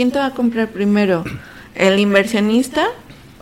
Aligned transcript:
¿quién 0.00 0.12
te 0.12 0.18
va 0.18 0.28
a 0.28 0.30
comprar 0.30 0.68
primero? 0.68 1.24
¿El 1.74 1.98
inversionista 1.98 2.86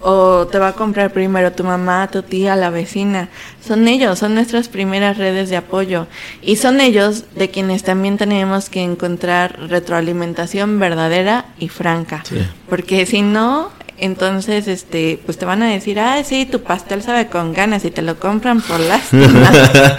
o 0.00 0.48
te 0.48 0.58
va 0.58 0.70
a 0.70 0.72
comprar 0.72 1.12
primero 1.12 1.52
tu 1.52 1.62
mamá, 1.62 2.08
tu 2.10 2.24
tía, 2.24 2.56
la 2.56 2.70
vecina. 2.70 3.28
Son 3.64 3.86
ellos, 3.86 4.18
son 4.18 4.34
nuestras 4.34 4.66
primeras 4.66 5.18
redes 5.18 5.50
de 5.50 5.56
apoyo 5.56 6.08
y 6.42 6.56
son 6.56 6.80
ellos 6.80 7.26
de 7.36 7.50
quienes 7.50 7.84
también 7.84 8.18
tenemos 8.18 8.70
que 8.70 8.82
encontrar 8.82 9.68
retroalimentación 9.68 10.80
verdadera 10.80 11.44
y 11.60 11.68
franca. 11.68 12.24
Porque 12.68 13.06
si 13.06 13.22
no, 13.22 13.70
entonces 13.96 14.66
este 14.66 15.20
pues 15.24 15.38
te 15.38 15.44
van 15.44 15.62
a 15.62 15.70
decir, 15.70 16.00
"Ah, 16.00 16.24
sí, 16.24 16.44
tu 16.44 16.64
pastel 16.64 17.02
sabe 17.04 17.28
con 17.28 17.52
ganas" 17.52 17.84
y 17.84 17.92
te 17.92 18.02
lo 18.02 18.18
compran 18.18 18.62
por 18.62 18.80
lástima. 18.80 19.48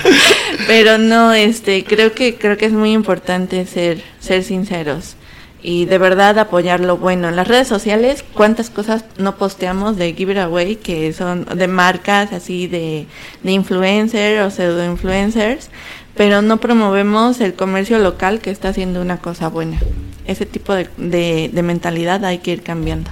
Pero 0.68 0.98
no, 0.98 1.32
este 1.32 1.86
creo 1.86 2.12
que 2.12 2.36
creo 2.36 2.58
que 2.58 2.66
es 2.66 2.74
muy 2.74 2.92
importante 2.92 3.66
ser 3.66 4.04
ser 4.20 4.44
sinceros 4.44 5.16
y 5.62 5.86
de 5.86 5.98
verdad 5.98 6.38
apoyar 6.40 6.80
lo 6.80 6.98
bueno. 6.98 7.30
En 7.30 7.36
las 7.36 7.48
redes 7.48 7.68
sociales, 7.68 8.24
¿cuántas 8.34 8.70
cosas 8.70 9.04
no 9.18 9.36
posteamos 9.36 9.98
de 9.98 10.14
giveaway 10.14 10.78
que 10.78 11.12
son 11.14 11.46
de 11.46 11.68
marcas 11.68 12.32
así 12.34 12.68
de, 12.68 13.08
de 13.44 13.52
influencers 13.52 14.46
o 14.46 14.50
pseudo 14.56 14.86
influencers? 14.86 15.70
Pero 16.16 16.42
no 16.42 16.58
promovemos 16.58 17.40
el 17.42 17.54
comercio 17.54 18.00
local 18.00 18.40
que 18.40 18.52
está 18.52 18.70
haciendo 18.70 19.02
una 19.02 19.18
cosa 19.18 19.50
buena. 19.50 19.80
Ese 20.26 20.46
tipo 20.46 20.74
de, 20.74 20.90
de 21.52 21.64
mentalidad 21.64 22.24
hay 22.26 22.40
que 22.40 22.52
ir 22.52 22.64
cambiando. 22.64 23.12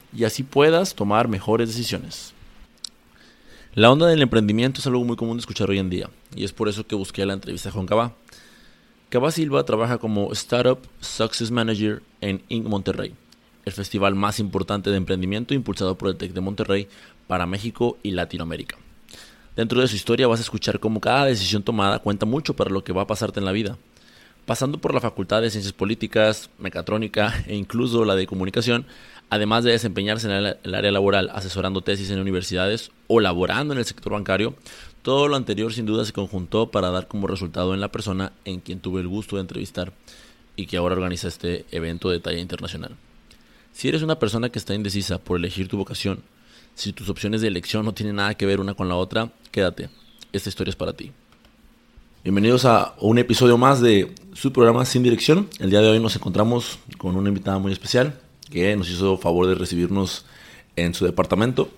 y 0.15 0.23
así 0.23 0.43
puedas 0.43 0.95
tomar 0.95 1.27
mejores 1.27 1.69
decisiones. 1.69 2.33
La 3.73 3.89
onda 3.89 4.07
del 4.07 4.21
emprendimiento 4.21 4.81
es 4.81 4.87
algo 4.87 5.03
muy 5.05 5.15
común 5.15 5.37
de 5.37 5.41
escuchar 5.41 5.69
hoy 5.69 5.79
en 5.79 5.89
día 5.89 6.09
y 6.35 6.43
es 6.43 6.51
por 6.51 6.67
eso 6.67 6.85
que 6.85 6.95
busqué 6.95 7.25
la 7.25 7.33
entrevista 7.33 7.71
con 7.71 7.85
Cabá. 7.85 8.13
Cabá 9.09 9.31
Silva 9.31 9.65
trabaja 9.65 9.97
como 9.97 10.31
Startup 10.33 10.79
Success 10.99 11.51
Manager 11.51 12.01
en 12.19 12.41
Inc. 12.49 12.67
Monterrey, 12.67 13.13
el 13.65 13.73
festival 13.73 14.15
más 14.15 14.39
importante 14.39 14.89
de 14.89 14.97
emprendimiento 14.97 15.53
impulsado 15.53 15.97
por 15.97 16.09
el 16.09 16.17
TEC 16.17 16.33
de 16.33 16.41
Monterrey 16.41 16.87
para 17.27 17.45
México 17.45 17.97
y 18.03 18.11
Latinoamérica. 18.11 18.77
Dentro 19.55 19.81
de 19.81 19.87
su 19.87 19.95
historia 19.95 20.27
vas 20.27 20.39
a 20.39 20.43
escuchar 20.43 20.79
cómo 20.79 21.01
cada 21.01 21.25
decisión 21.25 21.63
tomada 21.63 21.99
cuenta 21.99 22.25
mucho 22.25 22.55
para 22.55 22.71
lo 22.71 22.83
que 22.83 22.93
va 22.93 23.03
a 23.03 23.07
pasarte 23.07 23.39
en 23.39 23.45
la 23.45 23.51
vida. 23.51 23.77
Pasando 24.45 24.79
por 24.79 24.93
la 24.93 25.01
Facultad 25.01 25.41
de 25.41 25.49
Ciencias 25.49 25.73
Políticas, 25.73 26.49
Mecatrónica 26.57 27.43
e 27.47 27.55
incluso 27.55 28.05
la 28.05 28.15
de 28.15 28.27
Comunicación, 28.27 28.85
además 29.31 29.63
de 29.63 29.71
desempeñarse 29.71 30.27
en 30.27 30.55
el 30.61 30.75
área 30.75 30.91
laboral 30.91 31.31
asesorando 31.33 31.81
tesis 31.81 32.11
en 32.11 32.19
universidades 32.19 32.91
o 33.07 33.21
laborando 33.21 33.73
en 33.73 33.79
el 33.79 33.85
sector 33.85 34.11
bancario, 34.11 34.55
todo 35.03 35.29
lo 35.29 35.37
anterior 35.37 35.73
sin 35.73 35.85
duda 35.85 36.03
se 36.03 36.11
conjuntó 36.11 36.69
para 36.69 36.91
dar 36.91 37.07
como 37.07 37.27
resultado 37.27 37.73
en 37.73 37.79
la 37.79 37.93
persona 37.93 38.33
en 38.43 38.59
quien 38.59 38.81
tuve 38.81 38.99
el 38.99 39.07
gusto 39.07 39.37
de 39.37 39.41
entrevistar 39.41 39.93
y 40.57 40.67
que 40.67 40.75
ahora 40.75 40.95
organiza 40.95 41.29
este 41.29 41.65
evento 41.71 42.09
de 42.09 42.19
talla 42.19 42.39
internacional. 42.39 42.97
Si 43.71 43.87
eres 43.87 44.01
una 44.01 44.19
persona 44.19 44.49
que 44.49 44.59
está 44.59 44.75
indecisa 44.75 45.17
por 45.17 45.37
elegir 45.37 45.69
tu 45.69 45.77
vocación, 45.77 46.23
si 46.75 46.91
tus 46.91 47.07
opciones 47.07 47.39
de 47.39 47.47
elección 47.47 47.85
no 47.85 47.93
tienen 47.93 48.17
nada 48.17 48.35
que 48.35 48.45
ver 48.45 48.59
una 48.59 48.73
con 48.73 48.89
la 48.89 48.95
otra, 48.95 49.31
quédate. 49.49 49.89
Esta 50.33 50.49
historia 50.49 50.71
es 50.71 50.75
para 50.75 50.91
ti. 50.91 51.13
Bienvenidos 52.25 52.65
a 52.65 52.95
un 52.99 53.17
episodio 53.17 53.57
más 53.57 53.79
de 53.79 54.13
su 54.33 54.51
programa 54.51 54.83
Sin 54.83 55.03
Dirección. 55.03 55.47
El 55.59 55.69
día 55.69 55.79
de 55.79 55.87
hoy 55.87 56.01
nos 56.01 56.17
encontramos 56.17 56.79
con 56.97 57.15
una 57.15 57.29
invitada 57.29 57.59
muy 57.59 57.71
especial 57.71 58.19
que 58.51 58.75
nos 58.75 58.89
hizo 58.89 59.17
favor 59.17 59.47
de 59.47 59.55
recibirnos 59.55 60.25
en 60.75 60.93
su 60.93 61.05
departamento. 61.05 61.71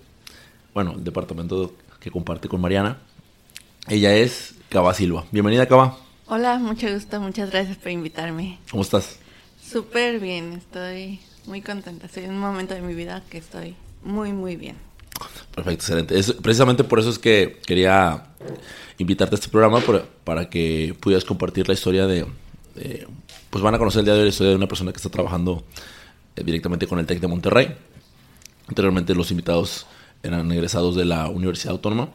Bueno, 0.74 0.94
el 0.96 1.04
departamento 1.04 1.72
que 2.00 2.10
comparte 2.10 2.48
con 2.48 2.60
Mariana. 2.60 2.98
Ella 3.88 4.14
es 4.14 4.54
Cava 4.68 4.92
Silva. 4.92 5.24
Bienvenida, 5.30 5.66
Cava. 5.66 5.96
Hola, 6.26 6.58
mucho 6.58 6.92
gusto, 6.92 7.20
muchas 7.20 7.50
gracias 7.50 7.76
por 7.76 7.92
invitarme. 7.92 8.58
¿Cómo 8.70 8.82
estás? 8.82 9.18
Súper 9.62 10.18
bien, 10.18 10.54
estoy 10.54 11.20
muy 11.46 11.62
contenta. 11.62 12.06
Estoy 12.06 12.24
en 12.24 12.32
un 12.32 12.40
momento 12.40 12.74
de 12.74 12.82
mi 12.82 12.94
vida 12.94 13.22
que 13.30 13.38
estoy 13.38 13.76
muy, 14.02 14.32
muy 14.32 14.56
bien. 14.56 14.76
Perfecto, 15.54 15.70
excelente. 15.70 16.18
Es, 16.18 16.32
precisamente 16.32 16.82
por 16.82 16.98
eso 16.98 17.10
es 17.10 17.18
que 17.18 17.60
quería 17.64 18.24
invitarte 18.98 19.36
a 19.36 19.38
este 19.38 19.48
programa 19.48 19.80
para, 19.80 20.04
para 20.24 20.50
que 20.50 20.96
pudieras 20.98 21.24
compartir 21.24 21.68
la 21.68 21.74
historia 21.74 22.06
de, 22.06 22.26
de, 22.74 23.06
Pues 23.50 23.62
van 23.62 23.74
a 23.74 23.78
conocer 23.78 24.00
el 24.00 24.06
día 24.06 24.14
de 24.14 24.20
hoy 24.20 24.26
la 24.26 24.30
historia 24.30 24.50
de 24.50 24.56
una 24.56 24.66
persona 24.66 24.90
que 24.92 24.96
está 24.96 25.10
trabajando 25.10 25.62
directamente 26.36 26.86
con 26.86 26.98
el 26.98 27.06
TEC 27.06 27.20
de 27.20 27.26
Monterrey. 27.28 27.74
Anteriormente 28.68 29.14
los 29.14 29.30
invitados 29.30 29.86
eran 30.22 30.50
egresados 30.50 30.96
de 30.96 31.04
la 31.04 31.28
Universidad 31.28 31.72
Autónoma 31.72 32.08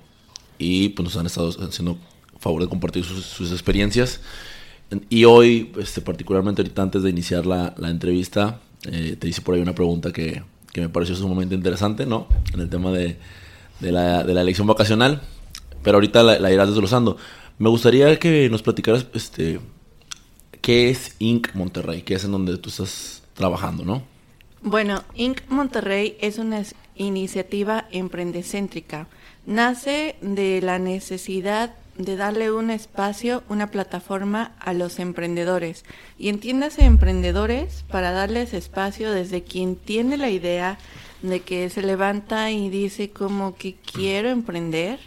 y 0.57 0.89
pues 0.89 1.03
nos 1.05 1.17
han 1.17 1.25
estado 1.27 1.49
haciendo 1.49 1.97
favor 2.39 2.61
de 2.61 2.69
compartir 2.69 3.03
sus, 3.03 3.51
experiencias. 3.51 4.21
Y 5.09 5.25
hoy, 5.25 5.71
este, 5.79 6.01
particularmente 6.01 6.61
ahorita 6.61 6.81
antes 6.81 7.03
de 7.03 7.09
iniciar 7.09 7.45
la, 7.45 7.75
la 7.77 7.89
entrevista, 7.89 8.59
eh, 8.83 9.15
te 9.19 9.27
hice 9.27 9.41
por 9.41 9.55
ahí 9.55 9.61
una 9.61 9.75
pregunta 9.75 10.11
que, 10.11 10.41
que, 10.73 10.81
me 10.81 10.89
pareció 10.89 11.15
sumamente 11.15 11.53
interesante, 11.53 12.05
¿no? 12.07 12.27
En 12.53 12.61
el 12.61 12.69
tema 12.69 12.91
de, 12.91 13.17
de, 13.79 13.91
la, 13.91 14.23
de 14.23 14.33
la, 14.33 14.41
elección 14.41 14.65
vacacional, 14.65 15.21
pero 15.83 15.97
ahorita 15.97 16.23
la, 16.23 16.39
la, 16.39 16.51
irás 16.51 16.69
desglosando. 16.69 17.17
Me 17.59 17.69
gustaría 17.69 18.17
que 18.17 18.49
nos 18.49 18.63
platicaras, 18.63 19.05
este, 19.13 19.59
¿qué 20.61 20.89
es 20.89 21.15
Inc. 21.19 21.53
Monterrey? 21.53 22.01
¿Qué 22.01 22.15
es 22.15 22.23
en 22.23 22.31
donde 22.31 22.57
tú 22.57 22.69
estás 22.69 23.18
trabajando, 23.39 23.85
no? 23.85 24.03
Bueno, 24.61 25.03
Inc. 25.15 25.41
Monterrey 25.47 26.17
es 26.19 26.37
una 26.37 26.61
iniciativa 26.95 27.85
emprendecéntrica. 27.89 29.07
Nace 29.45 30.17
de 30.21 30.61
la 30.61 30.77
necesidad 30.77 31.73
de 31.97 32.17
darle 32.17 32.51
un 32.51 32.69
espacio, 32.69 33.43
una 33.47 33.71
plataforma 33.71 34.51
a 34.59 34.73
los 34.73 34.99
emprendedores. 34.99 35.85
Y 36.17 36.27
entiéndase 36.27 36.83
emprendedores 36.83 37.85
para 37.89 38.11
darles 38.11 38.53
espacio 38.53 39.11
desde 39.11 39.43
quien 39.43 39.77
tiene 39.77 40.17
la 40.17 40.29
idea 40.29 40.77
de 41.21 41.39
que 41.39 41.69
se 41.69 41.81
levanta 41.81 42.51
y 42.51 42.69
dice 42.69 43.09
como 43.09 43.55
que 43.55 43.75
quiero 43.75 44.29
emprender, 44.29 44.99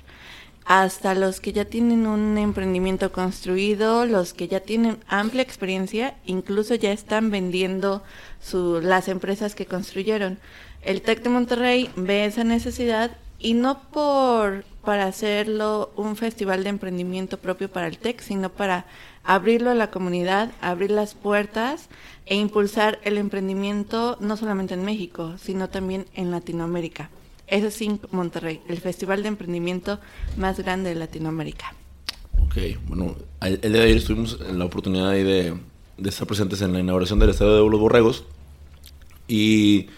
hasta 0.64 1.14
los 1.14 1.40
que 1.40 1.52
ya 1.52 1.64
tienen 1.64 2.06
un 2.06 2.38
emprendimiento 2.38 3.12
construido, 3.12 4.06
los 4.06 4.32
que 4.32 4.48
ya 4.48 4.60
tienen 4.60 4.98
amplia 5.08 5.42
experiencia, 5.42 6.14
incluso 6.24 6.74
ya 6.74 6.92
están 6.92 7.30
vendiendo 7.30 8.02
su, 8.40 8.80
las 8.80 9.08
empresas 9.08 9.54
que 9.54 9.66
construyeron. 9.66 10.38
El 10.82 11.02
TEC 11.02 11.22
de 11.22 11.30
Monterrey 11.30 11.90
ve 11.96 12.24
esa 12.24 12.44
necesidad 12.44 13.12
y 13.38 13.54
no 13.54 13.80
por 13.90 14.64
para 14.84 15.06
hacerlo 15.06 15.92
un 15.96 16.16
festival 16.16 16.64
de 16.64 16.70
emprendimiento 16.70 17.38
propio 17.38 17.70
para 17.70 17.86
el 17.86 17.98
TEC, 17.98 18.20
sino 18.20 18.50
para 18.50 18.84
abrirlo 19.24 19.70
a 19.70 19.74
la 19.74 19.90
comunidad, 19.90 20.50
abrir 20.60 20.90
las 20.90 21.14
puertas 21.14 21.88
e 22.26 22.34
impulsar 22.34 22.98
el 23.04 23.19
emprendimiento 23.19 24.16
no 24.20 24.37
solamente 24.37 24.75
en 24.75 24.84
México, 24.84 25.34
sino 25.38 25.69
también 25.69 26.06
en 26.14 26.31
Latinoamérica. 26.31 27.10
Es 27.52 27.82
Inc. 27.82 28.10
Monterrey, 28.12 28.62
el 28.66 28.78
festival 28.78 29.22
de 29.22 29.28
emprendimiento 29.28 30.00
más 30.38 30.58
grande 30.58 30.88
de 30.88 30.96
Latinoamérica. 30.96 31.75
Ok, 32.46 32.56
bueno, 32.87 33.14
el 33.43 33.60
día 33.60 33.82
de 33.82 33.82
ayer 33.82 34.02
tuvimos 34.02 34.40
la 34.40 34.64
oportunidad 34.64 35.10
de, 35.10 35.54
de 35.99 36.08
estar 36.08 36.26
presentes 36.26 36.62
en 36.62 36.72
la 36.72 36.81
inauguración 36.81 37.19
del 37.19 37.28
Estadio 37.28 37.62
de 37.62 37.70
los 37.70 37.78
Borregos 37.78 38.25
y 39.28 39.88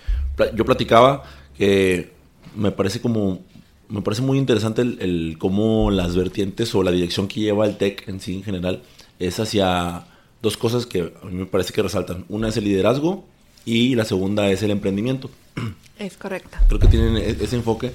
yo 0.56 0.64
platicaba 0.64 1.22
que 1.56 2.12
me 2.56 2.72
parece 2.72 3.00
como 3.00 3.40
me 3.88 4.02
parece 4.02 4.22
muy 4.22 4.38
interesante 4.38 4.82
el, 4.82 4.98
el, 5.00 5.36
cómo 5.38 5.92
las 5.92 6.16
vertientes 6.16 6.74
o 6.74 6.82
la 6.82 6.90
dirección 6.90 7.28
que 7.28 7.38
lleva 7.38 7.66
el 7.66 7.76
TEC 7.76 8.08
en 8.08 8.18
sí 8.18 8.34
en 8.34 8.42
general 8.42 8.82
es 9.20 9.38
hacia 9.38 10.06
dos 10.42 10.56
cosas 10.56 10.86
que 10.86 11.12
a 11.22 11.26
mí 11.26 11.34
me 11.34 11.46
parece 11.46 11.72
que 11.72 11.82
resaltan. 11.82 12.24
Una 12.28 12.48
es 12.48 12.56
el 12.56 12.64
liderazgo 12.64 13.24
y 13.64 13.94
la 13.94 14.04
segunda 14.04 14.50
es 14.50 14.60
el 14.64 14.72
emprendimiento. 14.72 15.30
Es 15.98 16.16
correcto. 16.16 16.56
Creo 16.68 16.80
que 16.80 16.88
tienen 16.88 17.16
ese 17.16 17.56
enfoque. 17.56 17.92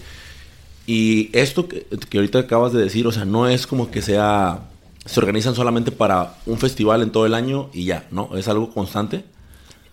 Y 0.88 1.30
esto 1.38 1.68
que, 1.68 1.86
que 2.10 2.18
ahorita 2.18 2.40
acabas 2.40 2.74
de 2.74 2.82
decir, 2.82 3.06
o 3.06 3.12
sea, 3.12 3.26
no 3.26 3.48
es 3.48 3.68
como 3.68 3.92
que 3.92 4.02
sea 4.02 4.62
se 5.06 5.20
organizan 5.20 5.56
solamente 5.56 5.92
para 5.92 6.36
un 6.46 6.60
festival 6.60 7.02
en 7.02 7.12
todo 7.12 7.26
el 7.26 7.34
año 7.34 7.70
y 7.74 7.86
ya, 7.86 8.06
¿no? 8.12 8.38
¿Es 8.38 8.48
algo 8.48 8.72
constante? 8.72 9.24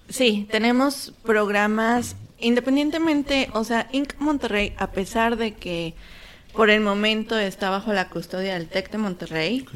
Sí, 0.09 0.47
tenemos 0.51 1.13
programas 1.25 2.17
independientemente, 2.39 3.49
o 3.55 3.65
sea, 3.65 3.89
Inc. 3.93 4.15
Monterrey, 4.19 4.75
a 4.77 4.91
pesar 4.91 5.37
de 5.37 5.55
que 5.55 5.95
por 6.53 6.71
el 6.71 6.81
momento 6.81 7.39
está 7.39 7.71
bajo 7.71 7.93
la 7.93 8.11
custodia 8.11 8.55
del 8.55 8.69
TEC 8.69 8.91
de 8.91 8.99
Monterrey, 8.99 9.67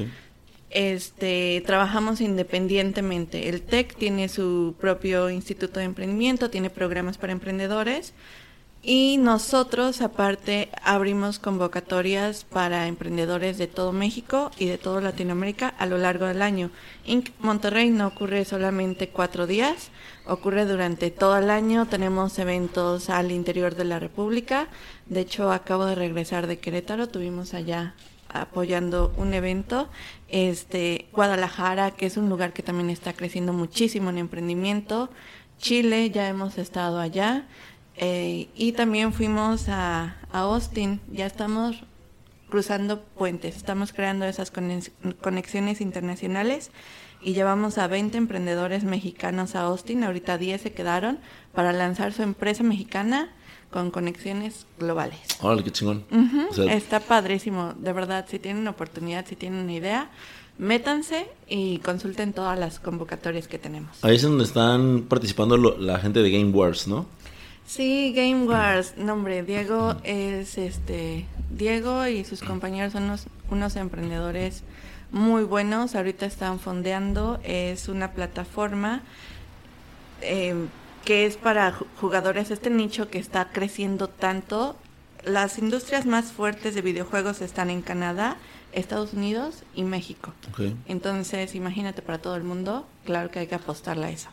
este, 0.71 1.61
trabajamos 1.65 2.21
independientemente. 2.21 3.49
El 3.49 3.61
TEC 3.61 3.95
tiene 3.95 4.29
su 4.29 4.75
propio 4.79 5.29
instituto 5.29 5.79
de 5.79 5.85
emprendimiento, 5.85 6.49
tiene 6.49 6.69
programas 6.69 7.17
para 7.17 7.33
emprendedores 7.33 8.13
y 8.83 9.17
nosotros, 9.17 10.01
aparte, 10.01 10.69
abrimos 10.81 11.37
convocatorias 11.37 12.45
para 12.45 12.87
emprendedores 12.87 13.59
de 13.59 13.67
todo 13.67 13.91
México 13.91 14.49
y 14.57 14.65
de 14.65 14.79
toda 14.79 15.01
Latinoamérica 15.01 15.67
a 15.67 15.85
lo 15.85 15.99
largo 15.99 16.25
del 16.25 16.41
año. 16.41 16.71
Inc. 17.05 17.29
Monterrey 17.39 17.91
no 17.91 18.07
ocurre 18.07 18.43
solamente 18.43 19.09
cuatro 19.09 19.45
días, 19.45 19.91
ocurre 20.25 20.65
durante 20.65 21.11
todo 21.11 21.37
el 21.37 21.51
año. 21.51 21.85
Tenemos 21.85 22.39
eventos 22.39 23.11
al 23.11 23.31
interior 23.31 23.75
de 23.75 23.85
la 23.85 23.99
República. 23.99 24.67
De 25.05 25.19
hecho, 25.19 25.51
acabo 25.51 25.85
de 25.85 25.93
regresar 25.93 26.47
de 26.47 26.57
Querétaro, 26.57 27.07
tuvimos 27.07 27.53
allá 27.53 27.93
apoyando 28.33 29.13
un 29.17 29.33
evento. 29.33 29.89
Este, 30.27 31.07
Guadalajara, 31.13 31.91
que 31.91 32.05
es 32.05 32.17
un 32.17 32.29
lugar 32.29 32.53
que 32.53 32.63
también 32.63 32.89
está 32.89 33.13
creciendo 33.13 33.53
muchísimo 33.53 34.09
en 34.09 34.17
emprendimiento. 34.17 35.09
Chile, 35.57 36.09
ya 36.09 36.27
hemos 36.27 36.57
estado 36.57 36.99
allá. 36.99 37.45
Eh, 37.95 38.49
y 38.55 38.71
también 38.71 39.13
fuimos 39.13 39.69
a, 39.69 40.17
Austin, 40.31 41.01
ya 41.11 41.25
estamos 41.25 41.83
cruzando 42.49 43.01
puentes, 43.03 43.55
estamos 43.57 43.93
creando 43.93 44.25
esas 44.25 44.51
conexiones 45.21 45.81
internacionales 45.81 46.71
y 47.21 47.33
llevamos 47.33 47.77
a 47.77 47.87
20 47.87 48.17
emprendedores 48.17 48.83
mexicanos 48.83 49.55
a 49.55 49.61
Austin, 49.61 50.03
ahorita 50.03 50.37
10 50.37 50.61
se 50.61 50.73
quedaron 50.73 51.19
para 51.53 51.71
lanzar 51.71 52.11
su 52.13 52.23
empresa 52.23 52.63
mexicana 52.63 53.29
con 53.71 53.89
conexiones 53.89 54.65
globales. 54.77 55.19
Órale, 55.41 55.63
qué 55.63 55.71
chingón. 55.71 56.05
Está 56.69 56.99
padrísimo, 56.99 57.73
de 57.77 57.93
verdad, 57.93 58.25
si 58.29 58.37
tienen 58.37 58.67
oportunidad, 58.67 59.25
si 59.25 59.35
tienen 59.35 59.63
una 59.63 59.73
idea, 59.73 60.09
métanse 60.57 61.27
y 61.47 61.79
consulten 61.79 62.33
todas 62.33 62.59
las 62.59 62.79
convocatorias 62.79 63.47
que 63.47 63.57
tenemos. 63.57 64.03
Ahí 64.03 64.15
es 64.15 64.21
donde 64.21 64.43
están 64.43 65.03
participando 65.09 65.57
la 65.57 65.99
gente 65.99 66.21
de 66.21 66.29
Game 66.29 66.51
Wars, 66.51 66.87
¿no? 66.87 67.07
Sí, 67.65 68.13
Game 68.13 68.45
Wars. 68.45 68.97
nombre 68.97 69.43
Diego 69.43 69.95
es 70.03 70.57
este. 70.57 71.25
Diego 71.49 72.05
y 72.07 72.25
sus 72.25 72.41
compañeros 72.41 72.93
son 72.93 73.17
unos, 73.49 73.75
emprendedores 73.77 74.63
muy 75.11 75.43
buenos. 75.43 75.95
Ahorita 75.95 76.25
están 76.25 76.59
fondeando. 76.59 77.39
Es 77.43 77.87
una 77.87 78.11
plataforma 78.11 79.03
em, 80.21 80.67
que 81.05 81.25
es 81.25 81.37
para 81.37 81.73
jugadores. 81.99 82.51
Este 82.51 82.69
nicho 82.69 83.09
que 83.09 83.19
está 83.19 83.51
creciendo 83.51 84.07
tanto. 84.07 84.75
Las 85.23 85.57
industrias 85.59 86.05
más 86.05 86.31
fuertes 86.31 86.73
de 86.75 86.81
videojuegos 86.81 87.41
están 87.41 87.69
en 87.69 87.81
Canadá, 87.81 88.37
Estados 88.71 89.13
Unidos 89.13 89.63
y 89.75 89.83
México. 89.83 90.33
Entonces, 90.87 91.53
imagínate 91.55 92.01
para 92.01 92.19
todo 92.19 92.35
el 92.35 92.43
mundo. 92.43 92.87
Claro 93.05 93.29
que 93.29 93.39
hay 93.39 93.47
que 93.47 93.55
apostarle 93.55 94.05
a 94.05 94.09
eso. 94.09 94.29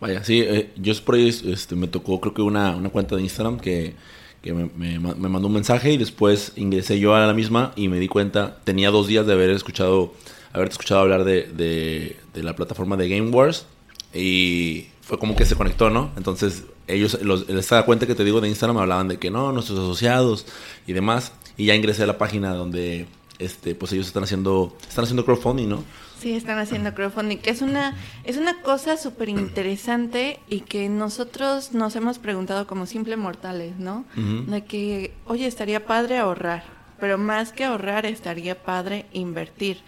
Vaya, 0.00 0.22
sí, 0.22 0.40
eh, 0.40 0.70
yo 0.76 0.92
por 1.04 1.14
ahí 1.14 1.28
este, 1.28 1.76
me 1.76 1.88
tocó 1.88 2.20
creo 2.20 2.34
que 2.34 2.42
una, 2.42 2.76
una 2.76 2.90
cuenta 2.90 3.16
de 3.16 3.22
Instagram 3.22 3.58
que, 3.58 3.94
que 4.42 4.52
me, 4.52 4.68
me, 4.76 4.98
mandó 4.98 5.46
un 5.46 5.54
mensaje 5.54 5.92
y 5.92 5.96
después 5.96 6.52
ingresé 6.56 6.98
yo 6.98 7.14
a 7.14 7.26
la 7.26 7.32
misma 7.32 7.72
y 7.76 7.88
me 7.88 7.98
di 7.98 8.08
cuenta, 8.08 8.58
tenía 8.64 8.90
dos 8.90 9.06
días 9.06 9.26
de 9.26 9.32
haber 9.32 9.50
escuchado, 9.50 10.12
haber 10.52 10.68
escuchado 10.68 11.00
hablar 11.00 11.24
de, 11.24 11.44
de, 11.44 12.16
de 12.34 12.42
la 12.42 12.54
plataforma 12.54 12.96
de 12.96 13.08
Game 13.08 13.30
Wars 13.30 13.66
y 14.12 14.88
fue 15.04 15.18
como 15.18 15.36
que 15.36 15.44
se 15.44 15.54
conectó, 15.54 15.90
¿no? 15.90 16.10
Entonces 16.16 16.64
ellos, 16.86 17.18
los, 17.22 17.48
esta 17.48 17.84
cuenta 17.84 18.06
que 18.06 18.14
te 18.14 18.24
digo 18.24 18.40
de 18.40 18.48
Instagram 18.48 18.76
me 18.76 18.82
hablaban 18.82 19.08
de 19.08 19.18
que 19.18 19.30
no, 19.30 19.52
nuestros 19.52 19.78
asociados 19.78 20.46
y 20.86 20.92
demás 20.92 21.32
y 21.56 21.66
ya 21.66 21.74
ingresé 21.74 22.04
a 22.04 22.06
la 22.06 22.18
página 22.18 22.54
donde 22.54 23.06
este 23.38 23.74
pues 23.74 23.92
ellos 23.92 24.06
están 24.06 24.22
haciendo 24.22 24.76
están 24.88 25.04
haciendo 25.04 25.24
crowdfunding, 25.24 25.68
¿no? 25.68 25.84
Sí, 26.18 26.32
están 26.32 26.58
haciendo 26.58 26.94
crowdfunding, 26.94 27.36
que 27.36 27.50
es 27.50 27.60
una, 27.60 27.96
es 28.24 28.38
una 28.38 28.62
cosa 28.62 28.96
súper 28.96 29.28
interesante 29.28 30.40
y 30.48 30.60
que 30.60 30.88
nosotros 30.88 31.74
nos 31.74 31.96
hemos 31.96 32.18
preguntado 32.18 32.66
como 32.66 32.86
simple 32.86 33.18
mortales, 33.18 33.76
¿no? 33.76 34.06
De 34.14 34.64
que, 34.64 35.12
oye, 35.26 35.46
estaría 35.46 35.84
padre 35.84 36.16
ahorrar, 36.16 36.64
pero 36.98 37.18
más 37.18 37.52
que 37.52 37.64
ahorrar, 37.64 38.06
estaría 38.06 38.62
padre 38.62 39.04
invertir. 39.12 39.82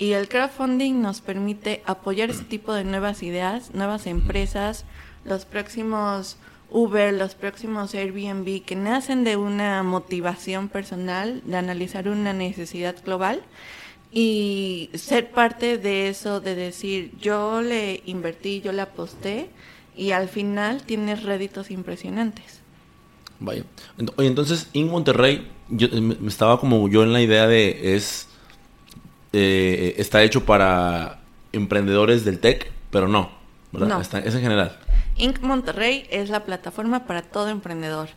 Y 0.00 0.14
el 0.14 0.28
crowdfunding 0.28 1.02
nos 1.02 1.20
permite 1.20 1.82
apoyar 1.84 2.30
ese 2.30 2.44
tipo 2.44 2.72
de 2.72 2.84
nuevas 2.84 3.22
ideas, 3.22 3.74
nuevas 3.74 4.06
empresas, 4.06 4.86
los 5.26 5.44
próximos 5.44 6.38
Uber, 6.70 7.12
los 7.12 7.34
próximos 7.34 7.94
Airbnb, 7.94 8.62
que 8.64 8.76
nacen 8.76 9.24
de 9.24 9.36
una 9.36 9.82
motivación 9.82 10.70
personal, 10.70 11.42
de 11.44 11.58
analizar 11.58 12.08
una 12.08 12.32
necesidad 12.32 12.96
global 13.04 13.42
y 14.10 14.88
ser 14.94 15.32
parte 15.32 15.76
de 15.76 16.08
eso, 16.08 16.40
de 16.40 16.54
decir, 16.54 17.12
yo 17.20 17.60
le 17.60 18.02
invertí, 18.06 18.62
yo 18.62 18.72
le 18.72 18.80
aposté 18.80 19.50
y 19.94 20.12
al 20.12 20.30
final 20.30 20.82
tienes 20.82 21.24
réditos 21.24 21.70
impresionantes. 21.70 22.60
Vaya. 23.38 23.64
Oye, 24.16 24.28
entonces, 24.28 24.70
en 24.72 24.88
Monterrey, 24.88 25.46
yo 25.68 25.88
me 25.90 26.28
estaba 26.28 26.58
como 26.58 26.88
yo 26.88 27.02
en 27.02 27.12
la 27.12 27.20
idea 27.20 27.46
de 27.46 27.96
es 27.96 28.29
eh, 29.32 29.94
está 29.98 30.22
hecho 30.22 30.44
para 30.44 31.20
emprendedores 31.52 32.24
del 32.24 32.38
tech, 32.38 32.70
pero 32.90 33.08
no, 33.08 33.30
¿verdad? 33.72 33.88
No. 33.88 34.00
es 34.00 34.34
en 34.34 34.40
general. 34.40 34.76
Inc. 35.16 35.40
Monterrey 35.40 36.06
es 36.10 36.30
la 36.30 36.44
plataforma 36.44 37.04
para 37.06 37.22
todo 37.22 37.48
emprendedor. 37.48 38.08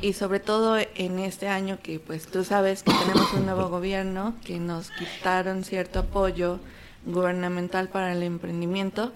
Y 0.00 0.12
sobre 0.12 0.38
todo 0.38 0.76
en 0.78 1.18
este 1.18 1.48
año 1.48 1.78
que 1.82 1.98
pues 1.98 2.26
tú 2.26 2.44
sabes 2.44 2.84
que 2.84 2.92
tenemos 2.92 3.32
un 3.32 3.46
nuevo 3.46 3.68
gobierno 3.70 4.34
que 4.44 4.58
nos 4.58 4.90
quitaron 4.90 5.64
cierto 5.64 6.00
apoyo 6.00 6.60
gubernamental 7.04 7.88
para 7.88 8.12
el 8.12 8.22
emprendimiento. 8.22 9.12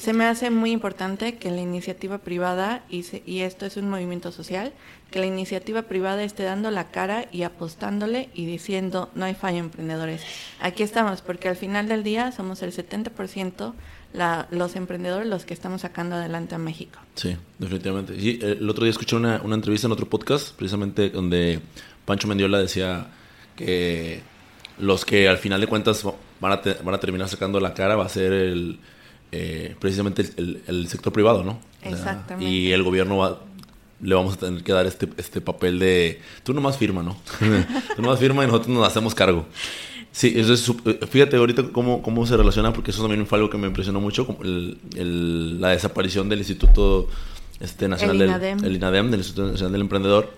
Se 0.00 0.14
me 0.14 0.24
hace 0.24 0.48
muy 0.48 0.70
importante 0.70 1.36
que 1.36 1.50
la 1.50 1.60
iniciativa 1.60 2.16
privada, 2.16 2.82
y, 2.88 3.04
y 3.26 3.40
esto 3.40 3.66
es 3.66 3.76
un 3.76 3.90
movimiento 3.90 4.32
social, 4.32 4.72
que 5.10 5.18
la 5.18 5.26
iniciativa 5.26 5.82
privada 5.82 6.24
esté 6.24 6.42
dando 6.42 6.70
la 6.70 6.90
cara 6.90 7.26
y 7.30 7.42
apostándole 7.42 8.30
y 8.32 8.46
diciendo 8.46 9.10
no 9.14 9.26
hay 9.26 9.34
falla 9.34 9.58
emprendedores. 9.58 10.22
Aquí 10.58 10.82
estamos, 10.82 11.20
porque 11.20 11.50
al 11.50 11.56
final 11.56 11.86
del 11.86 12.02
día 12.02 12.32
somos 12.32 12.62
el 12.62 12.72
70% 12.72 13.74
la, 14.14 14.48
los 14.50 14.74
emprendedores 14.74 15.28
los 15.28 15.44
que 15.44 15.52
estamos 15.52 15.82
sacando 15.82 16.16
adelante 16.16 16.54
a 16.54 16.58
México. 16.58 16.98
Sí, 17.14 17.36
definitivamente. 17.58 18.14
el 18.16 18.70
otro 18.70 18.84
día 18.84 18.92
escuché 18.92 19.16
una, 19.16 19.42
una 19.44 19.54
entrevista 19.54 19.86
en 19.86 19.92
otro 19.92 20.08
podcast, 20.08 20.56
precisamente 20.56 21.10
donde 21.10 21.60
Pancho 22.06 22.26
Mendiola 22.26 22.58
decía 22.58 23.08
que 23.54 24.22
los 24.78 25.04
que 25.04 25.28
al 25.28 25.36
final 25.36 25.60
de 25.60 25.66
cuentas 25.66 26.02
van 26.40 26.52
a, 26.52 26.62
van 26.82 26.94
a 26.94 26.98
terminar 26.98 27.28
sacando 27.28 27.60
la 27.60 27.74
cara 27.74 27.96
va 27.96 28.06
a 28.06 28.08
ser 28.08 28.32
el 28.32 28.78
eh, 29.32 29.76
precisamente 29.78 30.24
el, 30.36 30.88
sector 30.88 31.12
privado, 31.12 31.44
¿no? 31.44 31.60
Exactamente. 31.82 32.48
y 32.48 32.72
el 32.72 32.82
gobierno 32.82 33.16
va, 33.18 33.40
le 34.02 34.14
vamos 34.14 34.34
a 34.34 34.36
tener 34.38 34.62
que 34.62 34.72
dar 34.72 34.86
este, 34.86 35.08
este 35.16 35.40
papel 35.40 35.78
de 35.78 36.20
tú 36.42 36.52
nomás 36.52 36.76
firma, 36.76 37.02
¿no? 37.02 37.16
tú 37.96 38.02
nomás 38.02 38.18
firma 38.18 38.44
y 38.44 38.46
nosotros 38.46 38.68
nos 38.68 38.86
hacemos 38.86 39.14
cargo. 39.14 39.46
Sí, 40.12 40.32
eso 40.36 40.52
es, 40.52 40.68
eh, 40.86 41.06
fíjate 41.08 41.36
ahorita 41.36 41.70
cómo, 41.72 42.02
cómo 42.02 42.26
se 42.26 42.36
relaciona, 42.36 42.72
porque 42.72 42.90
eso 42.90 43.02
también 43.02 43.26
fue 43.26 43.38
algo 43.38 43.50
que 43.50 43.58
me 43.58 43.68
impresionó 43.68 44.00
mucho, 44.00 44.36
el, 44.42 45.60
la 45.60 45.70
desaparición 45.70 46.28
del 46.28 46.40
Instituto 46.40 47.08
este, 47.60 47.86
Nacional 47.88 48.20
el 48.20 48.40
del 48.40 48.64
el 48.64 48.76
INADEM, 48.76 49.10
del 49.10 49.20
Instituto 49.20 49.52
Nacional 49.52 49.72
del 49.72 49.80
Emprendedor. 49.82 50.34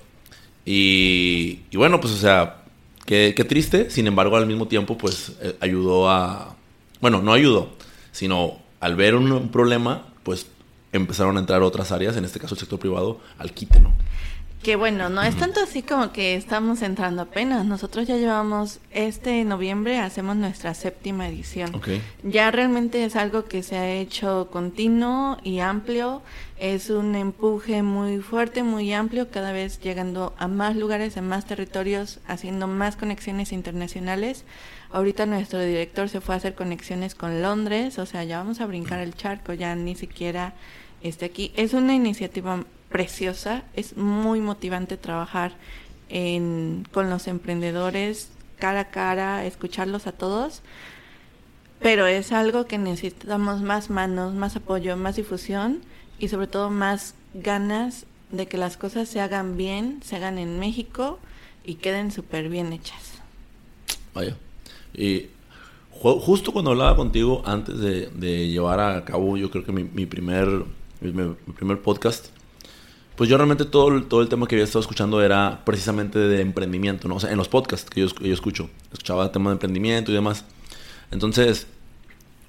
Y, 0.67 1.61
y 1.71 1.77
bueno, 1.77 2.01
pues 2.01 2.13
o 2.13 2.19
sea, 2.19 2.65
qué, 3.07 3.33
qué, 3.35 3.45
triste, 3.45 3.91
sin 3.91 4.07
embargo 4.07 4.37
al 4.37 4.47
mismo 4.47 4.69
tiempo 4.69 4.99
pues 4.99 5.33
eh, 5.41 5.57
ayudó 5.61 6.11
a, 6.11 6.55
bueno, 7.01 7.23
no 7.23 7.33
ayudó, 7.33 7.71
sino 8.13 8.62
al 8.83 8.97
ver 8.97 9.15
un, 9.15 9.31
un 9.31 9.49
problema, 9.49 10.03
pues 10.25 10.49
empezaron 10.93 11.37
a 11.37 11.41
entrar 11.41 11.63
otras 11.63 11.93
áreas, 11.93 12.17
en 12.17 12.25
este 12.25 12.41
caso 12.41 12.55
el 12.55 12.61
sector 12.61 12.81
privado, 12.81 13.21
al 13.39 13.53
quite, 13.53 13.81
¿no? 13.81 13.93
Que 14.63 14.77
bueno, 14.77 15.09
no 15.09 15.23
es 15.23 15.37
tanto 15.37 15.61
así 15.61 15.83
como 15.83 16.13
que 16.13 16.37
estamos 16.37 16.83
entrando 16.83 17.23
apenas. 17.23 17.67
Nosotros 17.67 18.07
ya 18.07 18.17
llevamos 18.17 18.79
este 18.93 19.43
noviembre, 19.43 19.99
hacemos 19.99 20.37
nuestra 20.37 20.73
séptima 20.75 21.27
edición. 21.27 21.73
Ya 22.23 22.49
realmente 22.53 23.05
es 23.05 23.17
algo 23.17 23.47
que 23.47 23.65
se 23.65 23.77
ha 23.77 23.91
hecho 23.91 24.51
continuo 24.53 25.39
y 25.43 25.59
amplio. 25.59 26.23
Es 26.59 26.91
un 26.91 27.17
empuje 27.17 27.83
muy 27.83 28.21
fuerte, 28.21 28.63
muy 28.63 28.93
amplio, 28.93 29.33
cada 29.33 29.51
vez 29.51 29.81
llegando 29.81 30.33
a 30.39 30.47
más 30.47 30.77
lugares, 30.77 31.17
a 31.17 31.23
más 31.23 31.45
territorios, 31.45 32.21
haciendo 32.29 32.69
más 32.69 32.95
conexiones 32.95 33.51
internacionales. 33.51 34.45
Ahorita 34.93 35.25
nuestro 35.25 35.61
director 35.61 36.09
se 36.09 36.21
fue 36.21 36.35
a 36.35 36.39
hacer 36.39 36.55
conexiones 36.55 37.15
con 37.15 37.41
Londres, 37.41 37.99
o 37.99 38.05
sea, 38.05 38.25
ya 38.25 38.39
vamos 38.39 38.61
a 38.61 38.67
brincar 38.67 39.01
el 39.01 39.15
charco, 39.15 39.55
ya 39.55 39.75
ni 39.75 39.95
siquiera 39.95 40.55
esté 41.03 41.25
aquí. 41.25 41.51
Es 41.57 41.73
una 41.73 41.95
iniciativa 41.95 42.65
preciosa, 42.91 43.63
es 43.75 43.97
muy 43.97 44.41
motivante 44.41 44.99
trabajar 44.99 45.53
con 46.93 47.09
los 47.09 47.27
emprendedores, 47.27 48.29
cara 48.59 48.81
a 48.81 48.91
cara, 48.91 49.47
escucharlos 49.47 50.07
a 50.07 50.13
todos, 50.13 50.61
pero 51.81 52.07
es 52.07 52.31
algo 52.31 52.67
que 52.67 52.77
necesitamos 52.77 53.63
más 53.63 53.89
manos, 53.89 54.35
más 54.35 54.57
apoyo, 54.57 54.97
más 54.99 55.17
difusión 55.17 55.81
y 56.19 56.29
sobre 56.29 56.49
todo 56.49 56.69
más 56.69 57.15
ganas 57.33 58.05
de 58.31 58.47
que 58.47 58.59
las 58.59 58.77
cosas 58.77 59.09
se 59.09 59.21
hagan 59.21 59.57
bien, 59.57 60.01
se 60.05 60.17
hagan 60.17 60.39
en 60.39 60.61
México 60.61 61.19
y 61.65 61.77
queden 61.77 62.11
súper 62.11 62.51
bien 62.51 62.75
hechas. 62.75 63.13
Vaya. 64.13 64.37
Y 64.95 65.27
justo 65.91 66.53
cuando 66.53 66.73
hablaba 66.73 66.97
contigo 66.97 67.43
antes 67.45 67.79
de, 67.79 68.49
llevar 68.49 68.81
a 68.81 69.05
cabo, 69.05 69.37
yo 69.37 69.51
creo 69.51 69.65
que 69.65 69.73
mi, 69.73 70.07
primer, 70.07 70.65
mi, 71.01 71.35
primer 71.55 71.81
podcast, 71.81 72.27
pues 73.17 73.29
yo 73.31 73.37
realmente 73.37 73.65
todo, 73.65 74.03
todo 74.05 74.23
el 74.23 74.29
tema 74.29 74.47
que 74.47 74.57
había 74.57 74.65
estado 74.65 74.81
escuchando 74.81 75.23
era 75.23 75.63
precisamente 75.65 76.19
de 76.19 76.41
emprendimiento, 76.41 77.09
¿no? 77.09 77.17
O 77.17 77.21
sea, 77.21 77.31
en 77.31 77.37
los 77.37 77.49
podcasts 77.49 77.89
que 77.89 78.01
yo, 78.01 78.07
yo 78.21 78.33
escucho, 78.33 78.71
escuchaba 78.93 79.25
el 79.25 79.31
tema 79.31 79.51
de 79.51 79.55
emprendimiento 79.55 80.11
y 80.11 80.15
demás. 80.15 80.45
Entonces, 81.11 81.67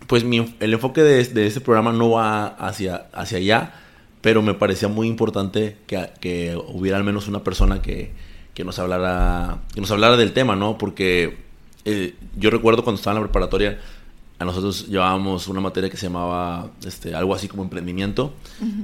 pues 0.08 0.24
mi, 0.24 0.56
el 0.60 0.74
enfoque 0.74 1.02
de, 1.02 1.24
de 1.26 1.48
este 1.48 1.62
programa 1.62 1.92
no 1.92 2.12
va 2.12 2.46
hacia, 2.46 3.08
hacia 3.14 3.38
allá, 3.38 3.74
pero 4.22 4.42
me 4.42 4.54
parecía 4.54 4.88
muy 4.88 5.08
importante 5.08 5.78
que, 5.86 6.10
que 6.22 6.56
hubiera 6.56 6.98
al 6.98 7.04
menos 7.04 7.28
una 7.28 7.44
persona 7.44 7.82
que, 7.82 8.14
que, 8.54 8.64
nos 8.64 8.80
hablara, 8.80 9.60
que 9.74 9.82
nos 9.82 9.92
hablara 9.92 10.16
del 10.16 10.32
tema, 10.32 10.56
¿no? 10.56 10.78
Porque 10.78 11.43
eh, 11.86 12.16
yo 12.38 12.50
recuerdo 12.50 12.84
cuando 12.84 12.98
estaba 12.98 13.18
en 13.18 13.24
la 13.24 13.28
preparatoria, 13.28 13.80
a 14.40 14.46
nosotros 14.46 14.88
llevábamos 14.88 15.48
una 15.48 15.62
materia 15.62 15.90
que 15.90 15.98
se 15.98 16.08
llamaba 16.08 16.72
este, 16.86 17.16
algo 17.16 17.34
así 17.36 17.48
como 17.48 17.64
emprendimiento, 17.64 18.34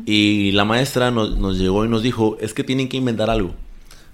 y 0.06 0.52
la 0.52 0.66
maestra 0.66 1.12
nos, 1.12 1.38
nos, 1.38 1.58
llegó 1.58 1.86
y 1.86 1.90
nos 1.90 2.04
dijo, 2.04 2.38
es 2.40 2.54
que 2.54 2.64
tienen 2.64 2.90
que 2.90 2.98
inventar 2.98 3.30
algo, 3.30 3.54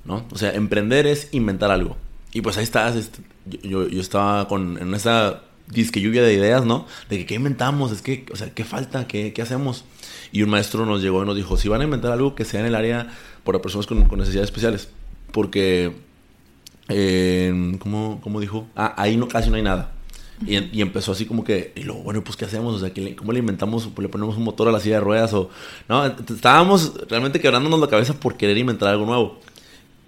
¿no? 0.05 0.25
O 0.31 0.37
sea, 0.37 0.53
emprender 0.53 1.07
es 1.07 1.29
inventar 1.31 1.71
algo. 1.71 1.97
Y 2.33 2.41
pues 2.41 2.57
ahí 2.57 2.63
estás, 2.63 2.95
este, 2.95 3.19
yo, 3.63 3.87
yo, 3.87 4.01
estaba 4.01 4.47
con, 4.47 4.77
en 4.77 4.93
esa 4.93 5.41
disque 5.67 6.01
lluvia 6.01 6.23
de 6.23 6.33
ideas, 6.33 6.65
¿no? 6.65 6.85
De 7.09 7.17
que 7.17 7.25
qué 7.25 7.35
inventamos, 7.35 7.91
es 7.91 8.01
que, 8.01 8.25
o 8.31 8.35
sea, 8.35 8.53
¿qué 8.53 8.63
falta? 8.63 9.07
¿Qué, 9.07 9.33
qué 9.33 9.41
hacemos? 9.41 9.85
Y 10.31 10.43
un 10.43 10.49
maestro 10.49 10.85
nos 10.85 11.01
llegó 11.01 11.23
y 11.23 11.25
nos 11.25 11.35
dijo, 11.35 11.57
si 11.57 11.69
van 11.69 11.81
a 11.81 11.85
inventar 11.85 12.11
algo 12.11 12.35
que 12.35 12.45
sea 12.45 12.59
en 12.59 12.65
el 12.67 12.75
área 12.75 13.07
para 13.43 13.61
personas 13.61 13.87
con, 13.87 14.03
con 14.05 14.19
necesidades 14.19 14.49
especiales, 14.49 14.89
porque 15.31 15.93
eh, 16.89 17.77
¿cómo, 17.79 18.19
¿cómo, 18.21 18.39
dijo? 18.39 18.67
Ah, 18.75 18.93
ahí 18.97 19.17
no, 19.17 19.27
casi 19.27 19.49
no 19.49 19.55
hay 19.55 19.63
nada. 19.63 19.91
Y, 20.45 20.57
y, 20.77 20.81
empezó 20.81 21.13
así 21.13 21.25
como 21.25 21.43
que, 21.43 21.71
y 21.75 21.83
luego, 21.83 22.03
bueno, 22.03 22.21
pues 22.23 22.35
¿qué 22.35 22.45
hacemos? 22.45 22.75
O 22.75 22.79
sea, 22.79 22.91
¿cómo 23.15 23.31
le 23.31 23.39
inventamos? 23.39 23.89
¿Le 23.97 24.09
ponemos 24.09 24.35
un 24.35 24.43
motor 24.43 24.67
a 24.67 24.71
la 24.71 24.79
silla 24.79 24.95
de 24.95 25.01
ruedas? 25.01 25.33
O, 25.33 25.49
no, 25.87 26.05
estábamos 26.05 26.93
realmente 27.09 27.39
quebrándonos 27.39 27.79
la 27.79 27.87
cabeza 27.87 28.13
por 28.13 28.35
querer 28.35 28.57
inventar 28.57 28.89
algo 28.89 29.05
nuevo. 29.05 29.39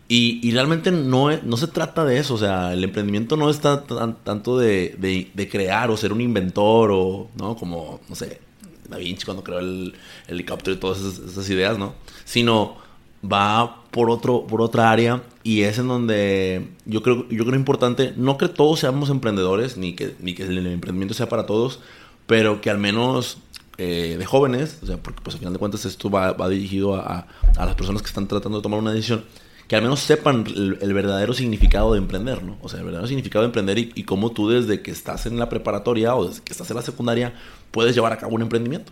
Y, 0.09 0.39
y 0.41 0.51
realmente 0.51 0.91
no, 0.91 1.29
no 1.37 1.57
se 1.57 1.67
trata 1.67 2.05
de 2.05 2.17
eso, 2.17 2.35
o 2.35 2.37
sea, 2.37 2.73
el 2.73 2.83
emprendimiento 2.83 3.35
no 3.35 3.49
está 3.49 3.83
tanto 3.83 4.57
de, 4.57 4.95
de, 4.97 5.29
de, 5.33 5.49
crear 5.49 5.91
o 5.91 5.97
ser 5.97 6.13
un 6.13 6.21
inventor 6.21 6.91
o, 6.93 7.29
¿no? 7.37 7.57
Como, 7.57 7.99
no 8.07 8.15
sé, 8.15 8.39
Da 8.87 8.97
Vinci 8.97 9.25
cuando 9.25 9.43
creó 9.43 9.59
el, 9.59 9.93
el 10.27 10.33
helicóptero 10.35 10.75
y 10.75 10.79
todas 10.79 10.99
esas, 10.99 11.19
esas 11.19 11.49
ideas, 11.49 11.77
¿no? 11.77 11.95
Sino 12.25 12.77
va 13.23 13.83
por 13.91 14.09
otro 14.09 14.45
por 14.45 14.61
otra 14.61 14.91
área 14.91 15.21
y 15.47 15.63
es 15.63 15.79
en 15.79 15.87
donde 15.87 16.67
yo 16.85 17.01
creo 17.01 17.25
yo 17.29 17.45
creo 17.45 17.55
importante 17.55 18.13
no 18.17 18.37
que 18.37 18.49
todos 18.49 18.81
seamos 18.81 19.09
emprendedores 19.09 19.77
ni 19.77 19.93
que 19.93 20.13
ni 20.19 20.33
que 20.33 20.43
el 20.43 20.67
emprendimiento 20.67 21.13
sea 21.13 21.29
para 21.29 21.45
todos 21.45 21.79
pero 22.25 22.59
que 22.59 22.69
al 22.69 22.79
menos 22.79 23.37
eh, 23.77 24.17
de 24.19 24.25
jóvenes 24.25 24.79
o 24.83 24.85
sea 24.85 24.97
porque 24.97 25.21
pues 25.23 25.35
al 25.35 25.39
final 25.39 25.53
de 25.53 25.59
cuentas 25.59 25.85
esto 25.85 26.09
va, 26.09 26.49
dirigido 26.49 26.95
a, 26.95 27.27
a, 27.55 27.65
las 27.65 27.75
personas 27.75 28.01
que 28.01 28.09
están 28.09 28.27
tratando 28.27 28.57
de 28.57 28.61
tomar 28.61 28.77
una 28.77 28.91
decisión 28.91 29.23
que 29.69 29.77
al 29.77 29.83
menos 29.83 30.01
sepan 30.01 30.43
el, 30.47 30.93
verdadero 30.93 31.33
significado 31.33 31.93
de 31.93 31.99
emprender 31.99 32.43
no 32.43 32.57
o 32.61 32.67
sea 32.67 32.79
el 32.79 32.85
verdadero 32.85 33.07
significado 33.07 33.43
de 33.43 33.47
emprender 33.47 33.77
y, 33.77 33.93
y 33.95 34.03
cómo 34.03 34.33
tú 34.33 34.49
desde 34.49 34.81
que 34.81 34.91
estás 34.91 35.27
en 35.27 35.39
la 35.39 35.47
preparatoria 35.47 36.13
o 36.17 36.27
desde 36.27 36.43
que 36.43 36.51
estás 36.51 36.69
en 36.71 36.75
la 36.75 36.81
secundaria 36.81 37.33
puedes 37.71 37.95
llevar 37.95 38.11
a 38.11 38.17
cabo 38.17 38.35
un 38.35 38.41
emprendimiento 38.41 38.91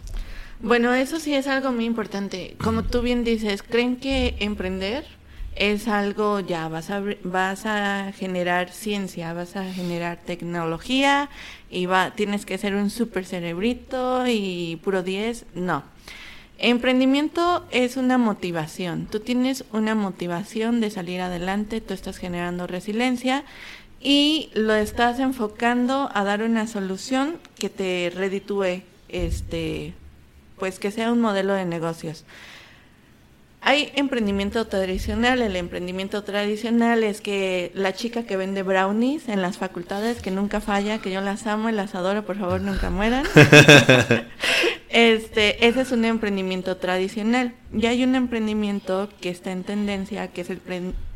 bueno, 0.61 0.93
eso 0.93 1.19
sí 1.19 1.33
es 1.33 1.47
algo 1.47 1.73
muy 1.73 1.83
importante. 1.83 2.55
Como 2.63 2.83
tú 2.83 3.01
bien 3.01 3.25
dices, 3.25 3.61
¿creen 3.61 3.97
que 3.97 4.37
emprender 4.39 5.05
es 5.55 5.87
algo 5.87 6.41
ya, 6.41 6.67
vas 6.67 6.89
a, 6.89 7.01
vas 7.23 7.65
a 7.65 8.11
generar 8.11 8.69
ciencia, 8.69 9.33
vas 9.33 9.55
a 9.55 9.71
generar 9.73 10.19
tecnología 10.25 11.29
y 11.69 11.85
va, 11.85 12.11
tienes 12.11 12.45
que 12.45 12.57
ser 12.57 12.75
un 12.75 12.89
super 12.89 13.25
cerebrito 13.25 14.27
y 14.27 14.79
puro 14.83 15.01
10? 15.01 15.45
No. 15.55 15.83
Emprendimiento 16.57 17.65
es 17.71 17.97
una 17.97 18.17
motivación. 18.17 19.07
Tú 19.07 19.19
tienes 19.19 19.65
una 19.73 19.95
motivación 19.95 20.79
de 20.79 20.89
salir 20.89 21.21
adelante, 21.21 21.81
tú 21.81 21.93
estás 21.93 22.17
generando 22.17 22.67
resiliencia 22.67 23.43
y 24.01 24.49
lo 24.53 24.73
estás 24.73 25.19
enfocando 25.19 26.09
a 26.13 26.23
dar 26.23 26.43
una 26.43 26.67
solución 26.67 27.37
que 27.57 27.69
te 27.69 28.11
reditúe 28.13 28.83
este 29.09 29.93
pues 30.57 30.79
que 30.79 30.91
sea 30.91 31.11
un 31.11 31.19
modelo 31.19 31.53
de 31.53 31.65
negocios. 31.65 32.23
Hay 33.67 33.91
emprendimiento 33.95 34.67
tradicional, 34.67 35.41
el 35.41 35.55
emprendimiento 35.55 36.23
tradicional 36.23 37.03
es 37.03 37.19
que 37.19 37.71
la 37.73 37.93
chica 37.93 38.21
que 38.21 38.37
vende 38.37 38.61
brownies 38.61 39.27
en 39.27 39.41
las 39.41 39.57
facultades, 39.57 40.21
que 40.21 40.29
nunca 40.29 40.61
falla, 40.61 40.99
que 40.99 41.11
yo 41.11 41.19
las 41.19 41.47
amo 41.47 41.69
y 41.69 41.71
las 41.71 41.95
adoro, 41.95 42.23
por 42.27 42.37
favor 42.37 42.61
nunca 42.61 42.91
mueran. 42.91 43.25
este, 44.89 45.67
ese 45.67 45.81
es 45.81 45.91
un 45.91 46.05
emprendimiento 46.05 46.77
tradicional. 46.77 47.55
Y 47.73 47.87
hay 47.87 48.03
un 48.03 48.13
emprendimiento 48.13 49.09
que 49.19 49.31
está 49.31 49.51
en 49.51 49.63
tendencia, 49.63 50.27
que 50.27 50.41
es 50.41 50.51
el, 50.51 50.61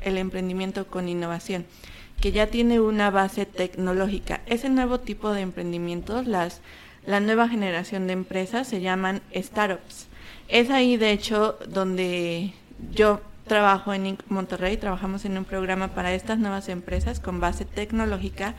el 0.02 0.18
emprendimiento 0.18 0.88
con 0.88 1.08
innovación, 1.08 1.68
que 2.20 2.32
ya 2.32 2.48
tiene 2.48 2.80
una 2.80 3.12
base 3.12 3.46
tecnológica. 3.46 4.42
Ese 4.48 4.70
nuevo 4.70 5.00
tipo 5.00 5.34
de 5.34 5.42
emprendimientos, 5.42 6.26
las 6.26 6.62
la 7.06 7.20
nueva 7.20 7.48
generación 7.48 8.08
de 8.08 8.14
empresas 8.14 8.68
se 8.68 8.82
llaman 8.82 9.22
startups. 9.36 10.09
Es 10.50 10.72
ahí, 10.72 10.98
de 10.98 11.12
hecho, 11.12 11.60
donde 11.68 12.54
yo 12.92 13.22
trabajo 13.46 13.94
en. 13.94 14.18
Monterrey, 14.30 14.78
trabajamos 14.78 15.24
en 15.26 15.38
un 15.38 15.46
programa 15.46 15.90
para 15.90 16.14
estas 16.14 16.40
nuevas 16.40 16.70
empresas 16.70 17.20
con 17.20 17.40
base 17.40 17.66
tecnológica 17.66 18.56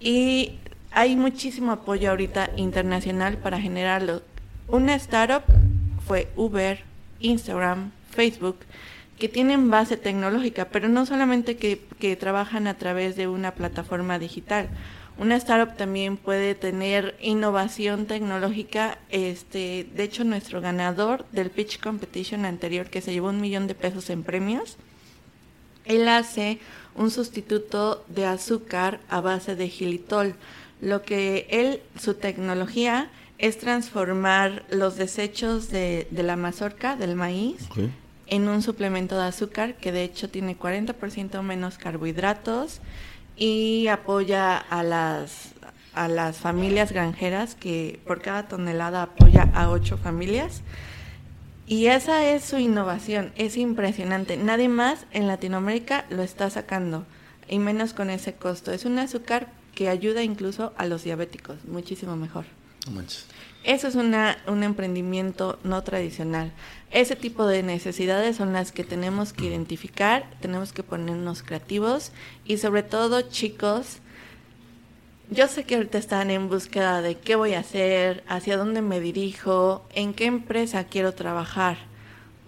y 0.00 0.58
hay 0.90 1.16
muchísimo 1.16 1.72
apoyo 1.72 2.10
ahorita 2.10 2.50
internacional 2.56 3.38
para 3.38 3.58
generarlo. 3.58 4.20
Una 4.68 4.94
startup 4.96 5.44
fue 6.06 6.28
Uber, 6.36 6.84
Instagram, 7.20 7.90
Facebook, 8.10 8.58
que 9.18 9.30
tienen 9.30 9.70
base 9.70 9.96
tecnológica, 9.96 10.66
pero 10.66 10.88
no 10.88 11.06
solamente 11.06 11.56
que 11.56 12.16
trabajan 12.16 12.66
a 12.66 12.74
través 12.74 13.16
de 13.16 13.28
una 13.28 13.52
plataforma 13.52 14.18
digital. 14.18 14.68
Una 15.18 15.34
startup 15.34 15.76
también 15.76 16.16
puede 16.16 16.54
tener 16.54 17.16
innovación 17.20 18.06
tecnológica. 18.06 18.98
Este, 19.10 19.88
de 19.92 20.04
hecho, 20.04 20.22
nuestro 20.22 20.60
ganador 20.60 21.26
del 21.32 21.50
pitch 21.50 21.80
competition 21.80 22.44
anterior, 22.44 22.88
que 22.88 23.00
se 23.00 23.12
llevó 23.12 23.30
un 23.30 23.40
millón 23.40 23.66
de 23.66 23.74
pesos 23.74 24.10
en 24.10 24.22
premios, 24.22 24.76
él 25.84 26.06
hace 26.06 26.60
un 26.94 27.10
sustituto 27.10 28.04
de 28.08 28.26
azúcar 28.26 29.00
a 29.08 29.20
base 29.20 29.56
de 29.56 29.68
gilitol. 29.68 30.36
Lo 30.80 31.02
que 31.02 31.48
él, 31.50 31.82
su 32.00 32.14
tecnología, 32.14 33.10
es 33.38 33.58
transformar 33.58 34.64
los 34.70 34.96
desechos 34.96 35.68
de, 35.70 36.06
la 36.12 36.36
mazorca, 36.36 36.94
del 36.94 37.16
maíz, 37.16 37.68
en 38.28 38.48
un 38.48 38.62
suplemento 38.62 39.16
de 39.16 39.24
azúcar 39.24 39.74
que 39.76 39.90
de 39.90 40.04
hecho 40.04 40.28
tiene 40.28 40.56
40% 40.56 41.42
menos 41.42 41.78
carbohidratos 41.78 42.80
y 43.38 43.86
apoya 43.88 44.56
a 44.56 44.82
las 44.82 45.54
a 45.94 46.06
las 46.06 46.38
familias 46.38 46.92
granjeras 46.92 47.56
que 47.56 48.00
por 48.06 48.22
cada 48.22 48.46
tonelada 48.46 49.02
apoya 49.02 49.50
a 49.54 49.70
ocho 49.70 49.98
familias. 49.98 50.62
Y 51.66 51.86
esa 51.86 52.24
es 52.24 52.44
su 52.44 52.58
innovación 52.58 53.32
es 53.36 53.56
impresionante. 53.56 54.36
Nadie 54.36 54.68
más 54.68 55.06
en 55.12 55.26
Latinoamérica 55.26 56.06
lo 56.10 56.22
está 56.22 56.50
sacando 56.50 57.04
y 57.48 57.58
menos 57.58 57.94
con 57.94 58.10
ese 58.10 58.34
costo. 58.34 58.72
Es 58.72 58.84
un 58.84 58.98
azúcar 58.98 59.48
que 59.74 59.88
ayuda 59.88 60.22
incluso 60.22 60.72
a 60.76 60.86
los 60.86 61.04
diabéticos 61.04 61.64
muchísimo 61.64 62.16
mejor 62.16 62.44
eso 63.64 63.88
es 63.88 63.94
una, 63.94 64.38
un 64.46 64.62
emprendimiento 64.62 65.58
no 65.64 65.82
tradicional. 65.82 66.52
Ese 66.90 67.16
tipo 67.16 67.46
de 67.46 67.62
necesidades 67.62 68.36
son 68.36 68.52
las 68.52 68.72
que 68.72 68.84
tenemos 68.84 69.32
que 69.32 69.46
identificar, 69.46 70.30
tenemos 70.40 70.72
que 70.72 70.82
ponernos 70.82 71.42
creativos 71.42 72.12
y 72.44 72.58
sobre 72.58 72.82
todo 72.82 73.22
chicos, 73.22 73.98
yo 75.30 75.46
sé 75.46 75.64
que 75.64 75.74
ahorita 75.74 75.98
están 75.98 76.30
en 76.30 76.48
búsqueda 76.48 77.02
de 77.02 77.18
qué 77.18 77.36
voy 77.36 77.52
a 77.52 77.60
hacer, 77.60 78.24
hacia 78.28 78.56
dónde 78.56 78.80
me 78.80 79.00
dirijo, 79.00 79.84
en 79.94 80.14
qué 80.14 80.24
empresa 80.24 80.84
quiero 80.84 81.12
trabajar. 81.12 81.76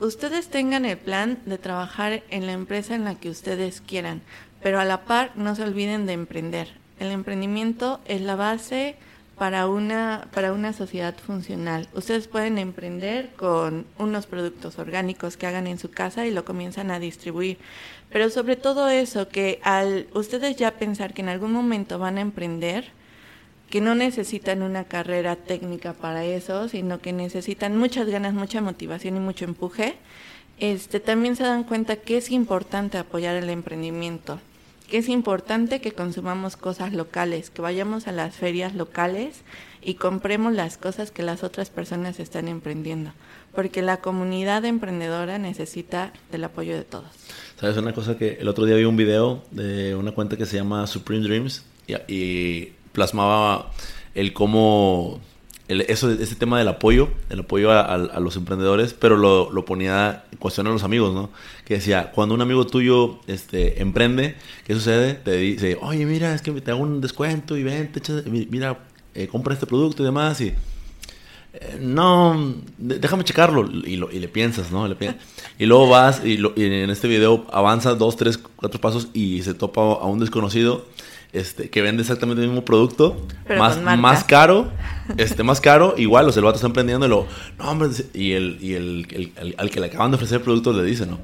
Ustedes 0.00 0.48
tengan 0.48 0.86
el 0.86 0.96
plan 0.96 1.38
de 1.44 1.58
trabajar 1.58 2.22
en 2.30 2.46
la 2.46 2.52
empresa 2.52 2.94
en 2.94 3.04
la 3.04 3.16
que 3.16 3.28
ustedes 3.28 3.82
quieran, 3.82 4.22
pero 4.62 4.80
a 4.80 4.86
la 4.86 5.04
par 5.04 5.32
no 5.36 5.54
se 5.54 5.62
olviden 5.62 6.06
de 6.06 6.14
emprender. 6.14 6.68
El 6.98 7.10
emprendimiento 7.10 8.00
es 8.06 8.22
la 8.22 8.36
base 8.36 8.96
para 9.40 9.68
una, 9.68 10.28
para 10.35 10.52
una 10.52 10.75
sociedad 10.75 11.16
funcional. 11.16 11.88
Ustedes 11.94 12.28
pueden 12.28 12.59
emprender 12.59 13.30
con 13.37 13.87
unos 13.97 14.26
productos 14.26 14.78
orgánicos 14.78 15.38
que 15.38 15.47
hagan 15.47 15.66
en 15.66 15.78
su 15.78 15.90
casa 15.90 16.26
y 16.26 16.30
lo 16.30 16.44
comienzan 16.44 16.90
a 16.90 16.99
distribuir. 17.00 17.56
Pero 18.11 18.28
sobre 18.28 18.56
todo 18.56 18.90
eso, 18.90 19.30
que 19.30 19.59
al 19.62 20.09
ustedes 20.12 20.56
ya 20.56 20.73
pensar 20.73 21.14
que 21.14 21.23
en 21.23 21.30
algún 21.30 21.54
momento 21.54 21.99
van 21.99 22.18
a 22.18 22.20
emprender, 22.20 22.88
que 23.70 23.80
no 23.80 23.94
necesitan 23.94 24.61
una 24.61 24.85
carrera 24.85 25.37
técnica 25.37 25.94
para 25.94 26.23
eso, 26.23 26.68
sino 26.68 27.00
que 27.00 27.14
necesitan 27.14 27.78
muchas 27.78 28.09
ganas, 28.09 28.35
mucha 28.35 28.61
motivación 28.61 29.16
y 29.16 29.20
mucho 29.20 29.47
empuje, 29.47 29.94
este, 30.59 31.00
también 31.00 31.35
se 31.35 31.44
dan 31.44 31.64
cuenta 31.64 31.97
que 31.97 32.18
es 32.18 32.30
importante 32.30 32.99
apoyar 32.99 33.37
el 33.37 33.49
emprendimiento 33.49 34.38
que 34.90 34.99
es 34.99 35.09
importante 35.09 35.80
que 35.80 35.92
consumamos 35.92 36.56
cosas 36.56 36.92
locales, 36.92 37.49
que 37.49 37.62
vayamos 37.62 38.09
a 38.09 38.12
las 38.12 38.35
ferias 38.35 38.75
locales 38.75 39.42
y 39.80 39.94
compremos 39.94 40.52
las 40.52 40.76
cosas 40.76 41.11
que 41.11 41.23
las 41.23 41.42
otras 41.42 41.70
personas 41.70 42.20
están 42.20 42.49
emprendiendo, 42.49 43.12
porque 43.54 43.80
la 43.80 43.99
comunidad 43.99 44.64
emprendedora 44.64 45.38
necesita 45.38 46.12
del 46.30 46.44
apoyo 46.44 46.76
de 46.76 46.85
todos. 46.85 47.09
Sabes 47.59 47.76
una 47.76 47.94
cosa 47.94 48.18
que 48.18 48.38
el 48.40 48.49
otro 48.49 48.66
día 48.66 48.76
vi 48.76 48.85
un 48.85 48.97
video 48.97 49.42
de 49.52 49.94
una 49.94 50.12
cuenta 50.12 50.37
que 50.37 50.44
se 50.44 50.56
llama 50.56 50.87
Supreme 50.87 51.23
Dreams 51.23 51.64
y, 51.87 51.94
y 52.09 52.73
plasmaba 52.92 53.70
el 54.14 54.32
cómo 54.32 55.20
eso, 55.70 56.10
ese 56.10 56.34
tema 56.34 56.58
del 56.58 56.68
apoyo, 56.68 57.08
el 57.28 57.40
apoyo 57.40 57.70
a, 57.70 57.96
los 58.20 58.36
emprendedores, 58.36 58.92
pero 58.92 59.16
lo, 59.16 59.50
lo, 59.52 59.64
ponía 59.64 60.24
en 60.32 60.38
cuestión 60.38 60.66
a 60.66 60.70
los 60.70 60.82
amigos, 60.82 61.14
¿no? 61.14 61.30
Que 61.64 61.74
decía, 61.74 62.10
cuando 62.12 62.34
un 62.34 62.42
amigo 62.42 62.66
tuyo 62.66 63.20
este, 63.26 63.80
emprende, 63.80 64.36
¿qué 64.66 64.74
sucede? 64.74 65.14
Te 65.14 65.36
dice, 65.36 65.78
oye, 65.80 66.04
mira, 66.06 66.34
es 66.34 66.42
que 66.42 66.52
te 66.60 66.70
hago 66.70 66.82
un 66.82 67.00
descuento 67.00 67.56
y 67.56 67.62
ven, 67.62 67.90
mira, 68.50 68.78
eh, 69.14 69.28
compra 69.28 69.54
este 69.54 69.66
producto 69.66 70.02
y 70.02 70.06
demás, 70.06 70.40
y 70.40 70.48
eh, 71.52 71.78
no, 71.80 72.54
déjame 72.78 73.24
checarlo, 73.24 73.68
y, 73.70 73.96
lo, 73.96 74.10
y 74.10 74.18
le 74.18 74.28
piensas, 74.28 74.72
¿no? 74.72 74.88
y 75.58 75.66
luego 75.66 75.88
vas, 75.88 76.22
y, 76.24 76.38
y 76.56 76.64
en 76.64 76.90
este 76.90 77.06
video 77.06 77.46
avanza 77.52 77.94
dos, 77.94 78.16
tres, 78.16 78.38
cuatro 78.38 78.80
pasos 78.80 79.08
y 79.14 79.42
se 79.42 79.54
topa 79.54 79.80
a 79.80 80.06
un 80.06 80.18
desconocido 80.18 80.86
este, 81.32 81.70
que 81.70 81.82
vende 81.82 82.02
exactamente 82.02 82.42
el 82.42 82.49
mismo 82.49 82.64
producto, 82.64 83.26
más, 83.58 83.80
más 83.80 84.25
caro, 84.25 84.70
este, 85.16 85.42
más 85.42 85.60
caro, 85.60 85.94
igual, 85.96 86.28
o 86.28 86.32
sea, 86.32 86.40
el 86.40 86.44
vato 86.44 86.56
está 86.56 86.66
emprendiendo 86.66 87.06
y 87.06 87.08
lo, 87.08 87.26
no, 87.58 87.70
hombre, 87.70 87.88
y 88.14 88.32
el, 88.32 88.58
y 88.60 88.75
el, 88.75 89.32
el, 89.37 89.54
al 89.58 89.70
que 89.70 89.80
le 89.80 89.87
acaban 89.87 90.10
de 90.10 90.16
ofrecer 90.16 90.38
el 90.38 90.44
producto 90.44 90.72
le 90.72 90.84
dice, 90.84 91.06
¿no? 91.06 91.18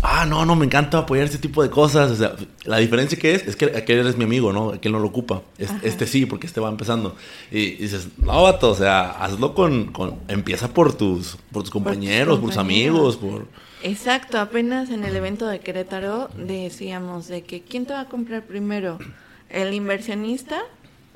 Ah, 0.00 0.24
no, 0.26 0.46
no, 0.46 0.54
me 0.54 0.64
encanta 0.64 0.98
apoyar 0.98 1.24
este 1.24 1.38
tipo 1.38 1.60
de 1.62 1.70
cosas. 1.70 2.12
O 2.12 2.16
sea, 2.16 2.36
la 2.64 2.76
diferencia 2.76 3.18
que 3.18 3.34
es, 3.34 3.46
es 3.48 3.56
que 3.56 3.64
aquel 3.64 4.06
es 4.06 4.16
mi 4.16 4.24
amigo, 4.24 4.52
¿no? 4.52 4.70
Aquel 4.70 4.92
no 4.92 5.00
lo 5.00 5.08
ocupa. 5.08 5.42
Este, 5.58 6.06
sí, 6.06 6.24
porque 6.24 6.46
este 6.46 6.60
va 6.60 6.68
empezando. 6.68 7.16
Y, 7.50 7.72
dices, 7.72 8.08
no, 8.16 8.42
vato, 8.42 8.70
o 8.70 8.74
sea, 8.76 9.10
hazlo 9.10 9.54
con, 9.54 9.86
con 9.92 10.20
empieza 10.28 10.68
por 10.68 10.92
tus, 10.96 11.36
por 11.50 11.64
tus 11.64 11.72
compañeros, 11.72 12.38
por 12.38 12.50
tus, 12.50 12.58
amigos, 12.58 13.16
por... 13.16 13.46
Exacto, 13.82 14.38
apenas 14.38 14.90
en 14.90 15.04
el 15.04 15.16
evento 15.16 15.46
de 15.46 15.60
Querétaro 15.60 16.28
decíamos 16.36 17.26
de 17.28 17.42
que 17.42 17.62
¿quién 17.62 17.86
te 17.86 17.92
va 17.92 18.02
a 18.02 18.08
comprar 18.08 18.44
primero? 18.44 18.98
El 19.50 19.74
inversionista 19.74 20.62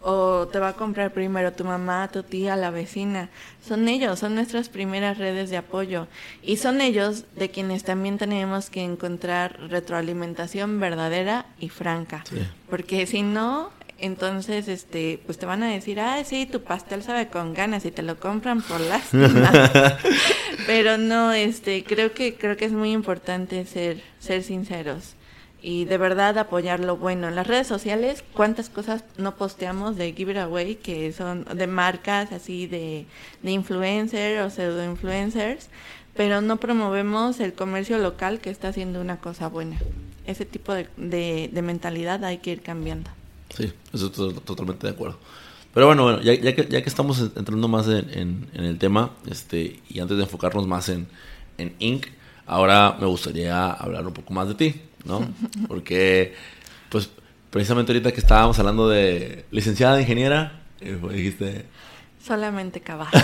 o 0.03 0.49
te 0.49 0.59
va 0.59 0.69
a 0.69 0.73
comprar 0.75 1.13
primero 1.13 1.53
tu 1.53 1.65
mamá, 1.65 2.09
tu 2.13 2.23
tía, 2.23 2.57
la 2.57 2.71
vecina. 2.71 3.29
Son 3.67 3.89
ellos, 3.89 4.19
son 4.19 4.35
nuestras 4.35 4.69
primeras 4.69 5.19
redes 5.19 5.51
de 5.51 5.57
apoyo 5.57 6.09
y 6.43 6.57
son 6.57 6.81
ellos 6.81 7.25
de 7.37 7.51
quienes 7.51 7.85
también 7.85 8.19
tenemos 8.19 8.69
que 8.69 8.83
encontrar 8.83 9.59
retroalimentación 9.69 10.81
verdadera 10.81 11.47
y 11.61 11.69
franca. 11.69 12.25
Porque 12.69 13.07
si 13.07 13.23
no, 13.23 13.71
entonces 13.99 14.67
este 14.67 15.21
pues 15.25 15.39
te 15.39 15.47
van 15.47 15.63
a 15.63 15.71
decir, 15.71 16.01
"Ah, 16.01 16.23
sí, 16.25 16.47
tu 16.47 16.63
pastel 16.63 17.05
sabe 17.05 17.29
con 17.29 17.55
ganas" 17.55 17.85
y 17.85 17.93
te 17.93 18.03
lo 18.03 18.19
compran 18.19 18.61
por 18.63 18.81
lástima. 18.93 19.53
Pero 20.67 20.99
no, 20.99 21.33
este 21.33 21.85
creo 21.85 22.13
que 22.13 22.35
creo 22.35 22.57
que 22.57 22.65
es 22.65 22.73
muy 22.73 22.91
importante 22.91 23.65
ser 23.67 24.03
ser 24.19 24.43
sinceros 24.43 25.15
y 25.63 25.85
de 25.85 25.97
verdad 25.97 26.37
apoyar 26.39 26.81
lo 26.81 26.97
bueno. 26.97 27.29
En 27.29 27.37
las 27.37 27.47
redes 27.47 27.69
sociales, 27.69 28.25
¿cuántas 28.35 28.69
cosas 28.69 29.05
no 29.17 29.37
posteamos 29.37 29.97
de 29.97 30.13
giveaway 30.13 30.75
que 30.75 31.13
son 31.13 31.45
de 31.45 31.67
marcas 31.69 32.33
así 32.33 32.67
de, 32.67 33.07
de 33.43 33.51
influencers 33.53 34.45
o 34.45 34.51
pseudo 34.51 34.85
influencers? 34.85 35.69
Pero 36.15 36.41
no 36.41 36.59
promovemos 36.59 37.41
el 37.41 37.55
comercio 37.55 37.97
local 37.99 38.41
que 38.41 38.51
está 38.51 38.69
haciendo 38.69 39.01
una 39.01 39.19
cosa 39.19 39.49
buena. 39.49 39.79
Ese 40.27 40.45
tipo 40.45 40.75
de, 40.75 40.89
de, 40.97 41.63
mentalidad 41.63 42.25
hay 42.25 42.39
que 42.39 42.51
ir 42.51 42.63
cambiando. 42.63 43.11
Sí, 43.57 43.73
eso 43.93 44.07
estoy 44.07 44.35
totalmente 44.35 44.87
de 44.87 44.93
acuerdo. 44.93 45.19
Pero 45.73 45.87
bueno, 45.87 46.03
bueno 46.03 46.21
ya, 46.23 46.35
ya, 46.35 46.55
que, 46.55 46.67
ya 46.69 46.83
que 46.83 46.89
estamos 46.89 47.19
entrando 47.21 47.67
más 47.69 47.87
en, 47.89 48.49
en, 48.53 48.65
el 48.65 48.79
tema, 48.79 49.13
este, 49.31 49.81
y 49.89 50.01
antes 50.01 50.17
de 50.17 50.25
enfocarnos 50.25 50.67
más 50.67 50.89
en, 50.89 51.07
en 51.57 51.75
Inc., 51.79 52.09
ahora 52.47 52.97
me 53.01 53.07
gustaría 53.07 53.71
hablar 53.71 54.07
un 54.07 54.13
poco 54.13 54.35
más 54.35 54.49
de 54.49 54.55
ti. 54.55 54.81
¿No? 55.05 55.29
Porque, 55.69 56.35
pues, 56.89 57.11
precisamente 57.51 57.93
ahorita 57.93 58.13
que 58.13 58.21
estábamos 58.21 58.59
hablando 58.59 58.89
de 58.89 59.45
licenciada 59.51 60.01
ingeniera, 60.01 60.63
eh, 60.81 60.99
pues, 61.01 61.17
dijiste... 61.17 61.67
Solamente 62.25 62.81
caballo. 62.81 63.11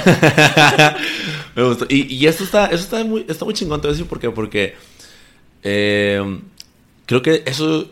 Me 1.54 1.62
gustó. 1.62 1.86
Y, 1.88 2.12
y, 2.12 2.26
esto 2.26 2.42
está, 2.42 2.66
eso 2.66 2.82
está 2.82 3.04
muy, 3.04 3.24
está 3.28 3.44
muy 3.44 3.54
chingón, 3.54 3.80
te 3.80 3.86
voy 3.86 3.92
a 3.92 3.96
decir 3.96 4.08
por 4.08 4.18
qué. 4.18 4.30
Porque 4.30 4.74
eh, 5.62 6.40
creo 7.06 7.22
que 7.22 7.44
eso 7.46 7.88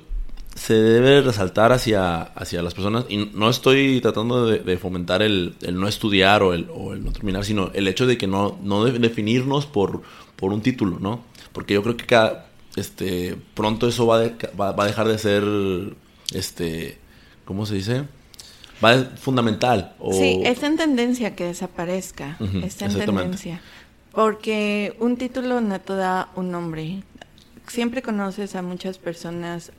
se 0.57 0.75
debe 0.75 1.21
resaltar 1.21 1.71
hacia, 1.71 2.23
hacia 2.23 2.63
las 2.63 2.75
personas. 2.75 3.05
Y 3.09 3.19
no 3.35 3.49
estoy 3.49 4.01
tratando 4.01 4.47
de, 4.47 4.79
fomentar 4.79 5.23
el, 5.23 5.55
el, 5.63 5.79
no 5.79 5.87
estudiar 5.87 6.43
o 6.43 6.55
el, 6.55 6.67
o 6.75 6.95
el, 6.95 7.05
no 7.05 7.13
terminar, 7.13 7.45
sino 7.45 7.71
el 7.75 7.87
hecho 7.87 8.07
de 8.07 8.19
que 8.19 8.27
no, 8.27 8.59
no 8.63 8.85
definirnos 8.85 9.67
por, 9.67 10.03
por 10.35 10.53
un 10.53 10.63
título, 10.63 10.99
¿no? 10.99 11.23
Porque 11.53 11.75
yo 11.75 11.83
creo 11.83 11.97
que 11.97 12.07
cada, 12.07 12.47
este, 12.77 13.37
pronto 13.55 13.89
eso 13.89 14.07
va, 14.07 14.21
va, 14.59 14.83
a 14.83 14.87
dejar 14.87 15.09
de 15.09 15.19
ser, 15.19 15.43
este, 16.33 16.99
¿cómo 17.45 17.67
se 17.67 17.75
dice? 17.75 18.05
Va 18.85 18.91
a 18.91 18.95
ser 18.95 19.17
fundamental. 19.17 19.95
O... 19.99 20.13
Sí, 20.13 20.43
está 20.45 20.67
en 20.67 20.77
tendencia 20.77 21.35
que 21.35 21.45
desaparezca. 21.45 22.37
está 22.63 22.87
en 22.87 22.99
tendencia. 22.99 23.61
Porque 24.13 24.95
un 25.01 25.17
título 25.17 25.61
no 25.61 25.81
te 25.81 25.95
da 25.95 26.29
un 26.37 26.51
nombre. 26.51 27.03
Siempre 27.67 28.03
conoces 28.03 28.55
a 28.55 28.63
muchas 28.63 28.99
personas 28.99 29.73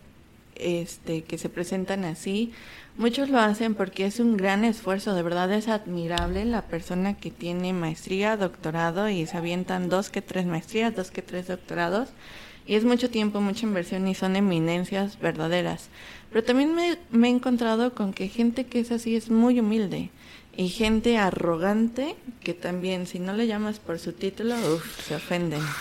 este, 0.56 1.24
que 1.24 1.38
se 1.38 1.50
presentan 1.50 2.04
así. 2.04 2.52
Muchos 2.98 3.30
lo 3.30 3.40
hacen 3.40 3.76
porque 3.76 4.08
es 4.08 4.20
un 4.20 4.38
gran 4.38 4.64
esfuerzo, 4.64 5.14
de 5.14 5.22
verdad 5.22 5.52
es 5.54 5.68
admirable 5.68 6.46
la 6.46 6.64
persona 6.64 7.16
que 7.16 7.30
tiene 7.30 7.72
maestría, 7.72 8.38
doctorado 8.38 9.08
y 9.08 9.28
se 9.28 9.38
avientan 9.38 9.88
dos 9.88 10.10
que 10.10 10.24
tres 10.24 10.48
maestrías, 10.48 10.96
dos 10.96 11.12
que 11.12 11.22
tres 11.22 11.48
doctorados 11.48 12.10
y 12.68 12.76
es 12.76 12.84
mucho 12.84 13.10
tiempo, 13.10 13.40
mucha 13.42 13.66
inversión 13.66 14.08
y 14.08 14.14
son 14.14 14.36
eminencias 14.36 15.20
verdaderas. 15.20 15.90
Pero 16.32 16.44
también 16.44 16.76
me, 16.76 17.28
he 17.28 17.32
encontrado 17.32 17.94
con 17.94 18.14
que 18.14 18.28
gente 18.28 18.66
que 18.66 18.82
es 18.82 18.92
así 18.92 19.16
es 19.16 19.30
muy 19.30 19.60
humilde 19.60 20.10
y 20.56 20.68
gente 20.70 21.18
arrogante 21.18 22.16
que 22.42 22.54
también 22.54 23.08
si 23.08 23.20
no 23.20 23.34
le 23.34 23.48
llamas 23.48 23.80
por 23.80 24.00
su 24.00 24.12
título, 24.14 24.56
se 25.08 25.16
ofenden. 25.16 25.62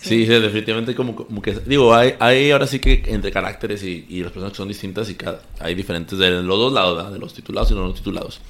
Sí, 0.00 0.26
definitivamente 0.26 0.94
como, 0.94 1.16
como, 1.16 1.42
que... 1.42 1.54
Digo, 1.66 1.92
hay, 1.92 2.14
hay 2.20 2.52
ahora 2.52 2.68
sí 2.68 2.78
que 2.78 3.02
entre 3.08 3.32
caracteres 3.32 3.82
y, 3.82 4.06
y 4.08 4.22
las 4.22 4.30
personas 4.30 4.56
son 4.56 4.68
distintas 4.68 5.10
y 5.10 5.16
hay 5.58 5.74
diferentes 5.74 6.16
de 6.16 6.40
los 6.40 6.56
dos 6.56 6.72
lados, 6.72 7.12
de 7.12 7.18
los 7.18 7.34
titulados 7.34 7.72
y 7.72 7.74
los 7.74 7.88
no 7.88 7.94
titulados. 7.94 8.40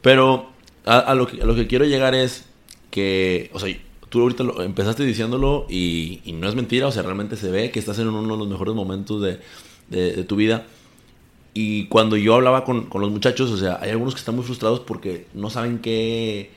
Pero 0.00 0.50
a, 0.86 1.14
lo 1.14 1.26
que, 1.26 1.42
a 1.42 1.44
lo 1.44 1.54
que 1.54 1.66
quiero 1.66 1.84
llegar 1.84 2.14
es 2.14 2.46
que, 2.90 3.50
o 3.52 3.60
sea, 3.60 3.76
tú 4.12 4.20
ahorita 4.20 4.44
lo, 4.44 4.62
empezaste 4.62 5.04
diciéndolo 5.04 5.66
y, 5.70 6.20
no 6.34 6.46
es 6.46 6.54
mentira, 6.54 6.86
o 6.86 6.92
sea, 6.92 7.02
realmente 7.02 7.34
se 7.36 7.50
ve 7.50 7.70
que 7.70 7.78
estás 7.78 7.98
en 7.98 8.08
uno 8.08 8.20
de 8.20 8.38
los 8.38 8.46
mejores 8.46 8.74
momentos 8.74 9.22
de, 9.22 10.24
tu 10.24 10.36
vida. 10.36 10.66
Y 11.54 11.86
cuando 11.86 12.16
yo 12.16 12.34
hablaba 12.34 12.64
con, 12.64 12.88
los 12.92 13.10
muchachos, 13.10 13.50
o 13.50 13.56
sea, 13.56 13.78
hay 13.80 13.90
algunos 13.90 14.12
que 14.14 14.18
están 14.18 14.36
muy 14.36 14.44
frustrados 14.44 14.80
porque 14.80 15.26
no 15.32 15.48
saben 15.48 15.78
qué, 15.78 16.50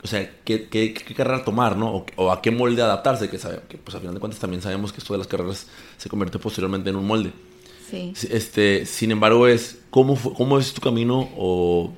o 0.00 0.06
sea, 0.06 0.30
qué, 0.44 0.68
qué, 0.68 0.94
carrera 0.94 1.44
tomar, 1.44 1.76
¿no? 1.76 2.06
O, 2.14 2.30
a 2.30 2.40
qué 2.40 2.52
molde 2.52 2.80
adaptarse, 2.82 3.28
que, 3.28 3.38
sabe, 3.38 3.62
que 3.68 3.78
pues 3.78 3.96
a 3.96 3.98
final 3.98 4.14
de 4.14 4.20
cuentas 4.20 4.40
también 4.40 4.62
sabemos 4.62 4.92
que 4.92 4.98
esto 4.98 5.12
de 5.12 5.18
las 5.18 5.26
carreras 5.26 5.66
se 5.96 6.08
convierte 6.08 6.38
posteriormente 6.38 6.90
en 6.90 6.96
un 6.96 7.06
molde. 7.06 7.32
Sí. 7.90 8.12
Este, 8.30 8.86
sin 8.86 9.10
embargo, 9.10 9.48
es, 9.48 9.80
¿cómo, 9.90 10.16
cómo 10.16 10.56
es 10.60 10.72
tu 10.72 10.80
camino 10.80 11.30
o 11.36 11.92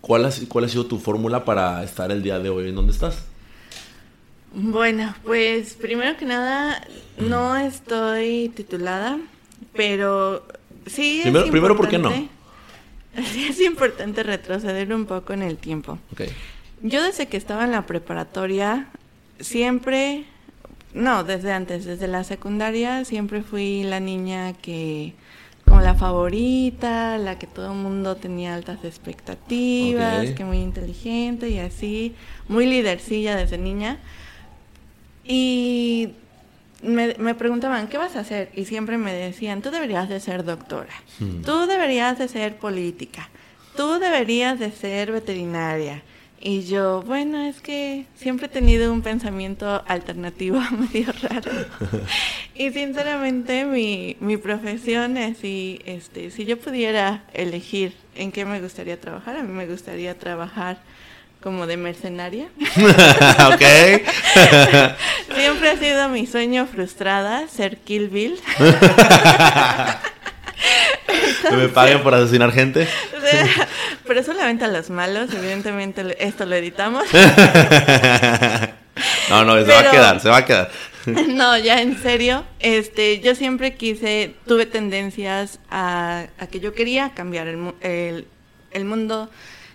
cuál 0.00 0.24
ha, 0.24 0.30
cuál 0.48 0.64
ha 0.64 0.68
sido 0.70 0.86
tu 0.86 0.98
fórmula 0.98 1.44
para 1.44 1.84
estar 1.84 2.10
el 2.10 2.22
día 2.22 2.38
de 2.38 2.48
hoy 2.48 2.70
en 2.70 2.76
donde 2.76 2.92
estás? 2.92 3.26
Bueno, 4.52 5.14
pues 5.24 5.74
primero 5.74 6.16
que 6.16 6.24
nada, 6.24 6.82
no 7.18 7.56
estoy 7.56 8.50
titulada, 8.54 9.18
pero 9.74 10.46
sí. 10.86 11.20
Primero, 11.22 11.44
es 11.44 11.50
primero 11.50 11.76
¿por 11.76 11.88
qué 11.88 11.98
no? 11.98 12.10
Sí, 13.32 13.48
es 13.48 13.60
importante 13.60 14.22
retroceder 14.22 14.92
un 14.94 15.06
poco 15.06 15.32
en 15.32 15.42
el 15.42 15.56
tiempo. 15.56 15.98
Okay. 16.12 16.28
Yo 16.82 17.02
desde 17.02 17.26
que 17.26 17.36
estaba 17.36 17.64
en 17.64 17.72
la 17.72 17.84
preparatoria, 17.84 18.86
siempre, 19.40 20.24
no, 20.94 21.24
desde 21.24 21.52
antes, 21.52 21.84
desde 21.84 22.06
la 22.06 22.22
secundaria, 22.22 23.04
siempre 23.04 23.42
fui 23.42 23.82
la 23.82 23.98
niña 23.98 24.52
que 24.52 25.14
como 25.64 25.80
la 25.80 25.94
favorita, 25.94 27.18
la 27.18 27.38
que 27.38 27.46
todo 27.46 27.72
el 27.72 27.78
mundo 27.78 28.16
tenía 28.16 28.54
altas 28.54 28.84
expectativas, 28.84 30.30
que 30.30 30.44
muy 30.44 30.58
inteligente 30.58 31.50
y 31.50 31.58
así, 31.58 32.14
muy 32.48 32.66
lidercilla 32.66 33.36
desde 33.36 33.58
niña. 33.58 33.98
Y 35.28 36.08
me, 36.82 37.14
me, 37.18 37.34
preguntaban, 37.34 37.88
¿qué 37.88 37.98
vas 37.98 38.16
a 38.16 38.20
hacer? 38.20 38.50
Y 38.54 38.64
siempre 38.64 38.96
me 38.96 39.12
decían, 39.12 39.60
tú 39.60 39.70
deberías 39.70 40.08
de 40.08 40.20
ser 40.20 40.42
doctora, 40.42 40.94
hmm. 41.20 41.42
tú 41.42 41.66
deberías 41.66 42.18
de 42.18 42.28
ser 42.28 42.56
política, 42.56 43.28
tú 43.76 43.98
deberías 43.98 44.58
de 44.58 44.72
ser 44.72 45.12
veterinaria. 45.12 46.02
Y 46.40 46.62
yo, 46.62 47.02
bueno, 47.02 47.42
es 47.42 47.60
que 47.60 48.06
siempre 48.14 48.46
he 48.46 48.48
tenido 48.48 48.92
un 48.92 49.02
pensamiento 49.02 49.82
alternativo 49.86 50.60
medio 50.92 51.12
raro. 51.20 51.50
y 52.54 52.70
sinceramente 52.70 53.64
mi, 53.64 54.16
mi 54.20 54.36
profesión 54.36 55.16
es 55.16 55.38
si, 55.38 55.80
este, 55.84 56.30
si 56.30 56.44
yo 56.46 56.56
pudiera 56.58 57.24
elegir 57.34 57.92
en 58.14 58.32
qué 58.32 58.44
me 58.44 58.60
gustaría 58.60 59.00
trabajar, 59.00 59.36
a 59.36 59.42
mí 59.42 59.52
me 59.52 59.66
gustaría 59.66 60.16
trabajar 60.16 60.80
como 61.42 61.66
de 61.66 61.76
mercenaria. 61.76 62.48
ok. 62.58 63.62
siempre 65.34 65.70
ha 65.70 65.76
sido 65.76 66.08
mi 66.08 66.26
sueño 66.26 66.66
frustrada 66.66 67.48
ser 67.48 67.78
Kill 67.78 68.08
Bill. 68.08 68.38
¿Que 71.48 71.56
me 71.56 71.68
paguen 71.68 72.02
por 72.02 72.14
asesinar 72.14 72.52
gente? 72.52 72.88
Pero 74.06 74.22
solamente 74.22 74.64
a 74.64 74.68
los 74.68 74.90
malos, 74.90 75.32
evidentemente 75.32 76.16
esto 76.18 76.46
lo 76.46 76.56
editamos. 76.56 77.04
No, 79.30 79.44
no, 79.44 79.54
se 79.64 79.70
va 79.70 79.78
a 79.78 79.90
quedar, 79.92 80.20
se 80.20 80.28
va 80.28 80.38
a 80.38 80.44
quedar. 80.44 80.70
No, 81.28 81.56
ya 81.56 81.80
en 81.82 82.02
serio, 82.02 82.44
este, 82.58 83.20
yo 83.20 83.36
siempre 83.36 83.76
quise, 83.76 84.34
tuve 84.44 84.66
tendencias 84.66 85.60
a, 85.70 86.26
que 86.50 86.58
yo 86.58 86.74
quería 86.74 87.10
cambiar 87.10 87.46
el, 87.46 88.26
el 88.72 88.84
mundo, 88.84 89.30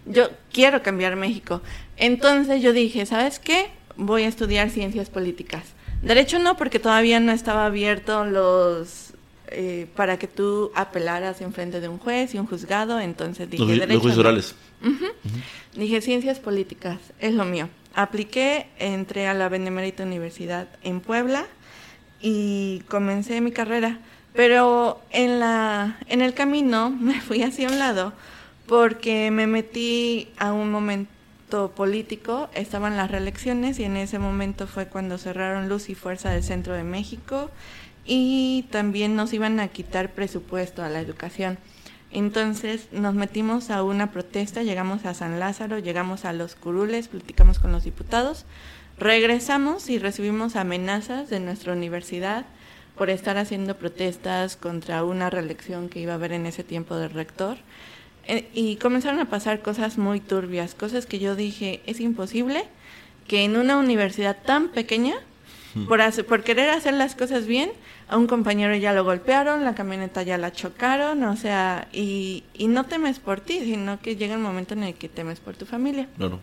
yo 0.05 0.29
quiero 0.53 0.81
cambiar 0.81 1.17
México. 1.17 1.61
Entonces 1.97 2.61
yo 2.61 2.71
dije, 2.71 3.05
¿sabes 3.05 3.39
qué? 3.39 3.71
Voy 3.97 4.23
a 4.23 4.27
estudiar 4.27 4.69
ciencias 4.69 5.09
políticas. 5.09 5.63
Derecho 6.01 6.39
no, 6.39 6.55
porque 6.55 6.79
todavía 6.79 7.19
no 7.19 7.31
estaba 7.31 7.65
abierto 7.65 8.25
los 8.25 9.13
eh, 9.47 9.87
para 9.95 10.17
que 10.17 10.27
tú 10.27 10.71
apelaras 10.75 11.41
en 11.41 11.53
frente 11.53 11.79
de 11.79 11.87
un 11.87 11.97
juez 11.97 12.33
y 12.33 12.39
un 12.39 12.47
juzgado, 12.47 12.99
entonces 12.99 13.49
dije... 13.49 13.63
Los, 13.63 13.79
derecho, 13.79 14.07
los 14.07 14.17
orales. 14.17 14.55
Dije, 15.75 16.01
ciencias 16.01 16.39
políticas, 16.39 16.99
es 17.19 17.33
lo 17.33 17.45
mío. 17.45 17.69
Apliqué, 17.93 18.67
entré 18.79 19.27
a 19.27 19.33
la 19.33 19.49
Benemérita 19.49 20.03
Universidad 20.03 20.67
en 20.81 21.01
Puebla 21.01 21.45
y 22.21 22.81
comencé 22.87 23.41
mi 23.41 23.51
carrera. 23.51 23.99
Pero 24.33 25.01
en, 25.11 25.39
la, 25.39 25.99
en 26.07 26.21
el 26.21 26.33
camino 26.33 26.89
me 26.99 27.21
fui 27.21 27.43
hacia 27.43 27.69
un 27.69 27.79
lado 27.79 28.13
porque 28.67 29.31
me 29.31 29.47
metí 29.47 30.31
a 30.37 30.53
un 30.53 30.71
momento 30.71 31.71
político, 31.75 32.49
estaban 32.53 32.97
las 32.97 33.11
reelecciones 33.11 33.79
y 33.79 33.83
en 33.83 33.97
ese 33.97 34.19
momento 34.19 34.67
fue 34.67 34.87
cuando 34.87 35.17
cerraron 35.17 35.69
Luz 35.69 35.89
y 35.89 35.95
Fuerza 35.95 36.31
del 36.31 36.43
Centro 36.43 36.73
de 36.73 36.83
México 36.83 37.51
y 38.05 38.65
también 38.71 39.15
nos 39.15 39.33
iban 39.33 39.59
a 39.59 39.67
quitar 39.67 40.13
presupuesto 40.13 40.83
a 40.83 40.89
la 40.89 40.99
educación. 40.99 41.57
Entonces 42.11 42.87
nos 42.91 43.15
metimos 43.15 43.69
a 43.69 43.83
una 43.83 44.11
protesta, 44.11 44.63
llegamos 44.63 45.05
a 45.05 45.13
San 45.13 45.39
Lázaro, 45.39 45.79
llegamos 45.79 46.25
a 46.25 46.33
los 46.33 46.55
curules, 46.55 47.07
platicamos 47.07 47.59
con 47.59 47.71
los 47.71 47.83
diputados, 47.83 48.45
regresamos 48.99 49.89
y 49.89 49.97
recibimos 49.97 50.55
amenazas 50.55 51.29
de 51.29 51.39
nuestra 51.39 51.73
universidad 51.73 52.45
por 52.95 53.09
estar 53.09 53.37
haciendo 53.37 53.75
protestas 53.77 54.55
contra 54.55 55.03
una 55.03 55.31
reelección 55.31 55.89
que 55.89 55.99
iba 55.99 56.11
a 56.11 56.15
haber 56.15 56.33
en 56.33 56.45
ese 56.45 56.63
tiempo 56.63 56.95
del 56.95 57.09
rector. 57.09 57.57
Eh, 58.25 58.49
y 58.53 58.77
comenzaron 58.77 59.19
a 59.19 59.25
pasar 59.25 59.61
cosas 59.61 59.97
muy 59.97 60.19
turbias, 60.19 60.75
cosas 60.75 61.05
que 61.05 61.19
yo 61.19 61.35
dije, 61.35 61.81
es 61.85 61.99
imposible 61.99 62.65
que 63.27 63.43
en 63.43 63.57
una 63.57 63.77
universidad 63.77 64.37
tan 64.43 64.69
pequeña 64.69 65.15
por, 65.87 66.25
por 66.25 66.43
querer 66.43 66.69
hacer 66.69 66.93
las 66.93 67.15
cosas 67.15 67.47
bien, 67.47 67.71
a 68.07 68.17
un 68.17 68.27
compañero 68.27 68.75
ya 68.75 68.93
lo 68.93 69.03
golpearon, 69.03 69.63
la 69.63 69.73
camioneta 69.73 70.21
ya 70.21 70.37
la 70.37 70.51
chocaron, 70.51 71.23
o 71.23 71.35
sea, 71.35 71.87
y, 71.91 72.43
y 72.53 72.67
no 72.67 72.85
temes 72.85 73.19
por 73.19 73.41
ti, 73.41 73.59
sino 73.61 73.99
que 73.99 74.15
llega 74.15 74.35
el 74.35 74.39
momento 74.39 74.75
en 74.75 74.83
el 74.83 74.93
que 74.93 75.09
temes 75.09 75.39
por 75.39 75.55
tu 75.55 75.65
familia. 75.65 76.07
Claro. 76.17 76.39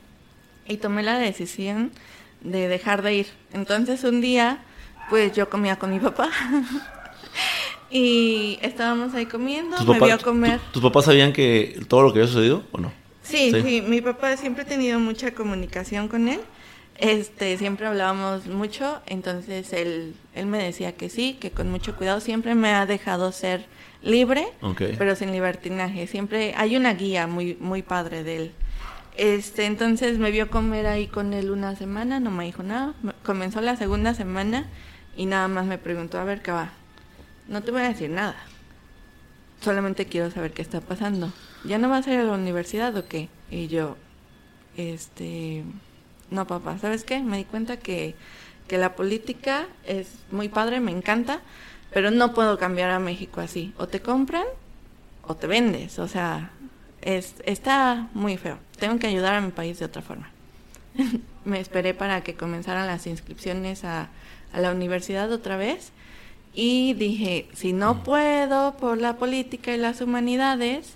Y 0.66 0.79
tomé 0.79 1.03
la 1.03 1.19
decisión 1.19 1.93
de 2.40 2.69
dejar 2.69 3.03
de 3.03 3.14
ir. 3.14 3.27
Entonces 3.53 4.03
un 4.05 4.21
día, 4.21 4.59
pues 5.11 5.33
yo 5.33 5.49
comía 5.49 5.79
con 5.79 5.90
mi 5.90 6.01
papá. 6.01 6.29
y 7.90 8.59
estábamos 8.62 9.14
ahí 9.14 9.26
comiendo, 9.26 9.76
me 9.85 9.98
vio 9.98 10.18
comer. 10.18 10.61
¿Tus 10.72 10.83
papás 10.83 11.07
sabían 11.07 11.33
que 11.33 11.81
todo 11.88 12.03
lo 12.03 12.12
que 12.12 12.20
había 12.20 12.31
sucedido 12.31 12.62
o 12.72 12.79
no? 12.79 12.92
Sí, 13.22 13.50
sí, 13.53 13.62
sí, 13.62 13.83
mi 13.83 14.00
papá 14.00 14.37
siempre 14.37 14.62
ha 14.62 14.66
tenido 14.66 14.98
mucha 14.98 15.33
comunicación 15.33 16.09
con 16.09 16.29
él. 16.29 16.40
Este, 16.96 17.57
siempre 17.57 17.87
hablábamos 17.87 18.46
mucho, 18.46 19.00
entonces 19.07 19.72
él, 19.72 20.14
él 20.35 20.46
me 20.46 20.62
decía 20.62 20.92
que 20.92 21.09
sí, 21.09 21.38
que 21.40 21.50
con 21.50 21.70
mucho 21.70 21.96
cuidado 21.96 22.20
siempre 22.20 22.55
me 22.55 22.74
ha 22.74 22.85
dejado 22.85 23.33
ser 23.33 23.66
libre, 24.03 24.48
pero 24.98 25.16
sin 25.16 25.33
libertinaje. 25.33 26.07
Siempre 26.07 26.55
hay 26.57 26.76
una 26.76 26.92
guía 26.94 27.26
muy, 27.26 27.57
muy 27.59 27.83
padre 27.83 28.22
de 28.22 28.37
él. 28.37 28.53
Este, 29.16 29.64
entonces 29.64 30.18
me 30.18 30.31
vio 30.31 30.50
comer 30.50 30.87
ahí 30.87 31.07
con 31.07 31.33
él 31.33 31.50
una 31.50 31.74
semana, 31.74 32.20
no 32.20 32.31
me 32.31 32.44
dijo 32.44 32.62
nada. 32.62 32.94
Comenzó 33.24 33.61
la 33.61 33.76
segunda 33.76 34.14
semana 34.14 34.68
y 35.16 35.26
nada 35.26 35.48
más 35.48 35.66
me 35.66 35.79
preguntó, 35.79 36.18
a 36.18 36.24
ver, 36.24 36.42
¿qué 36.42 36.53
va? 36.53 36.72
No 37.51 37.65
te 37.65 37.73
voy 37.73 37.81
a 37.83 37.89
decir 37.89 38.09
nada. 38.11 38.37
Solamente 39.61 40.07
quiero 40.07 40.31
saber 40.31 40.53
qué 40.53 40.63
está 40.63 40.81
pasando. 40.81 41.33
¿Ya 41.65 41.79
no 41.79 41.89
vas 41.89 42.07
a 42.07 42.15
ir 42.15 42.21
a 42.21 42.25
la 42.25 42.33
universidad 42.33 42.97
o 42.97 43.09
qué? 43.09 43.29
Y 43.51 43.67
yo, 43.67 43.97
este, 44.77 45.65
no 46.31 46.47
papá, 46.47 46.79
¿sabes 46.79 47.03
qué? 47.03 47.19
Me 47.19 47.39
di 47.39 47.45
cuenta 47.45 47.77
que, 47.77 48.15
que 48.69 48.79
la 48.79 48.95
política 48.95 49.67
es 49.85 50.13
muy 50.31 50.49
padre, 50.49 50.79
me 50.79 50.93
encanta, 50.93 51.41
pero 51.93 52.13
no 52.13 52.35
puedo 52.35 52.57
cambiar 52.57 52.91
a 52.91 53.01
México 53.01 53.41
así. 53.41 53.75
O 53.79 53.89
te 53.89 54.01
compran 54.01 54.47
o 55.25 55.35
te 55.35 55.49
vendes. 55.49 55.99
O 55.99 56.07
sea, 56.07 56.53
es, 57.03 57.35
está 57.45 58.07
muy 58.15 58.37
feo. 58.37 58.59
Tengo 58.79 59.01
que 59.01 59.09
ayudar 59.09 59.35
a 59.35 59.41
mi 59.41 59.51
país 59.51 59.81
de 59.81 59.87
otra 59.87 60.03
forma. 60.03 60.31
me 61.45 61.59
esperé 61.59 61.95
para 61.95 62.21
que 62.23 62.35
comenzaran 62.35 62.87
las 62.87 63.09
inscripciones 63.09 63.83
a, 63.85 64.09
a 64.53 64.61
la 64.61 64.71
universidad 64.71 65.33
otra 65.33 65.57
vez 65.57 65.91
y 66.55 66.95
dije, 66.95 67.47
si 67.55 67.73
no 67.73 68.03
puedo 68.03 68.77
por 68.77 68.99
la 68.99 69.17
política 69.17 69.75
y 69.75 69.79
las 69.79 70.01
humanidades, 70.01 70.95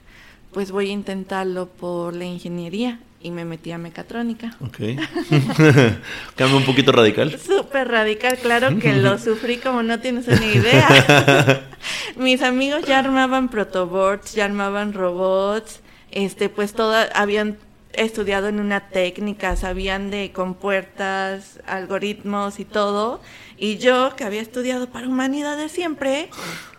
pues 0.53 0.71
voy 0.71 0.91
a 0.91 0.93
intentarlo 0.93 1.67
por 1.67 2.15
la 2.15 2.25
ingeniería 2.25 3.01
y 3.25 3.31
me 3.31 3.45
metí 3.47 3.73
a 3.73 3.79
mecatrónica. 3.79 4.55
Ok. 4.61 4.79
Cambio 6.37 6.59
un 6.59 6.65
poquito 6.65 6.93
radical. 6.93 7.39
Súper 7.41 7.89
radical, 7.89 8.37
claro 8.37 8.79
que 8.79 8.93
lo 8.95 9.19
sufrí 9.19 9.57
como 9.57 9.83
no 9.83 9.99
tienes 9.99 10.29
ni 10.29 10.47
idea. 10.47 11.69
Mis 12.17 12.43
amigos 12.43 12.83
ya 12.87 12.99
armaban 12.99 13.49
protoboards, 13.49 14.35
ya 14.35 14.45
armaban 14.45 14.93
robots, 14.93 15.81
este, 16.11 16.51
pues 16.51 16.75
todas 16.75 17.11
habían 17.15 17.57
estudiado 17.97 18.49
en 18.49 18.61
una 18.61 18.89
técnica, 18.89 19.57
sabían 19.57 20.11
de 20.11 20.33
compuertas, 20.33 21.61
algoritmos 21.67 22.61
y 22.61 22.65
todo. 22.65 23.21
Y 23.57 23.79
yo, 23.79 24.15
que 24.17 24.25
había 24.25 24.43
estudiado 24.43 24.89
para 24.91 25.09
humanidades 25.09 25.73
siempre, 25.73 26.29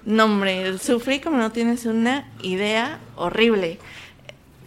no 0.03 0.25
hombre, 0.25 0.77
sufrí 0.77 1.19
como 1.19 1.37
no 1.37 1.51
tienes 1.51 1.85
una 1.85 2.31
idea 2.41 2.99
horrible. 3.15 3.79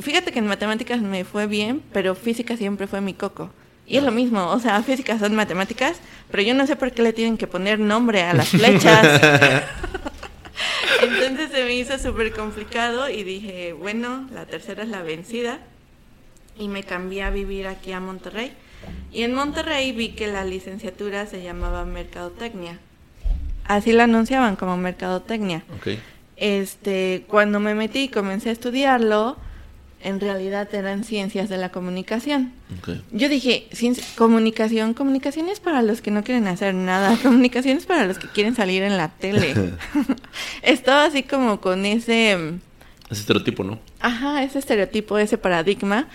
Fíjate 0.00 0.32
que 0.32 0.38
en 0.38 0.46
matemáticas 0.46 1.00
me 1.00 1.24
fue 1.24 1.46
bien, 1.46 1.82
pero 1.92 2.14
física 2.14 2.56
siempre 2.56 2.86
fue 2.86 3.00
mi 3.00 3.14
coco. 3.14 3.50
Y 3.86 3.96
es 3.96 4.02
lo 4.02 4.10
mismo, 4.10 4.48
o 4.48 4.58
sea, 4.58 4.82
física 4.82 5.18
son 5.18 5.34
matemáticas, 5.34 5.98
pero 6.30 6.42
yo 6.42 6.54
no 6.54 6.66
sé 6.66 6.76
por 6.76 6.92
qué 6.92 7.02
le 7.02 7.12
tienen 7.12 7.38
que 7.38 7.46
poner 7.46 7.78
nombre 7.78 8.22
a 8.22 8.34
las 8.34 8.50
flechas. 8.50 9.20
Entonces 11.02 11.50
se 11.50 11.64
me 11.64 11.74
hizo 11.74 11.98
súper 11.98 12.32
complicado 12.32 13.08
y 13.08 13.22
dije, 13.22 13.72
bueno, 13.72 14.28
la 14.32 14.46
tercera 14.46 14.82
es 14.82 14.88
la 14.88 15.02
vencida. 15.02 15.60
Y 16.58 16.68
me 16.68 16.82
cambié 16.82 17.22
a 17.22 17.30
vivir 17.30 17.66
aquí 17.66 17.92
a 17.92 18.00
Monterrey. 18.00 18.52
Y 19.12 19.22
en 19.22 19.34
Monterrey 19.34 19.92
vi 19.92 20.10
que 20.10 20.26
la 20.26 20.44
licenciatura 20.44 21.26
se 21.26 21.42
llamaba 21.42 21.84
Mercadotecnia. 21.84 22.78
Así 23.64 23.92
la 23.92 24.04
anunciaban 24.04 24.56
como 24.56 24.76
Mercadotecnia. 24.76 25.62
Okay. 25.78 26.00
Este, 26.36 27.24
cuando 27.28 27.60
me 27.60 27.74
metí 27.74 28.04
y 28.04 28.08
comencé 28.08 28.48
a 28.48 28.52
estudiarlo, 28.52 29.36
en 30.00 30.20
realidad 30.20 30.72
eran 30.74 31.02
ciencias 31.04 31.48
de 31.48 31.56
la 31.56 31.70
comunicación. 31.70 32.52
Yo 33.10 33.28
dije, 33.28 33.68
comunicación, 34.16 34.94
comunicación 34.94 35.48
es 35.48 35.58
para 35.58 35.82
los 35.82 36.00
que 36.00 36.10
no 36.10 36.22
quieren 36.22 36.46
hacer 36.46 36.74
nada, 36.74 37.16
comunicación 37.22 37.76
es 37.76 37.86
para 37.86 38.06
los 38.06 38.18
que 38.18 38.28
quieren 38.28 38.54
salir 38.54 38.82
en 38.82 38.96
la 38.96 39.08
tele. 39.08 39.54
Estaba 40.62 41.04
así 41.04 41.22
como 41.22 41.60
con 41.60 41.84
ese... 41.84 42.32
Ese 43.10 43.20
estereotipo, 43.22 43.64
¿no? 43.64 43.80
Ajá, 44.00 44.42
ese 44.44 44.58
estereotipo, 44.58 45.18
ese 45.18 45.38
paradigma. 45.38 46.06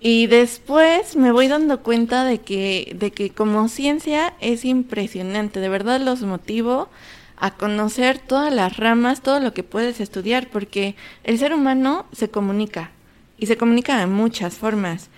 Y 0.00 0.26
después 0.26 1.16
me 1.16 1.32
voy 1.32 1.48
dando 1.48 1.82
cuenta 1.82 2.24
de 2.24 2.38
que, 2.38 2.94
de 2.98 3.10
que 3.10 3.30
como 3.30 3.68
ciencia 3.68 4.34
es 4.40 4.64
impresionante, 4.64 5.60
de 5.60 5.68
verdad 5.68 6.00
los 6.00 6.22
motivo 6.22 6.88
a 7.36 7.52
conocer 7.52 8.18
todas 8.18 8.52
las 8.52 8.76
ramas, 8.76 9.22
todo 9.22 9.40
lo 9.40 9.52
que 9.52 9.62
puedes 9.62 10.00
estudiar, 10.00 10.48
porque 10.48 10.94
el 11.24 11.38
ser 11.38 11.52
humano 11.52 12.06
se 12.12 12.28
comunica 12.28 12.90
y 13.38 13.46
se 13.46 13.56
comunica 13.56 13.98
de 13.98 14.06
muchas 14.06 14.54
formas. 14.54 15.08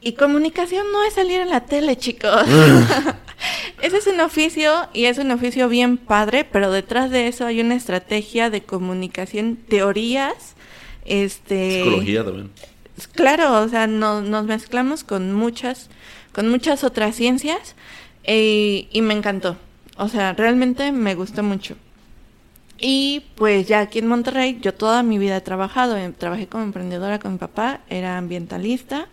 Y 0.00 0.12
comunicación 0.12 0.86
no 0.92 1.02
es 1.04 1.14
salir 1.14 1.40
en 1.40 1.50
la 1.50 1.66
tele, 1.66 1.96
chicos. 1.96 2.46
Ese 3.82 3.98
es 3.98 4.06
un 4.06 4.20
oficio 4.20 4.72
y 4.92 5.04
es 5.04 5.18
un 5.18 5.30
oficio 5.30 5.68
bien 5.68 5.98
padre, 5.98 6.44
pero 6.44 6.70
detrás 6.70 7.10
de 7.10 7.28
eso 7.28 7.46
hay 7.46 7.60
una 7.60 7.74
estrategia 7.74 8.50
de 8.50 8.62
comunicación, 8.62 9.56
teorías, 9.56 10.54
este 11.04 11.82
psicología 11.84 12.24
también. 12.24 12.50
Claro, 13.06 13.62
o 13.62 13.68
sea, 13.68 13.86
nos 13.86 14.44
mezclamos 14.44 15.04
con 15.04 15.32
muchas 15.32 15.88
con 16.32 16.48
muchas 16.48 16.84
otras 16.84 17.16
ciencias 17.16 17.74
eh, 18.22 18.88
y 18.92 19.02
me 19.02 19.14
encantó. 19.14 19.56
O 19.96 20.08
sea, 20.08 20.32
realmente 20.34 20.92
me 20.92 21.16
gustó 21.16 21.42
mucho. 21.42 21.74
Y 22.78 23.24
pues 23.34 23.66
ya 23.66 23.80
aquí 23.80 23.98
en 23.98 24.06
Monterrey, 24.06 24.58
yo 24.62 24.72
toda 24.72 25.02
mi 25.02 25.18
vida 25.18 25.38
he 25.38 25.40
trabajado, 25.40 25.96
eh, 25.96 26.12
trabajé 26.16 26.46
como 26.46 26.62
emprendedora 26.62 27.18
con 27.18 27.32
mi 27.32 27.38
papá, 27.38 27.80
era 27.90 28.18
ambientalista. 28.18 29.08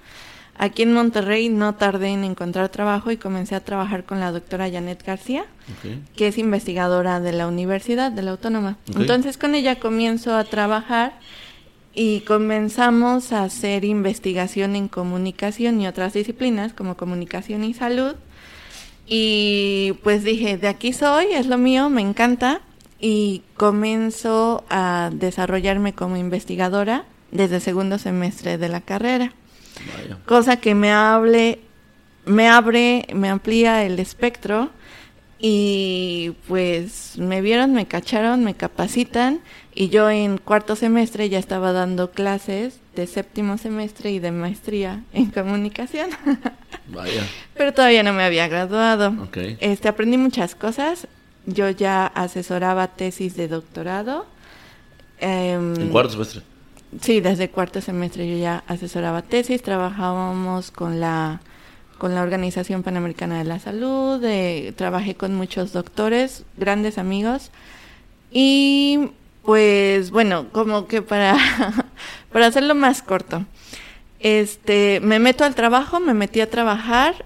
Aquí 0.57 0.83
en 0.83 0.93
Monterrey 0.93 1.49
no 1.49 1.73
tardé 1.75 2.09
en 2.09 2.23
encontrar 2.23 2.69
trabajo 2.69 3.09
y 3.09 3.17
comencé 3.17 3.55
a 3.55 3.59
trabajar 3.59 4.03
con 4.03 4.19
la 4.19 4.31
doctora 4.31 4.69
Janet 4.69 5.03
García, 5.03 5.45
que 6.15 6.27
es 6.27 6.37
investigadora 6.37 7.19
de 7.19 7.33
la 7.33 7.47
Universidad, 7.47 8.11
de 8.11 8.21
la 8.21 8.31
Autónoma. 8.31 8.77
Entonces 8.95 9.37
con 9.37 9.55
ella 9.55 9.79
comienzo 9.79 10.33
a 10.35 10.43
trabajar 10.45 11.13
y 11.95 12.19
comenzamos 12.21 13.31
a 13.31 13.43
hacer 13.45 13.85
investigación 13.85 14.75
en 14.75 14.89
comunicación 14.89 15.79
y 15.79 15.87
otras 15.87 16.13
disciplinas 16.13 16.73
como 16.73 16.97
comunicación 16.97 17.63
y 17.63 17.73
salud. 17.73 18.15
Y 19.07 19.93
pues 20.03 20.23
dije, 20.23 20.57
de 20.57 20.67
aquí 20.67 20.91
soy, 20.91 21.27
es 21.31 21.47
lo 21.47 21.57
mío, 21.57 21.89
me 21.89 22.01
encanta. 22.01 22.61
Y 22.99 23.43
comienzo 23.55 24.65
a 24.69 25.09
desarrollarme 25.13 25.93
como 25.93 26.17
investigadora 26.17 27.05
desde 27.31 27.55
el 27.57 27.61
segundo 27.61 27.97
semestre 27.97 28.57
de 28.57 28.69
la 28.69 28.81
carrera. 28.81 29.33
Cosa 30.25 30.57
que 30.57 30.75
me 30.75 30.91
hable, 30.91 31.59
me 32.25 32.49
abre, 32.49 33.07
me 33.13 33.29
amplía 33.29 33.85
el 33.85 33.99
espectro 33.99 34.69
y 35.39 36.33
pues 36.47 37.17
me 37.17 37.41
vieron, 37.41 37.73
me 37.73 37.85
cacharon, 37.85 38.43
me 38.43 38.55
capacitan 38.55 39.41
y 39.73 39.89
yo 39.89 40.09
en 40.09 40.37
cuarto 40.37 40.75
semestre 40.75 41.27
ya 41.29 41.39
estaba 41.39 41.73
dando 41.73 42.11
clases 42.11 42.79
de 42.95 43.07
séptimo 43.07 43.57
semestre 43.57 44.11
y 44.11 44.19
de 44.19 44.31
maestría 44.31 45.03
en 45.11 45.31
comunicación. 45.31 46.09
Vaya. 46.87 47.27
Pero 47.55 47.73
todavía 47.73 48.03
no 48.03 48.13
me 48.13 48.23
había 48.23 48.47
graduado. 48.47 49.13
Este, 49.59 49.87
aprendí 49.89 50.17
muchas 50.17 50.55
cosas. 50.55 51.07
Yo 51.45 51.69
ya 51.69 52.07
asesoraba 52.07 52.87
tesis 52.87 53.35
de 53.35 53.47
doctorado. 53.49 54.25
Em, 55.19 55.75
¿En 55.75 55.89
cuarto 55.89 56.13
semestre? 56.13 56.43
Sí, 57.01 57.19
desde 57.19 57.49
cuarto 57.49 57.81
semestre 57.81 58.29
yo 58.29 58.37
ya 58.37 58.63
asesoraba 58.67 59.21
tesis. 59.21 59.61
Trabajábamos 59.61 60.71
con 60.71 61.01
la 61.01 61.41
con 61.97 62.15
la 62.15 62.21
Organización 62.21 62.83
Panamericana 62.83 63.37
de 63.37 63.45
la 63.45 63.59
Salud. 63.59 64.23
trabajé 64.75 65.15
con 65.15 65.35
muchos 65.35 65.73
doctores, 65.73 66.43
grandes 66.57 66.97
amigos. 66.97 67.51
Y 68.31 69.11
pues 69.43 70.11
bueno, 70.11 70.47
como 70.51 70.87
que 70.87 71.01
para, 71.01 71.37
para 72.31 72.47
hacerlo 72.47 72.75
más 72.75 73.01
corto, 73.01 73.45
este, 74.19 74.99
me 75.01 75.19
meto 75.19 75.43
al 75.43 75.55
trabajo, 75.55 75.99
me 75.99 76.13
metí 76.13 76.41
a 76.41 76.49
trabajar 76.49 77.25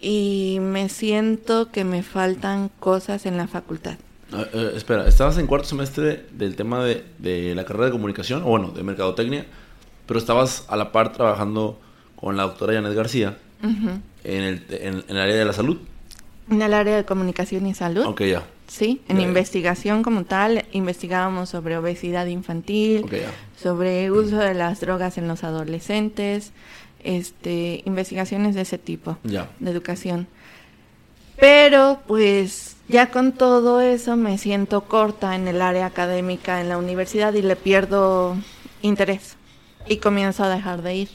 y 0.00 0.58
me 0.60 0.88
siento 0.88 1.70
que 1.70 1.84
me 1.84 2.02
faltan 2.02 2.70
cosas 2.80 3.26
en 3.26 3.36
la 3.36 3.46
facultad. 3.46 3.96
Ah, 4.32 4.46
eh, 4.52 4.72
espera, 4.76 5.06
estabas 5.06 5.36
en 5.38 5.46
cuarto 5.46 5.68
semestre 5.68 6.24
del 6.30 6.56
tema 6.56 6.84
de, 6.84 7.04
de, 7.18 7.54
la 7.54 7.64
carrera 7.64 7.86
de 7.86 7.92
comunicación, 7.92 8.42
o 8.42 8.46
bueno, 8.46 8.68
de 8.68 8.82
mercadotecnia, 8.82 9.44
pero 10.06 10.18
estabas 10.18 10.64
a 10.68 10.76
la 10.76 10.92
par 10.92 11.12
trabajando 11.12 11.78
con 12.16 12.36
la 12.36 12.44
doctora 12.44 12.74
Janet 12.74 12.94
García 12.94 13.36
en, 13.62 14.02
el, 14.24 14.64
en, 14.70 15.04
el 15.08 15.18
área 15.18 15.36
de 15.36 15.44
la 15.44 15.52
salud. 15.52 15.78
En 16.50 16.62
el 16.62 16.74
área 16.74 16.96
de 16.96 17.04
comunicación 17.04 17.66
y 17.66 17.74
salud. 17.74 18.04
Ok, 18.06 18.22
ya. 18.22 18.44
Sí, 18.66 19.00
en 19.08 19.20
investigación 19.20 20.04
como 20.04 20.22
tal, 20.24 20.64
investigábamos 20.70 21.48
sobre 21.48 21.76
obesidad 21.76 22.26
infantil, 22.26 23.04
sobre 23.60 24.12
uso 24.12 24.36
de 24.36 24.54
las 24.54 24.80
drogas 24.80 25.18
en 25.18 25.26
los 25.26 25.42
adolescentes, 25.42 26.52
este, 27.02 27.82
investigaciones 27.84 28.54
de 28.54 28.60
ese 28.60 28.78
tipo, 28.78 29.18
de 29.24 29.70
educación. 29.70 30.28
Pero 31.36 31.98
pues 32.06 32.76
ya 32.88 33.10
con 33.10 33.32
todo 33.32 33.80
eso 33.80 34.16
me 34.16 34.38
siento 34.38 34.82
corta 34.82 35.34
en 35.34 35.48
el 35.48 35.62
área 35.62 35.86
académica 35.86 36.60
en 36.60 36.68
la 36.68 36.78
universidad 36.78 37.32
y 37.34 37.42
le 37.42 37.56
pierdo 37.56 38.36
interés 38.82 39.36
y 39.88 39.96
comienzo 39.96 40.44
a 40.44 40.48
dejar 40.48 40.82
de 40.82 40.94
ir 40.94 41.08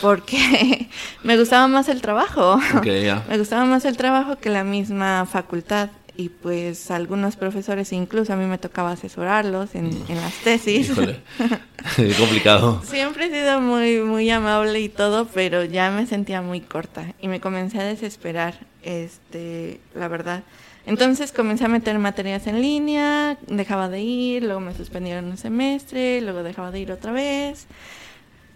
porque 0.00 0.88
me 1.22 1.38
gustaba 1.38 1.68
más 1.68 1.88
el 1.88 2.00
trabajo. 2.00 2.58
Me 2.84 3.38
gustaba 3.38 3.64
más 3.64 3.84
el 3.84 3.96
trabajo 3.96 4.36
que 4.36 4.50
la 4.50 4.64
misma 4.64 5.26
facultad 5.26 5.90
y 6.16 6.28
pues 6.28 6.90
algunos 6.90 7.36
profesores, 7.36 7.92
incluso 7.92 8.32
a 8.32 8.36
mí 8.36 8.44
me 8.44 8.58
tocaba 8.58 8.92
asesorarlos 8.92 9.74
en, 9.74 9.86
en 10.08 10.16
las 10.16 10.34
tesis. 10.44 10.90
Híjole, 10.90 11.20
complicado. 12.18 12.80
Siempre 12.84 13.26
he 13.26 13.30
sido 13.30 13.60
muy, 13.60 13.98
muy 13.98 14.30
amable 14.30 14.80
y 14.80 14.88
todo, 14.88 15.26
pero 15.26 15.64
ya 15.64 15.90
me 15.90 16.06
sentía 16.06 16.40
muy 16.40 16.60
corta 16.60 17.14
y 17.20 17.28
me 17.28 17.40
comencé 17.40 17.80
a 17.80 17.84
desesperar, 17.84 18.54
este, 18.82 19.80
la 19.94 20.08
verdad. 20.08 20.44
Entonces 20.86 21.32
comencé 21.32 21.64
a 21.64 21.68
meter 21.68 21.98
materias 21.98 22.46
en 22.46 22.60
línea, 22.60 23.38
dejaba 23.46 23.88
de 23.88 24.02
ir, 24.02 24.44
luego 24.44 24.60
me 24.60 24.74
suspendieron 24.74 25.24
un 25.24 25.38
semestre, 25.38 26.20
luego 26.20 26.42
dejaba 26.42 26.70
de 26.70 26.80
ir 26.80 26.92
otra 26.92 27.10
vez. 27.10 27.66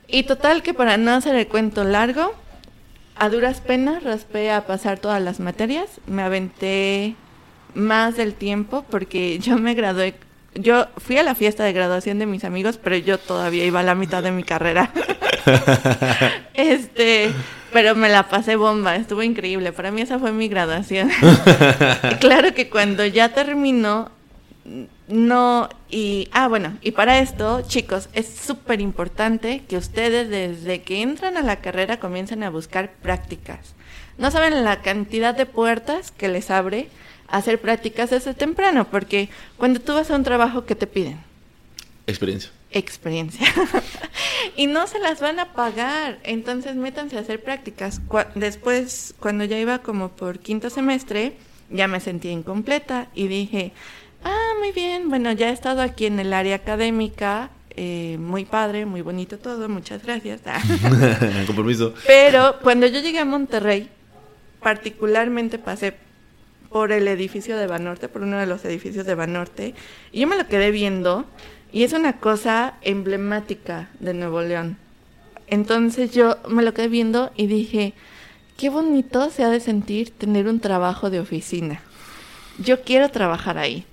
Y 0.08 0.22
total 0.22 0.62
que 0.62 0.72
para 0.72 0.96
no 0.96 1.12
hacer 1.12 1.36
el 1.36 1.46
cuento 1.46 1.84
largo, 1.84 2.34
a 3.14 3.28
duras 3.28 3.60
penas 3.60 4.02
raspé 4.02 4.50
a 4.50 4.66
pasar 4.66 4.98
todas 4.98 5.22
las 5.22 5.38
materias, 5.38 6.00
me 6.06 6.22
aventé 6.22 7.14
más 7.74 8.16
del 8.16 8.34
tiempo 8.34 8.84
porque 8.90 9.38
yo 9.42 9.58
me 9.58 9.74
gradué. 9.74 10.14
Yo 10.54 10.86
fui 10.96 11.18
a 11.18 11.22
la 11.22 11.34
fiesta 11.34 11.62
de 11.62 11.72
graduación 11.72 12.18
de 12.18 12.26
mis 12.26 12.42
amigos, 12.42 12.78
pero 12.82 12.96
yo 12.96 13.18
todavía 13.18 13.64
iba 13.64 13.80
a 13.80 13.84
la 13.84 13.94
mitad 13.94 14.22
de 14.22 14.32
mi 14.32 14.42
carrera. 14.42 14.90
este, 16.54 17.30
pero 17.72 17.94
me 17.94 18.08
la 18.08 18.28
pasé 18.28 18.56
bomba, 18.56 18.96
estuvo 18.96 19.22
increíble. 19.22 19.72
Para 19.72 19.90
mí 19.90 20.00
esa 20.00 20.18
fue 20.18 20.32
mi 20.32 20.48
graduación. 20.48 21.10
claro 22.20 22.54
que 22.54 22.70
cuando 22.70 23.04
ya 23.04 23.28
terminó, 23.28 24.10
no, 25.08 25.70
y, 25.90 26.28
ah, 26.32 26.48
bueno, 26.48 26.76
y 26.82 26.90
para 26.90 27.18
esto, 27.18 27.62
chicos, 27.66 28.10
es 28.12 28.28
súper 28.28 28.80
importante 28.80 29.62
que 29.66 29.78
ustedes 29.78 30.28
desde 30.28 30.82
que 30.82 31.00
entran 31.00 31.38
a 31.38 31.42
la 31.42 31.56
carrera 31.56 31.98
comiencen 31.98 32.42
a 32.42 32.50
buscar 32.50 32.92
prácticas. 32.92 33.74
No 34.18 34.30
saben 34.30 34.64
la 34.64 34.82
cantidad 34.82 35.34
de 35.34 35.46
puertas 35.46 36.10
que 36.10 36.28
les 36.28 36.50
abre 36.50 36.88
hacer 37.26 37.58
prácticas 37.60 38.10
desde 38.10 38.34
temprano, 38.34 38.90
porque 38.90 39.30
cuando 39.56 39.80
tú 39.80 39.94
vas 39.94 40.10
a 40.10 40.16
un 40.16 40.24
trabajo, 40.24 40.66
¿qué 40.66 40.74
te 40.74 40.86
piden? 40.86 41.18
Experiencia. 42.06 42.50
Experiencia. 42.70 43.46
y 44.56 44.66
no 44.66 44.86
se 44.86 44.98
las 44.98 45.20
van 45.20 45.38
a 45.38 45.54
pagar, 45.54 46.18
entonces 46.22 46.74
métanse 46.76 47.16
a 47.16 47.20
hacer 47.20 47.42
prácticas. 47.42 48.02
después, 48.34 49.14
cuando 49.20 49.44
ya 49.44 49.58
iba 49.58 49.78
como 49.78 50.10
por 50.10 50.38
quinto 50.38 50.68
semestre, 50.68 51.34
ya 51.70 51.88
me 51.88 52.00
sentí 52.00 52.28
incompleta 52.28 53.08
y 53.14 53.28
dije, 53.28 53.72
ah, 54.24 54.52
muy 54.58 54.72
bien, 54.72 55.08
bueno, 55.08 55.32
ya 55.32 55.50
he 55.50 55.52
estado 55.52 55.82
aquí 55.82 56.06
en 56.06 56.18
el 56.20 56.32
área 56.32 56.56
académica, 56.56 57.50
eh, 57.70 58.16
muy 58.18 58.44
padre, 58.44 58.86
muy 58.86 59.02
bonito 59.02 59.38
todo, 59.38 59.68
muchas 59.68 60.02
gracias. 60.02 60.40
Compromiso. 61.46 61.94
Pero 62.06 62.56
cuando 62.62 62.86
yo 62.86 63.00
llegué 63.00 63.20
a 63.20 63.24
Monterrey, 63.24 63.88
particularmente 64.60 65.58
pasé 65.58 65.94
por 66.70 66.92
el 66.92 67.08
edificio 67.08 67.56
de 67.56 67.66
Banorte, 67.66 68.08
por 68.08 68.22
uno 68.22 68.38
de 68.38 68.46
los 68.46 68.64
edificios 68.64 69.06
de 69.06 69.14
Banorte, 69.14 69.74
y 70.12 70.20
yo 70.20 70.26
me 70.26 70.36
lo 70.36 70.46
quedé 70.46 70.70
viendo, 70.70 71.24
y 71.72 71.84
es 71.84 71.92
una 71.92 72.14
cosa 72.14 72.74
emblemática 72.82 73.88
de 74.00 74.14
Nuevo 74.14 74.42
León. 74.42 74.76
Entonces 75.46 76.12
yo 76.12 76.36
me 76.48 76.62
lo 76.62 76.74
quedé 76.74 76.88
viendo 76.88 77.30
y 77.36 77.46
dije, 77.46 77.94
qué 78.56 78.68
bonito 78.68 79.30
se 79.30 79.44
ha 79.44 79.48
de 79.48 79.60
sentir 79.60 80.10
tener 80.10 80.46
un 80.48 80.60
trabajo 80.60 81.10
de 81.10 81.20
oficina. 81.20 81.80
Yo 82.58 82.82
quiero 82.82 83.08
trabajar 83.10 83.56
ahí. 83.56 83.86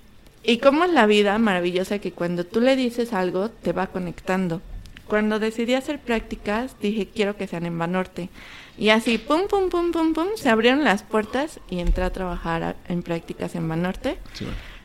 Y 0.48 0.58
cómo 0.58 0.84
es 0.84 0.92
la 0.92 1.06
vida 1.06 1.36
maravillosa 1.38 1.98
que 1.98 2.12
cuando 2.12 2.46
tú 2.46 2.60
le 2.60 2.76
dices 2.76 3.12
algo 3.12 3.50
te 3.50 3.72
va 3.72 3.88
conectando. 3.88 4.62
Cuando 5.08 5.40
decidí 5.40 5.74
hacer 5.74 5.98
prácticas, 5.98 6.76
dije, 6.80 7.08
quiero 7.12 7.36
que 7.36 7.48
sean 7.48 7.66
en 7.66 7.76
Banorte. 7.76 8.30
Y 8.78 8.90
así, 8.90 9.18
pum, 9.18 9.48
pum, 9.48 9.70
pum, 9.70 9.90
pum, 9.90 10.14
pum, 10.14 10.28
se 10.36 10.48
abrieron 10.48 10.84
las 10.84 11.02
puertas 11.02 11.58
y 11.68 11.80
entré 11.80 12.04
a 12.04 12.12
trabajar 12.12 12.76
en 12.88 13.02
prácticas 13.02 13.56
en 13.56 13.68
Banorte. 13.68 14.18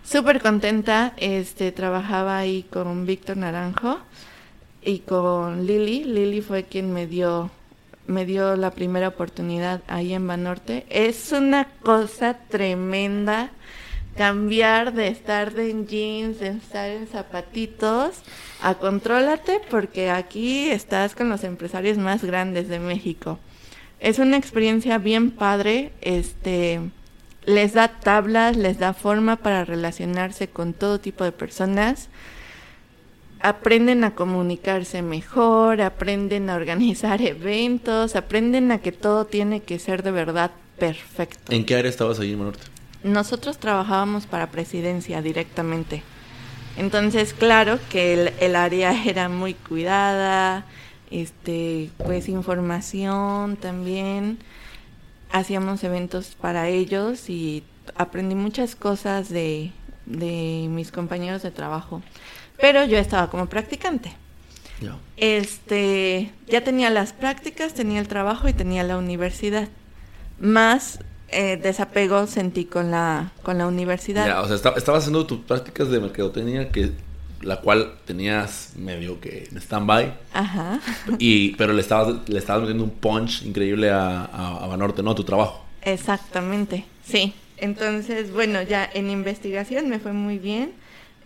Súper 0.03 0.41
contenta, 0.41 1.13
este, 1.17 1.71
trabajaba 1.71 2.39
ahí 2.39 2.63
con 2.63 3.05
Víctor 3.05 3.37
Naranjo 3.37 3.99
y 4.81 4.99
con 4.99 5.67
Lili. 5.67 6.05
Lili 6.05 6.41
fue 6.41 6.63
quien 6.63 6.91
me 6.91 7.05
dio, 7.05 7.51
me 8.07 8.25
dio 8.25 8.55
la 8.55 8.71
primera 8.71 9.09
oportunidad 9.09 9.83
ahí 9.87 10.15
en 10.15 10.25
Banorte. 10.25 10.87
Es 10.89 11.31
una 11.31 11.65
cosa 11.83 12.39
tremenda 12.49 13.51
cambiar 14.15 14.93
de 14.93 15.07
estar 15.07 15.57
en 15.59 15.87
jeans, 15.87 16.39
de 16.39 16.49
estar 16.49 16.89
en 16.89 17.07
zapatitos, 17.07 18.21
a 18.61 18.75
contrólate 18.75 19.61
porque 19.69 20.09
aquí 20.09 20.69
estás 20.69 21.15
con 21.15 21.29
los 21.29 21.43
empresarios 21.43 21.97
más 21.97 22.23
grandes 22.23 22.67
de 22.67 22.79
México. 22.79 23.39
Es 23.99 24.19
una 24.19 24.37
experiencia 24.37 24.97
bien 24.97 25.31
padre, 25.31 25.91
este 26.01 26.79
les 27.45 27.73
da 27.73 27.87
tablas, 27.87 28.55
les 28.55 28.77
da 28.77 28.93
forma 28.93 29.37
para 29.37 29.65
relacionarse 29.65 30.47
con 30.47 30.73
todo 30.73 30.99
tipo 30.99 31.23
de 31.23 31.31
personas. 31.31 32.09
Aprenden 33.39 34.03
a 34.03 34.13
comunicarse 34.13 35.01
mejor, 35.01 35.81
aprenden 35.81 36.49
a 36.49 36.55
organizar 36.55 37.21
eventos, 37.21 38.15
aprenden 38.15 38.71
a 38.71 38.79
que 38.79 38.91
todo 38.91 39.25
tiene 39.25 39.61
que 39.61 39.79
ser 39.79 40.03
de 40.03 40.11
verdad 40.11 40.51
perfecto. 40.77 41.51
¿En 41.51 41.65
qué 41.65 41.75
área 41.75 41.89
estabas 41.89 42.19
ahí 42.19 42.33
en 42.33 42.39
Manorte? 42.39 42.80
Nosotros 43.03 43.57
trabajábamos 43.57 44.25
para 44.25 44.51
presidencia 44.51 45.21
directamente. 45.21 46.03
Entonces, 46.77 47.33
claro 47.33 47.79
que 47.89 48.13
el, 48.13 48.33
el, 48.39 48.55
área 48.55 49.03
era 49.05 49.29
muy 49.29 49.53
cuidada, 49.53 50.65
este, 51.09 51.89
pues 51.97 52.29
información 52.29 53.57
también. 53.57 54.39
Hacíamos 55.31 55.83
eventos 55.83 56.35
para 56.39 56.67
ellos 56.67 57.29
y 57.29 57.63
aprendí 57.95 58.35
muchas 58.35 58.75
cosas 58.75 59.29
de, 59.29 59.71
de 60.05 60.67
mis 60.69 60.91
compañeros 60.91 61.41
de 61.41 61.51
trabajo. 61.51 62.01
Pero 62.57 62.83
yo 62.85 62.97
estaba 62.97 63.29
como 63.29 63.47
practicante. 63.47 64.13
Este, 65.17 66.31
ya 66.47 66.61
tenía 66.61 66.89
las 66.89 67.13
prácticas, 67.13 67.73
tenía 67.73 67.99
el 67.99 68.07
trabajo 68.07 68.47
y 68.47 68.53
tenía 68.53 68.83
la 68.83 68.97
universidad. 68.97 69.67
Más 70.39 70.99
eh, 71.31 71.57
desapego 71.57 72.27
sentí 72.27 72.65
con 72.65 72.91
la, 72.91 73.31
con 73.43 73.57
la 73.57 73.67
universidad. 73.67 74.25
Ya, 74.27 74.41
o 74.41 74.47
sea, 74.47 74.55
esta- 74.55 74.73
estabas 74.77 75.03
haciendo 75.03 75.25
tus 75.25 75.39
prácticas 75.39 75.89
de 75.89 75.99
mercadotecnia, 75.99 76.69
que, 76.69 76.91
la 77.41 77.57
cual 77.61 77.93
tenías 78.05 78.73
medio 78.75 79.19
que 79.19 79.47
en 79.51 79.57
stand-by, 79.57 80.13
Ajá. 80.33 80.79
y, 81.17 81.55
pero 81.55 81.73
le 81.73 81.81
estabas, 81.81 82.29
le 82.29 82.37
estabas 82.37 82.61
metiendo 82.61 82.83
un 82.83 82.91
punch 82.91 83.43
increíble 83.43 83.89
a, 83.89 84.25
a, 84.25 84.63
a 84.63 84.67
Banorte, 84.67 85.01
¿no? 85.01 85.15
Tu 85.15 85.23
trabajo. 85.23 85.65
Exactamente, 85.81 86.85
sí. 87.05 87.33
Entonces, 87.57 88.31
bueno, 88.33 88.61
ya 88.63 88.89
en 88.93 89.09
investigación 89.09 89.87
me 89.89 89.99
fue 89.99 90.13
muy 90.13 90.37
bien. 90.39 90.71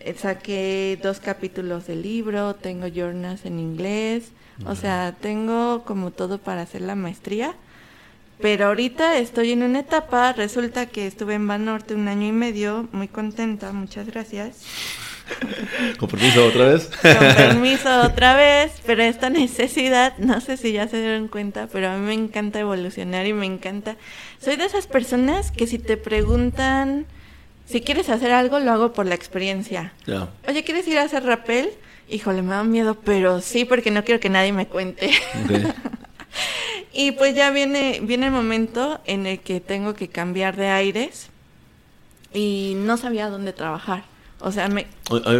Eh, 0.00 0.14
Saqué 0.18 0.98
dos 1.02 1.18
capítulos 1.20 1.86
del 1.86 2.02
libro, 2.02 2.54
tengo 2.54 2.86
journals 2.88 3.44
en 3.46 3.58
inglés, 3.58 4.30
o 4.66 4.74
sea, 4.74 5.14
tengo 5.20 5.82
como 5.84 6.10
todo 6.12 6.38
para 6.38 6.62
hacer 6.62 6.80
la 6.82 6.94
maestría. 6.94 7.54
Pero 8.40 8.66
ahorita 8.66 9.18
estoy 9.18 9.52
en 9.52 9.62
una 9.62 9.80
etapa, 9.80 10.32
resulta 10.32 10.86
que 10.86 11.06
estuve 11.06 11.34
en 11.34 11.46
Banorte 11.46 11.94
un 11.94 12.08
año 12.08 12.26
y 12.26 12.32
medio, 12.32 12.88
muy 12.92 13.08
contenta, 13.08 13.72
muchas 13.72 14.06
gracias. 14.06 14.62
Con 15.98 16.08
permiso, 16.08 16.46
otra 16.46 16.66
vez. 16.66 16.90
Con 17.02 17.34
permiso 17.34 18.02
otra 18.02 18.36
vez, 18.36 18.72
pero 18.84 19.02
esta 19.02 19.30
necesidad, 19.30 20.16
no 20.18 20.40
sé 20.40 20.56
si 20.56 20.72
ya 20.72 20.86
se 20.86 21.00
dieron 21.00 21.28
cuenta, 21.28 21.68
pero 21.72 21.88
a 21.88 21.96
mí 21.96 22.06
me 22.06 22.14
encanta 22.14 22.60
evolucionar 22.60 23.26
y 23.26 23.32
me 23.32 23.46
encanta. 23.46 23.96
Soy 24.40 24.56
de 24.56 24.66
esas 24.66 24.86
personas 24.86 25.50
que 25.50 25.66
si 25.66 25.78
te 25.78 25.96
preguntan 25.96 27.06
si 27.66 27.80
quieres 27.80 28.08
hacer 28.08 28.30
algo, 28.30 28.60
lo 28.60 28.70
hago 28.70 28.92
por 28.92 29.06
la 29.06 29.16
experiencia. 29.16 29.92
Oye, 30.48 30.62
¿quieres 30.62 30.86
ir 30.86 30.98
a 30.98 31.02
hacer 31.02 31.24
rappel? 31.24 31.70
Híjole, 32.08 32.42
me 32.42 32.50
da 32.50 32.62
miedo, 32.62 32.96
pero 33.04 33.40
sí, 33.40 33.64
porque 33.64 33.90
no 33.90 34.04
quiero 34.04 34.20
que 34.20 34.28
nadie 34.28 34.52
me 34.52 34.66
cuente. 34.68 35.10
Y 36.96 37.12
pues 37.12 37.34
ya 37.34 37.50
viene, 37.50 38.00
viene 38.02 38.26
el 38.26 38.32
momento 38.32 39.00
en 39.04 39.26
el 39.26 39.40
que 39.40 39.60
tengo 39.60 39.94
que 39.94 40.08
cambiar 40.08 40.56
de 40.56 40.68
aires 40.68 41.28
y 42.32 42.72
no 42.76 42.96
sabía 42.96 43.28
dónde 43.28 43.52
trabajar. 43.52 44.04
O 44.40 44.50
sea, 44.50 44.68
me, 44.68 44.86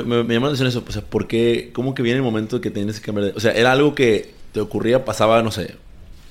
Me, 0.04 0.22
me 0.22 0.34
llama 0.34 0.48
la 0.48 0.52
atención 0.54 0.68
eso, 0.68 0.84
o 0.86 0.92
sea, 0.92 1.02
¿por 1.02 1.26
qué, 1.26 1.70
cómo 1.72 1.94
que 1.94 2.02
viene 2.02 2.18
el 2.18 2.22
momento 2.22 2.60
que 2.60 2.70
tienes 2.70 3.00
que 3.00 3.06
cambiar 3.06 3.32
de... 3.32 3.36
O 3.36 3.40
sea, 3.40 3.52
era 3.52 3.72
algo 3.72 3.94
que 3.94 4.34
te 4.52 4.60
ocurría, 4.60 5.04
pasaba, 5.04 5.42
no 5.42 5.50
sé, 5.50 5.76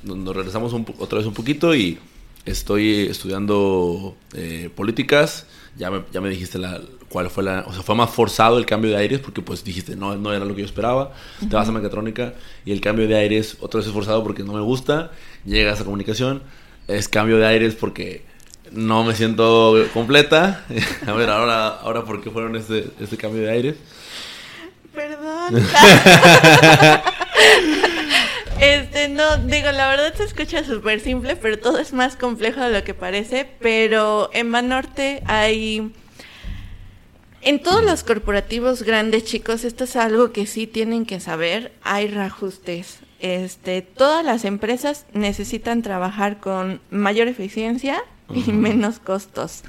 nos 0.04 0.36
regresamos 0.36 0.74
un 0.74 0.86
otra 1.00 1.18
vez 1.18 1.28
un 1.28 1.34
poquito 1.34 1.74
y 1.76 1.98
estoy 2.46 3.08
estudiando 3.08 4.16
eh, 4.34 4.70
políticas, 4.76 5.48
ya 5.78 5.92
me, 5.92 6.04
ya 6.12 6.22
me 6.22 6.30
dijiste 6.30 6.58
la, 6.58 6.82
cuál 7.10 7.30
fue 7.30 7.44
la... 7.44 7.66
O 7.68 7.74
sea, 7.74 7.82
fue 7.84 7.96
más 7.96 8.10
forzado 8.10 8.58
el 8.58 8.66
cambio 8.66 8.92
de 8.92 8.98
aires 8.98 9.20
porque 9.20 9.42
pues 9.42 9.64
dijiste, 9.64 9.96
no, 9.96 10.16
no 10.16 10.34
era 10.34 10.46
lo 10.46 10.56
que 10.56 10.62
yo 10.62 10.66
esperaba, 10.66 11.14
te 11.40 11.56
vas 11.56 11.68
a 11.68 11.72
mecatrónica 11.72 12.34
y 12.66 12.72
el 12.72 12.82
cambio 12.82 13.08
de 13.08 13.16
aires 13.16 13.58
otra 13.60 13.80
vez 13.80 13.88
es 13.88 13.94
forzado 13.94 14.24
porque 14.24 14.44
no 14.44 14.54
me 14.54 14.62
gusta, 14.62 15.12
llegas 15.46 15.82
a 15.82 15.86
comunicación, 15.86 16.44
es 16.88 17.08
cambio 17.10 17.38
de 17.38 17.46
aires 17.46 17.76
porque 17.76 18.26
no 18.72 19.04
me 19.04 19.16
siento 19.16 19.76
completa. 19.94 20.66
A 21.08 21.14
ver, 21.14 21.30
ahora, 21.30 21.68
ahora 21.68 22.04
¿por 22.04 22.22
qué 22.22 22.30
fueron 22.30 22.56
este, 22.56 22.90
este 23.00 23.18
cambio 23.18 23.42
de 23.44 23.52
aires? 23.52 23.76
Perdón. 24.94 25.56
Este, 28.60 29.10
no, 29.10 29.38
digo, 29.38 29.72
la 29.72 29.88
verdad 29.90 30.14
se 30.16 30.24
escucha 30.24 30.64
súper 30.64 31.00
simple, 31.00 31.36
pero 31.36 31.60
todo 31.60 31.78
es 31.80 31.94
más 31.94 32.16
complejo 32.16 32.62
de 32.62 32.72
lo 32.72 32.84
que 32.84 32.94
parece. 32.94 33.50
Pero 33.60 34.30
en 34.34 34.52
Banorte 34.52 35.22
hay. 35.26 35.92
En 37.42 37.62
todos 37.62 37.84
los 37.84 38.04
corporativos 38.04 38.82
grandes, 38.84 39.26
chicos, 39.26 39.66
esto 39.66 39.84
es 39.84 39.96
algo 39.96 40.32
que 40.32 40.48
sí 40.48 40.66
tienen 40.66 41.06
que 41.06 41.20
saber. 41.20 41.74
Hay 41.84 42.08
reajustes. 42.08 43.00
Este, 43.20 43.82
todas 43.82 44.26
las 44.26 44.46
empresas 44.46 45.06
necesitan 45.14 45.82
trabajar 45.82 46.40
con 46.40 46.82
mayor 46.90 47.28
eficiencia 47.28 48.04
y 48.34 48.52
menos 48.52 49.00
costos. 49.00 49.64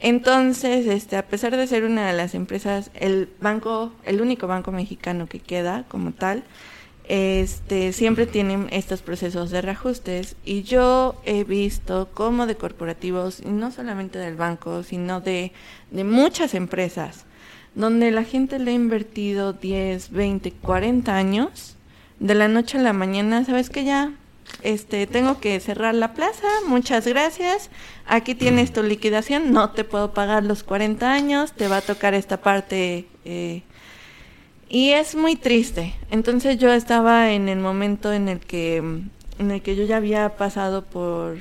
Entonces, 0.00 0.86
este, 0.86 1.16
a 1.16 1.26
pesar 1.26 1.56
de 1.56 1.66
ser 1.66 1.84
una 1.84 2.06
de 2.06 2.12
las 2.12 2.34
empresas, 2.34 2.90
el 2.94 3.28
banco, 3.40 3.92
el 4.04 4.20
único 4.20 4.46
banco 4.46 4.72
mexicano 4.72 5.28
que 5.28 5.38
queda 5.38 5.84
como 5.88 6.12
tal, 6.12 6.42
este, 7.14 7.92
siempre 7.92 8.24
tienen 8.24 8.68
estos 8.70 9.02
procesos 9.02 9.50
de 9.50 9.60
reajustes 9.60 10.34
y 10.46 10.62
yo 10.62 11.20
he 11.26 11.44
visto 11.44 12.08
cómo 12.14 12.46
de 12.46 12.56
corporativos, 12.56 13.40
y 13.40 13.50
no 13.50 13.70
solamente 13.70 14.18
del 14.18 14.36
banco, 14.36 14.82
sino 14.82 15.20
de, 15.20 15.52
de 15.90 16.04
muchas 16.04 16.54
empresas, 16.54 17.26
donde 17.74 18.10
la 18.12 18.24
gente 18.24 18.58
le 18.58 18.70
ha 18.70 18.74
invertido 18.74 19.52
10, 19.52 20.10
20, 20.10 20.52
40 20.52 21.14
años, 21.14 21.76
de 22.18 22.34
la 22.34 22.48
noche 22.48 22.78
a 22.78 22.82
la 22.82 22.94
mañana, 22.94 23.44
¿sabes 23.44 23.68
que 23.68 23.84
ya? 23.84 24.14
Este, 24.62 25.06
tengo 25.06 25.38
que 25.38 25.60
cerrar 25.60 25.94
la 25.94 26.14
plaza, 26.14 26.46
muchas 26.66 27.06
gracias. 27.06 27.68
Aquí 28.06 28.34
tienes 28.34 28.72
tu 28.72 28.82
liquidación, 28.82 29.52
no 29.52 29.72
te 29.72 29.84
puedo 29.84 30.14
pagar 30.14 30.44
los 30.44 30.62
40 30.62 31.12
años, 31.12 31.52
te 31.52 31.68
va 31.68 31.78
a 31.78 31.82
tocar 31.82 32.14
esta 32.14 32.38
parte. 32.40 33.06
eh, 33.26 33.64
y 34.72 34.92
es 34.92 35.14
muy 35.14 35.36
triste. 35.36 35.94
Entonces 36.10 36.56
yo 36.56 36.72
estaba 36.72 37.32
en 37.32 37.50
el 37.50 37.58
momento 37.58 38.10
en 38.10 38.30
el 38.30 38.40
que, 38.40 38.78
en 38.78 39.50
el 39.50 39.60
que 39.60 39.76
yo 39.76 39.84
ya 39.84 39.98
había 39.98 40.36
pasado 40.36 40.82
por, 40.82 41.36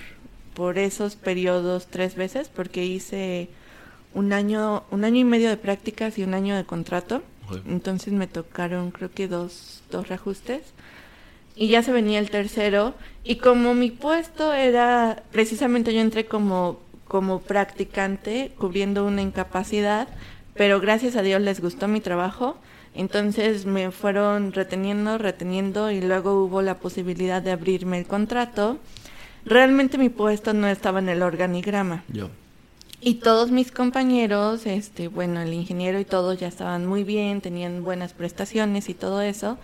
por 0.53 0.77
esos 0.77 1.15
periodos 1.15 1.87
tres 1.87 2.15
veces, 2.15 2.49
porque 2.49 2.83
hice 2.83 3.47
un 4.13 4.33
año, 4.33 4.83
un 4.91 5.05
año 5.05 5.21
y 5.21 5.23
medio 5.23 5.47
de 5.47 5.55
prácticas 5.55 6.17
y 6.17 6.23
un 6.23 6.33
año 6.33 6.57
de 6.57 6.65
contrato. 6.65 7.23
Entonces 7.67 8.11
me 8.11 8.27
tocaron 8.27 8.91
creo 8.91 9.11
que 9.11 9.29
dos, 9.29 9.81
dos 9.89 10.09
reajustes. 10.09 10.61
Y 11.55 11.69
ya 11.69 11.83
se 11.83 11.93
venía 11.93 12.19
el 12.19 12.29
tercero. 12.29 12.95
Y 13.23 13.37
como 13.37 13.73
mi 13.73 13.91
puesto 13.91 14.51
era, 14.51 15.23
precisamente 15.31 15.93
yo 15.93 16.01
entré 16.01 16.25
como, 16.25 16.81
como 17.07 17.39
practicante, 17.39 18.51
cubriendo 18.57 19.05
una 19.05 19.21
incapacidad, 19.21 20.09
pero 20.53 20.81
gracias 20.81 21.15
a 21.15 21.21
Dios 21.21 21.41
les 21.41 21.61
gustó 21.61 21.87
mi 21.87 22.01
trabajo. 22.01 22.57
Entonces 22.93 23.65
me 23.65 23.91
fueron 23.91 24.51
reteniendo, 24.51 25.17
reteniendo 25.17 25.91
y 25.91 26.01
luego 26.01 26.43
hubo 26.43 26.61
la 26.61 26.77
posibilidad 26.79 27.41
de 27.41 27.51
abrirme 27.51 27.99
el 27.99 28.05
contrato. 28.05 28.77
Realmente 29.45 29.97
mi 29.97 30.09
puesto 30.09 30.53
no 30.53 30.67
estaba 30.67 30.99
en 30.99 31.09
el 31.09 31.23
organigrama. 31.23 32.03
Yo. 32.09 32.29
Y 33.03 33.15
todos 33.15 33.49
mis 33.49 33.71
compañeros, 33.71 34.67
este, 34.67 35.07
bueno, 35.07 35.41
el 35.41 35.53
ingeniero 35.53 35.99
y 35.99 36.05
todos 36.05 36.39
ya 36.39 36.47
estaban 36.47 36.85
muy 36.85 37.03
bien, 37.03 37.41
tenían 37.41 37.83
buenas 37.83 38.13
prestaciones 38.13 38.89
y 38.89 38.93
todo 38.93 39.21
eso. 39.21 39.57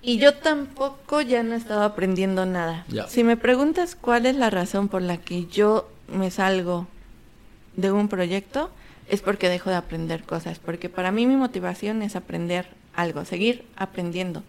Y 0.00 0.16
yo 0.16 0.34
tampoco 0.34 1.20
ya 1.20 1.42
no 1.42 1.54
estaba 1.54 1.84
aprendiendo 1.84 2.46
nada. 2.46 2.86
Si 3.08 3.24
me 3.24 3.36
preguntas 3.36 3.94
cuál 3.94 4.24
es 4.24 4.36
la 4.36 4.48
razón 4.48 4.88
por 4.88 5.02
la 5.02 5.18
que 5.18 5.46
yo 5.46 5.90
me 6.06 6.30
salgo 6.30 6.86
de 7.76 7.92
un 7.92 8.08
proyecto, 8.08 8.70
es 9.08 9.20
porque 9.20 9.48
dejo 9.48 9.70
de 9.70 9.76
aprender 9.76 10.22
cosas, 10.24 10.58
porque 10.58 10.88
para 10.88 11.10
mí 11.10 11.26
mi 11.26 11.36
motivación 11.36 12.02
es 12.02 12.16
aprender 12.16 12.68
algo, 12.94 13.24
seguir 13.24 13.64
aprendiendo. 13.76 14.42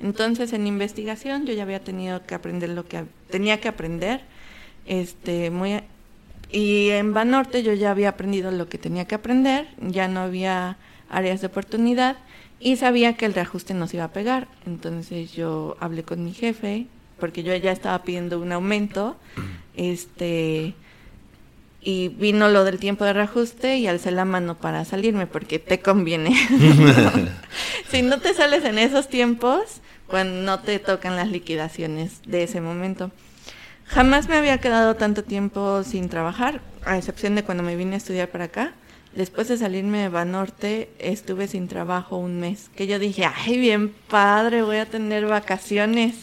Entonces, 0.00 0.52
en 0.52 0.66
investigación 0.66 1.46
yo 1.46 1.54
ya 1.54 1.62
había 1.62 1.82
tenido 1.82 2.24
que 2.26 2.34
aprender 2.34 2.70
lo 2.70 2.86
que 2.86 3.04
tenía 3.30 3.60
que 3.60 3.68
aprender. 3.68 4.22
Este, 4.86 5.50
muy 5.50 5.80
y 6.50 6.90
en 6.90 7.12
Banorte 7.12 7.62
yo 7.62 7.72
ya 7.72 7.90
había 7.90 8.10
aprendido 8.10 8.50
lo 8.50 8.68
que 8.68 8.78
tenía 8.78 9.06
que 9.06 9.16
aprender, 9.16 9.66
ya 9.80 10.06
no 10.08 10.20
había 10.20 10.76
áreas 11.08 11.40
de 11.40 11.48
oportunidad 11.48 12.16
y 12.60 12.76
sabía 12.76 13.16
que 13.16 13.26
el 13.26 13.34
reajuste 13.34 13.74
nos 13.74 13.92
iba 13.94 14.04
a 14.04 14.12
pegar. 14.12 14.48
Entonces 14.64 15.32
yo 15.32 15.76
hablé 15.80 16.04
con 16.04 16.24
mi 16.24 16.32
jefe, 16.32 16.86
porque 17.18 17.42
yo 17.42 17.54
ya 17.56 17.72
estaba 17.72 18.02
pidiendo 18.02 18.40
un 18.40 18.52
aumento, 18.52 19.16
este 19.74 20.74
y 21.86 22.08
vino 22.08 22.48
lo 22.48 22.64
del 22.64 22.80
tiempo 22.80 23.04
de 23.04 23.12
reajuste 23.12 23.76
y 23.76 23.86
alcé 23.86 24.10
la 24.10 24.24
mano 24.24 24.56
para 24.56 24.84
salirme 24.84 25.28
porque 25.28 25.60
te 25.60 25.78
conviene. 25.78 26.34
si 27.92 28.02
no 28.02 28.18
te 28.18 28.34
sales 28.34 28.64
en 28.64 28.80
esos 28.80 29.08
tiempos, 29.08 29.82
cuando 30.08 30.42
no 30.42 30.58
te 30.58 30.80
tocan 30.80 31.14
las 31.14 31.28
liquidaciones 31.28 32.22
de 32.26 32.42
ese 32.42 32.60
momento. 32.60 33.12
Jamás 33.84 34.28
me 34.28 34.36
había 34.36 34.58
quedado 34.58 34.96
tanto 34.96 35.22
tiempo 35.22 35.84
sin 35.84 36.08
trabajar, 36.08 36.60
a 36.84 36.98
excepción 36.98 37.36
de 37.36 37.44
cuando 37.44 37.62
me 37.62 37.76
vine 37.76 37.94
a 37.94 37.98
estudiar 37.98 38.30
para 38.30 38.46
acá. 38.46 38.72
Después 39.14 39.46
de 39.46 39.56
salirme 39.56 39.98
de 39.98 40.08
Banorte, 40.08 40.90
estuve 40.98 41.46
sin 41.46 41.68
trabajo 41.68 42.16
un 42.16 42.40
mes. 42.40 42.68
Que 42.74 42.88
yo 42.88 42.98
dije, 42.98 43.30
ay, 43.32 43.58
bien 43.58 43.94
padre, 44.08 44.62
voy 44.62 44.78
a 44.78 44.86
tener 44.86 45.26
vacaciones. 45.26 46.16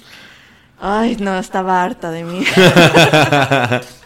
Ay, 0.78 1.16
no, 1.22 1.40
estaba 1.40 1.82
harta 1.82 2.12
de 2.12 2.26
mí. 2.26 2.44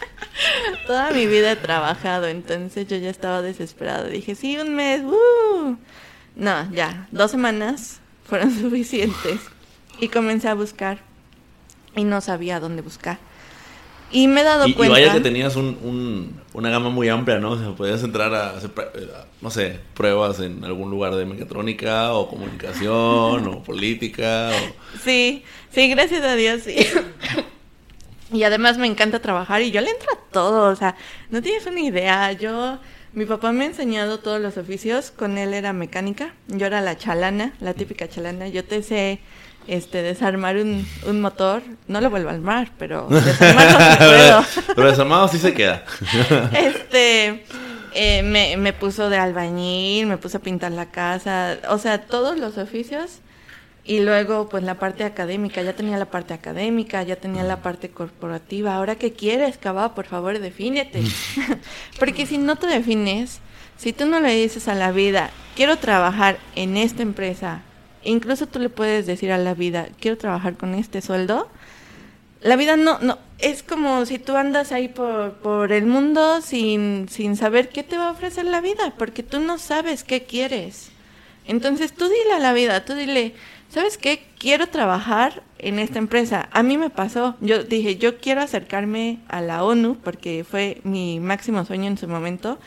Toda 0.86 1.10
mi 1.10 1.26
vida 1.26 1.52
he 1.52 1.56
trabajado, 1.56 2.26
entonces 2.26 2.86
yo 2.88 2.96
ya 2.96 3.10
estaba 3.10 3.42
desesperada. 3.42 4.04
Dije, 4.08 4.34
sí, 4.34 4.56
un 4.58 4.74
mes, 4.74 5.02
uh". 5.02 5.76
No, 6.36 6.72
ya, 6.72 7.08
dos 7.10 7.30
semanas 7.30 8.00
fueron 8.24 8.50
suficientes. 8.60 9.40
Y 10.00 10.08
comencé 10.08 10.48
a 10.48 10.54
buscar 10.54 10.98
y 11.96 12.04
no 12.04 12.20
sabía 12.20 12.60
dónde 12.60 12.82
buscar. 12.82 13.18
Y 14.10 14.26
me 14.26 14.40
he 14.40 14.44
dado 14.44 14.64
cuenta. 14.74 14.98
Y 14.98 15.02
vaya 15.02 15.12
que 15.12 15.20
tenías 15.20 15.56
un, 15.56 16.40
una 16.54 16.70
gama 16.70 16.88
muy 16.88 17.08
amplia, 17.08 17.38
¿no? 17.38 17.50
O 17.50 17.58
sea, 17.58 17.72
podías 17.72 18.02
entrar 18.02 18.34
a 18.34 18.56
hacer, 18.56 18.70
eh, 18.94 19.06
no 19.42 19.50
sé, 19.50 19.80
pruebas 19.94 20.40
en 20.40 20.64
algún 20.64 20.90
lugar 20.90 21.14
de 21.14 21.26
mecatrónica 21.26 22.14
o 22.14 22.28
comunicación 22.28 23.46
o 23.48 23.62
política. 23.62 24.50
Sí, 25.04 25.44
sí, 25.72 25.88
gracias 25.90 26.22
a 26.22 26.36
Dios, 26.36 26.62
sí. 26.62 26.76
Y 28.32 28.42
además 28.42 28.76
me 28.76 28.86
encanta 28.86 29.20
trabajar 29.20 29.62
y 29.62 29.70
yo 29.70 29.80
le 29.80 29.90
entro 29.90 30.12
a 30.12 30.32
todo, 30.32 30.70
o 30.70 30.76
sea, 30.76 30.96
no 31.30 31.40
tienes 31.40 31.66
una 31.66 31.80
idea. 31.80 32.32
Yo, 32.32 32.78
mi 33.14 33.24
papá 33.24 33.52
me 33.52 33.64
ha 33.64 33.68
enseñado 33.68 34.18
todos 34.18 34.40
los 34.40 34.58
oficios, 34.58 35.10
con 35.10 35.38
él 35.38 35.54
era 35.54 35.72
mecánica, 35.72 36.34
yo 36.46 36.66
era 36.66 36.80
la 36.82 36.96
chalana, 36.98 37.54
la 37.60 37.72
típica 37.72 38.08
chalana. 38.08 38.48
Yo 38.48 38.64
te 38.64 38.82
sé 38.82 39.20
este, 39.66 40.02
desarmar 40.02 40.56
un, 40.56 40.86
un 41.06 41.20
motor, 41.20 41.62
no 41.86 42.00
lo 42.02 42.10
vuelvo 42.10 42.28
a 42.28 42.32
armar, 42.32 42.70
pero 42.78 43.06
desarmarlo 43.10 43.96
puedo. 43.98 44.44
pero 44.74 44.90
desarmado 44.90 45.28
sí 45.28 45.38
se 45.38 45.54
queda. 45.54 45.84
este, 46.52 47.44
eh, 47.94 48.22
me, 48.22 48.58
me 48.58 48.74
puso 48.74 49.08
de 49.08 49.16
albañil, 49.16 50.06
me 50.06 50.18
puso 50.18 50.36
a 50.36 50.40
pintar 50.40 50.72
la 50.72 50.90
casa, 50.90 51.56
o 51.70 51.78
sea, 51.78 52.02
todos 52.02 52.38
los 52.38 52.58
oficios 52.58 53.20
y 53.88 54.00
luego, 54.00 54.50
pues 54.50 54.62
la 54.64 54.74
parte 54.74 55.02
académica, 55.02 55.62
ya 55.62 55.72
tenía 55.72 55.96
la 55.96 56.10
parte 56.10 56.34
académica, 56.34 57.02
ya 57.04 57.16
tenía 57.16 57.42
la 57.42 57.62
parte 57.62 57.88
corporativa. 57.88 58.74
Ahora, 58.74 58.96
¿qué 58.96 59.14
quieres, 59.14 59.56
Cabá? 59.56 59.94
Por 59.94 60.04
favor, 60.04 60.38
defínete. 60.38 61.02
Porque 61.98 62.26
si 62.26 62.36
no 62.36 62.56
te 62.56 62.66
defines, 62.66 63.40
si 63.78 63.94
tú 63.94 64.04
no 64.04 64.20
le 64.20 64.34
dices 64.34 64.68
a 64.68 64.74
la 64.74 64.92
vida, 64.92 65.30
quiero 65.56 65.78
trabajar 65.78 66.38
en 66.54 66.76
esta 66.76 67.00
empresa, 67.00 67.62
incluso 68.04 68.46
tú 68.46 68.58
le 68.58 68.68
puedes 68.68 69.06
decir 69.06 69.32
a 69.32 69.38
la 69.38 69.54
vida, 69.54 69.88
quiero 69.98 70.18
trabajar 70.18 70.58
con 70.58 70.74
este 70.74 71.00
sueldo, 71.00 71.48
la 72.42 72.56
vida 72.56 72.76
no, 72.76 72.98
no, 72.98 73.18
es 73.38 73.62
como 73.62 74.04
si 74.04 74.18
tú 74.18 74.36
andas 74.36 74.70
ahí 74.70 74.88
por, 74.88 75.32
por 75.38 75.72
el 75.72 75.86
mundo 75.86 76.42
sin, 76.42 77.08
sin 77.08 77.36
saber 77.36 77.70
qué 77.70 77.84
te 77.84 77.96
va 77.96 78.08
a 78.08 78.12
ofrecer 78.12 78.44
la 78.44 78.60
vida, 78.60 78.92
porque 78.98 79.22
tú 79.22 79.40
no 79.40 79.56
sabes 79.56 80.04
qué 80.04 80.24
quieres. 80.24 80.90
Entonces 81.46 81.94
tú 81.94 82.04
dile 82.04 82.34
a 82.34 82.38
la 82.38 82.52
vida, 82.52 82.84
tú 82.84 82.92
dile, 82.92 83.34
¿sabes 83.68 83.98
qué? 83.98 84.22
Quiero 84.38 84.68
trabajar 84.68 85.42
en 85.58 85.78
esta 85.78 85.98
empresa. 85.98 86.48
A 86.52 86.62
mí 86.62 86.78
me 86.78 86.90
pasó, 86.90 87.36
yo 87.40 87.64
dije, 87.64 87.96
yo 87.96 88.18
quiero 88.18 88.40
acercarme 88.40 89.20
a 89.28 89.40
la 89.40 89.64
ONU 89.64 89.96
porque 90.02 90.44
fue 90.48 90.80
mi 90.84 91.20
máximo 91.20 91.64
sueño 91.64 91.86
en 91.86 91.98
su 91.98 92.08
momento. 92.08 92.58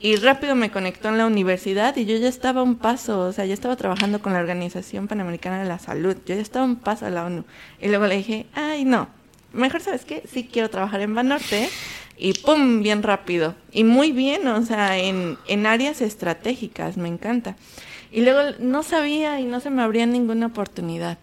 Y 0.00 0.16
rápido 0.16 0.54
me 0.54 0.70
conectó 0.70 1.08
en 1.08 1.18
la 1.18 1.26
universidad 1.26 1.96
y 1.96 2.04
yo 2.04 2.16
ya 2.16 2.28
estaba 2.28 2.62
un 2.62 2.74
paso, 2.76 3.20
o 3.20 3.32
sea, 3.32 3.46
ya 3.46 3.54
estaba 3.54 3.76
trabajando 3.76 4.20
con 4.20 4.34
la 4.34 4.40
Organización 4.40 5.08
Panamericana 5.08 5.62
de 5.62 5.68
la 5.68 5.78
Salud, 5.78 6.16
yo 6.26 6.34
ya 6.34 6.42
estaba 6.42 6.66
un 6.66 6.76
paso 6.76 7.06
a 7.06 7.10
la 7.10 7.24
ONU. 7.24 7.44
Y 7.80 7.88
luego 7.88 8.06
le 8.06 8.18
dije, 8.18 8.46
ay, 8.52 8.84
no, 8.84 9.08
mejor 9.54 9.80
sabes 9.80 10.04
qué, 10.04 10.22
sí 10.30 10.48
quiero 10.52 10.68
trabajar 10.68 11.00
en 11.00 11.14
Banorte 11.14 11.70
y 12.18 12.34
pum, 12.34 12.82
bien 12.82 13.02
rápido. 13.02 13.54
Y 13.72 13.84
muy 13.84 14.12
bien, 14.12 14.46
o 14.48 14.62
sea, 14.66 14.98
en, 14.98 15.38
en 15.46 15.64
áreas 15.64 16.02
estratégicas, 16.02 16.98
me 16.98 17.08
encanta. 17.08 17.56
Y 18.14 18.20
luego 18.20 18.56
no 18.60 18.84
sabía 18.84 19.40
y 19.40 19.44
no 19.44 19.58
se 19.58 19.70
me 19.70 19.82
abría 19.82 20.06
ninguna 20.06 20.46
oportunidad. 20.46 21.18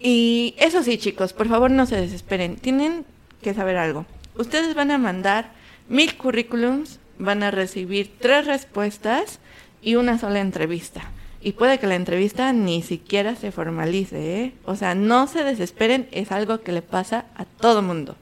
Y 0.00 0.56
eso 0.58 0.82
sí, 0.82 0.98
chicos, 0.98 1.32
por 1.32 1.46
favor 1.46 1.70
no 1.70 1.86
se 1.86 1.94
desesperen. 1.94 2.56
Tienen 2.56 3.04
que 3.40 3.54
saber 3.54 3.76
algo. 3.76 4.04
Ustedes 4.34 4.74
van 4.74 4.90
a 4.90 4.98
mandar 4.98 5.52
mil 5.88 6.16
currículums, 6.16 6.98
van 7.20 7.44
a 7.44 7.52
recibir 7.52 8.10
tres 8.18 8.46
respuestas 8.46 9.38
y 9.80 9.94
una 9.94 10.18
sola 10.18 10.40
entrevista. 10.40 11.02
Y 11.40 11.52
puede 11.52 11.78
que 11.78 11.86
la 11.86 11.94
entrevista 11.94 12.52
ni 12.52 12.82
siquiera 12.82 13.36
se 13.36 13.52
formalice, 13.52 14.42
¿eh? 14.42 14.54
O 14.64 14.74
sea, 14.74 14.96
no 14.96 15.28
se 15.28 15.44
desesperen, 15.44 16.08
es 16.10 16.32
algo 16.32 16.62
que 16.62 16.72
le 16.72 16.82
pasa 16.82 17.26
a 17.36 17.44
todo 17.44 17.80
mundo. 17.80 18.16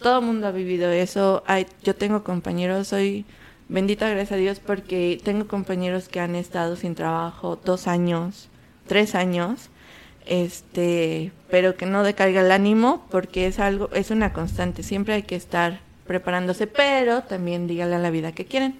Todo 0.00 0.22
mundo 0.22 0.46
ha 0.46 0.52
vivido 0.52 0.92
eso. 0.92 1.42
Hay, 1.48 1.66
yo 1.82 1.96
tengo 1.96 2.22
compañeros, 2.22 2.86
soy 2.86 3.24
bendita 3.68 4.08
gracias 4.08 4.32
a 4.32 4.36
Dios 4.36 4.60
porque 4.60 5.20
tengo 5.22 5.46
compañeros 5.46 6.08
que 6.08 6.20
han 6.20 6.34
estado 6.34 6.76
sin 6.76 6.94
trabajo 6.94 7.58
dos 7.64 7.86
años, 7.86 8.48
tres 8.86 9.14
años, 9.14 9.70
este, 10.26 11.32
pero 11.50 11.76
que 11.76 11.86
no 11.86 12.02
decaiga 12.02 12.40
el 12.40 12.52
ánimo 12.52 13.06
porque 13.10 13.46
es 13.46 13.58
algo, 13.58 13.90
es 13.92 14.10
una 14.10 14.32
constante, 14.32 14.82
siempre 14.82 15.14
hay 15.14 15.22
que 15.22 15.36
estar 15.36 15.80
preparándose, 16.06 16.66
pero 16.66 17.22
también 17.22 17.66
dígale 17.66 17.96
a 17.96 17.98
la 17.98 18.10
vida 18.10 18.32
que 18.32 18.44
quieren. 18.44 18.76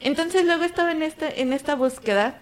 Entonces 0.00 0.44
luego 0.44 0.64
estaba 0.64 0.92
en 0.92 1.02
esta, 1.02 1.28
en 1.28 1.52
esta 1.52 1.74
búsqueda 1.74 2.38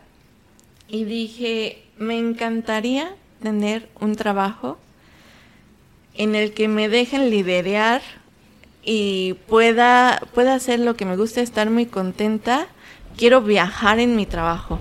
y 0.88 1.04
dije, 1.04 1.82
me 1.98 2.18
encantaría 2.18 3.14
tener 3.42 3.88
un 4.00 4.16
trabajo 4.16 4.78
en 6.14 6.34
el 6.34 6.52
que 6.52 6.68
me 6.68 6.88
dejen 6.88 7.30
liderar 7.30 8.02
y 8.82 9.34
pueda, 9.46 10.20
pueda 10.34 10.54
hacer 10.54 10.80
lo 10.80 10.94
que 10.96 11.04
me 11.04 11.16
gusta, 11.16 11.40
estar 11.40 11.70
muy 11.70 11.86
contenta. 11.86 12.66
Quiero 13.16 13.42
viajar 13.42 13.98
en 13.98 14.16
mi 14.16 14.26
trabajo. 14.26 14.78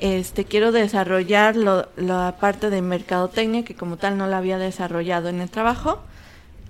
Este, 0.00 0.44
quiero 0.44 0.72
desarrollar 0.72 1.56
lo, 1.56 1.88
la 1.96 2.36
parte 2.40 2.70
de 2.70 2.82
mercadotecnia 2.82 3.64
que 3.64 3.74
como 3.74 3.96
tal 3.96 4.18
no 4.18 4.26
la 4.26 4.38
había 4.38 4.58
desarrollado 4.58 5.28
en 5.28 5.40
el 5.40 5.50
trabajo. 5.50 6.00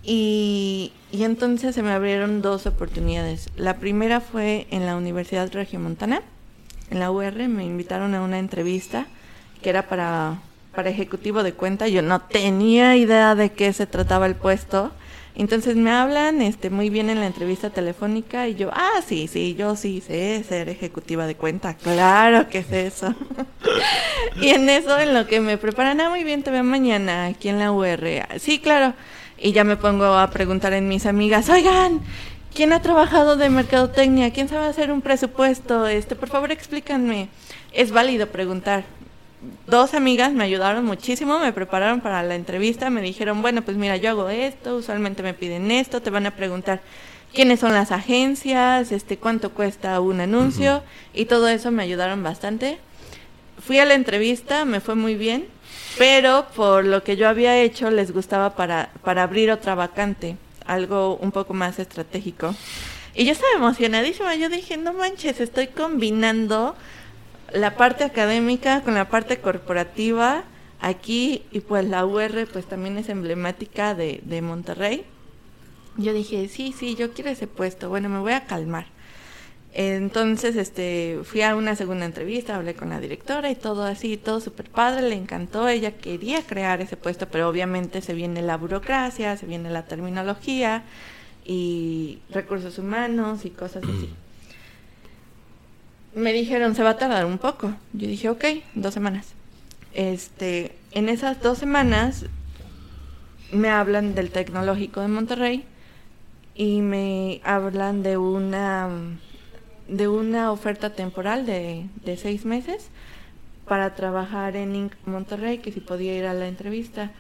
Y, 0.03 0.93
y 1.11 1.25
entonces 1.25 1.75
se 1.75 1.83
me 1.83 1.93
abrieron 1.93 2.43
dos 2.43 2.67
oportunidades. 2.67 3.49
La 3.57 3.77
primera 3.77 4.21
fue 4.21 4.67
en 4.71 4.87
la 4.87 4.97
Universidad 4.97 5.53
Regiomontana, 5.53 6.23
en 6.91 7.01
la 7.01 7.11
UR, 7.11 7.49
me 7.49 7.65
invitaron 7.65 8.15
a 8.15 8.23
una 8.23 8.39
entrevista 8.39 9.07
que 9.61 9.71
era 9.71 9.89
para, 9.89 10.41
para 10.75 10.91
ejecutivo 10.91 11.43
de 11.43 11.53
cuenta. 11.53 11.89
Yo 11.89 12.03
no 12.03 12.21
tenía 12.21 12.97
idea 12.97 13.35
de 13.35 13.51
qué 13.51 13.73
se 13.73 13.87
trataba 13.87 14.27
el 14.27 14.37
puesto 14.37 14.93
entonces 15.37 15.77
me 15.77 15.91
hablan 15.91 16.41
este, 16.41 16.71
muy 16.71 16.89
bien 16.89 17.11
en 17.11 17.21
la 17.21 17.27
entrevista 17.27 17.69
telefónica 17.69 18.49
y 18.49 18.55
yo, 18.55 18.71
ah, 18.73 19.03
sí, 19.07 19.29
sí, 19.29 19.55
yo 19.55 19.77
sí 19.77 20.01
sé 20.01 20.43
ser 20.49 20.71
ejecutiva 20.71 21.27
de 21.27 21.35
cuenta, 21.37 21.75
claro 21.75 22.49
que 22.49 22.59
es 22.59 22.73
eso. 22.73 23.15
y 24.41 24.49
en 24.49 24.69
eso, 24.71 24.99
en 24.99 25.13
lo 25.13 25.27
que 25.27 25.41
me 25.41 25.59
preparan, 25.59 26.01
ah, 26.01 26.09
muy 26.09 26.25
bien, 26.25 26.43
te 26.43 26.51
veo 26.51 26.65
mañana 26.65 27.27
aquí 27.27 27.51
en 27.51 27.59
la 27.59 27.71
UR. 27.71 28.01
Sí, 28.39 28.59
claro. 28.59 28.95
Y 29.39 29.53
ya 29.53 29.65
me 29.65 29.77
pongo 29.77 30.07
a 30.07 30.31
preguntar 30.31 30.73
en 30.73 30.89
mis 30.89 31.05
amigas, 31.05 31.51
oigan, 31.51 32.01
¿quién 32.55 32.73
ha 32.73 32.81
trabajado 32.81 33.37
de 33.37 33.51
mercadotecnia? 33.51 34.33
¿Quién 34.33 34.49
sabe 34.49 34.67
hacer 34.67 34.91
un 34.91 35.03
presupuesto? 35.03 35.87
Este, 35.87 36.17
por 36.17 36.31
favor, 36.31 36.51
explícanme. 36.51 37.29
Es 37.73 37.93
válido 37.93 38.29
preguntar 38.29 38.96
dos 39.67 39.95
amigas 39.95 40.33
me 40.33 40.45
ayudaron 40.45 40.85
muchísimo, 40.85 41.39
me 41.39 41.53
prepararon 41.53 42.01
para 42.01 42.23
la 42.23 42.35
entrevista, 42.35 42.91
me 42.91 43.03
dijeron, 43.03 43.43
bueno, 43.43 43.63
pues 43.63 43.77
mira, 43.77 43.97
yo 43.97 44.11
hago 44.11 44.29
esto, 44.29 44.77
usualmente 44.77 45.23
me 45.23 45.35
piden 45.35 45.71
esto, 45.71 46.01
te 46.01 46.11
van 46.11 46.27
a 46.27 46.31
preguntar 46.33 46.81
quiénes 47.33 47.61
son 47.61 47.75
las 47.75 47.93
agencias, 47.93 48.93
este, 48.93 49.19
cuánto 49.19 49.51
cuesta 49.51 50.01
un 50.01 50.21
anuncio 50.21 50.83
y 51.13 51.27
todo 51.27 51.49
eso 51.49 51.71
me 51.71 51.83
ayudaron 51.83 52.23
bastante. 52.23 52.79
Fui 53.59 53.79
a 53.79 53.85
la 53.85 53.95
entrevista, 53.95 54.65
me 54.65 54.81
fue 54.81 54.95
muy 54.95 55.15
bien, 55.17 55.47
pero 55.99 56.47
por 56.55 56.85
lo 56.85 57.03
que 57.03 57.17
yo 57.17 57.29
había 57.29 57.59
hecho 57.59 57.91
les 57.91 58.13
gustaba 58.13 58.55
para, 58.55 58.91
para 59.03 59.23
abrir 59.23 59.51
otra 59.51 59.75
vacante, 59.75 60.37
algo 60.67 61.17
un 61.17 61.33
poco 61.33 61.55
más 61.55 61.79
estratégico. 61.79 62.55
Y 63.15 63.25
yo 63.25 63.33
estaba 63.33 63.53
emocionadísima, 63.57 64.35
yo 64.35 64.51
dije, 64.51 64.77
no 64.77 64.93
manches, 64.93 65.41
estoy 65.41 65.69
combinando 65.69 66.77
la 67.53 67.77
parte 67.77 68.05
académica 68.05 68.83
con 68.83 68.95
la 68.95 69.09
parte 69.09 69.39
corporativa 69.39 70.45
aquí 70.81 71.43
y 71.53 71.61
pues 71.61 71.89
la 71.89 72.05
UR 72.05 72.47
pues 72.53 72.67
también 72.67 72.99
es 72.99 73.09
emblemática 73.09 73.95
de, 73.95 74.21
de 74.25 74.43
Monterrey. 74.43 75.05
Yo 75.97 76.13
dije, 76.13 76.49
sí, 76.49 76.75
sí, 76.77 76.95
yo 76.95 77.13
quiero 77.13 77.31
ese 77.31 77.47
puesto, 77.47 77.89
bueno, 77.89 78.09
me 78.09 78.19
voy 78.19 78.33
a 78.33 78.45
calmar. 78.45 78.87
Entonces, 79.73 80.57
este, 80.57 81.21
fui 81.25 81.43
a 81.43 81.55
una 81.55 81.77
segunda 81.77 82.07
entrevista, 82.07 82.57
hablé 82.57 82.75
con 82.75 82.89
la 82.89 83.01
directora 83.01 83.51
y 83.51 83.57
todo 83.57 83.85
así, 83.85 84.17
todo 84.17 84.41
súper 84.41 84.71
padre, 84.71 85.09
le 85.09 85.15
encantó, 85.15 85.69
ella 85.69 85.93
quería 85.93 86.43
crear 86.43 86.81
ese 86.81 86.97
puesto, 86.97 87.29
pero 87.29 87.49
obviamente 87.49 88.01
se 88.01 88.15
viene 88.15 88.41
la 88.41 88.57
burocracia, 88.57 89.37
se 89.37 89.45
viene 89.45 89.69
la 89.69 89.85
terminología, 89.85 90.85
y 91.47 92.19
recursos 92.31 92.79
humanos 92.79 93.45
y 93.45 93.51
cosas 93.51 93.85
así. 93.85 94.11
Me 96.17 96.33
dijeron, 96.33 96.75
se 96.75 96.83
va 96.83 96.91
a 96.91 96.97
tardar 96.97 97.27
un 97.27 97.37
poco. 97.37 97.75
Yo 97.93 98.09
dije, 98.09 98.31
ok, 98.31 98.43
dos 98.75 98.95
semanas. 98.95 99.35
Este, 99.93 100.75
en 100.93 101.11
esas 101.11 101.43
dos 101.43 101.59
semanas 101.59 102.25
me 103.53 103.69
hablan 103.69 104.15
del 104.15 104.31
tecnológico 104.31 105.03
de 105.03 105.09
Monterrey 105.09 105.65
y 106.55 106.81
me 106.81 107.43
hablan 107.45 108.03
de 108.03 108.17
una 108.17 108.89
de 109.89 110.09
una 110.09 110.53
oferta 110.53 110.95
temporal 110.95 111.45
de, 111.45 111.85
de 112.03 112.17
seis 112.17 112.47
meses 112.47 112.89
para 113.69 113.95
trabajar 113.95 114.57
en 114.57 114.75
Inc. 114.75 114.95
Monterrey, 115.05 115.59
que 115.59 115.71
si 115.71 115.81
podía 115.81 116.17
ir 116.17 116.25
a 116.25 116.33
la 116.33 116.49
entrevista. 116.49 117.11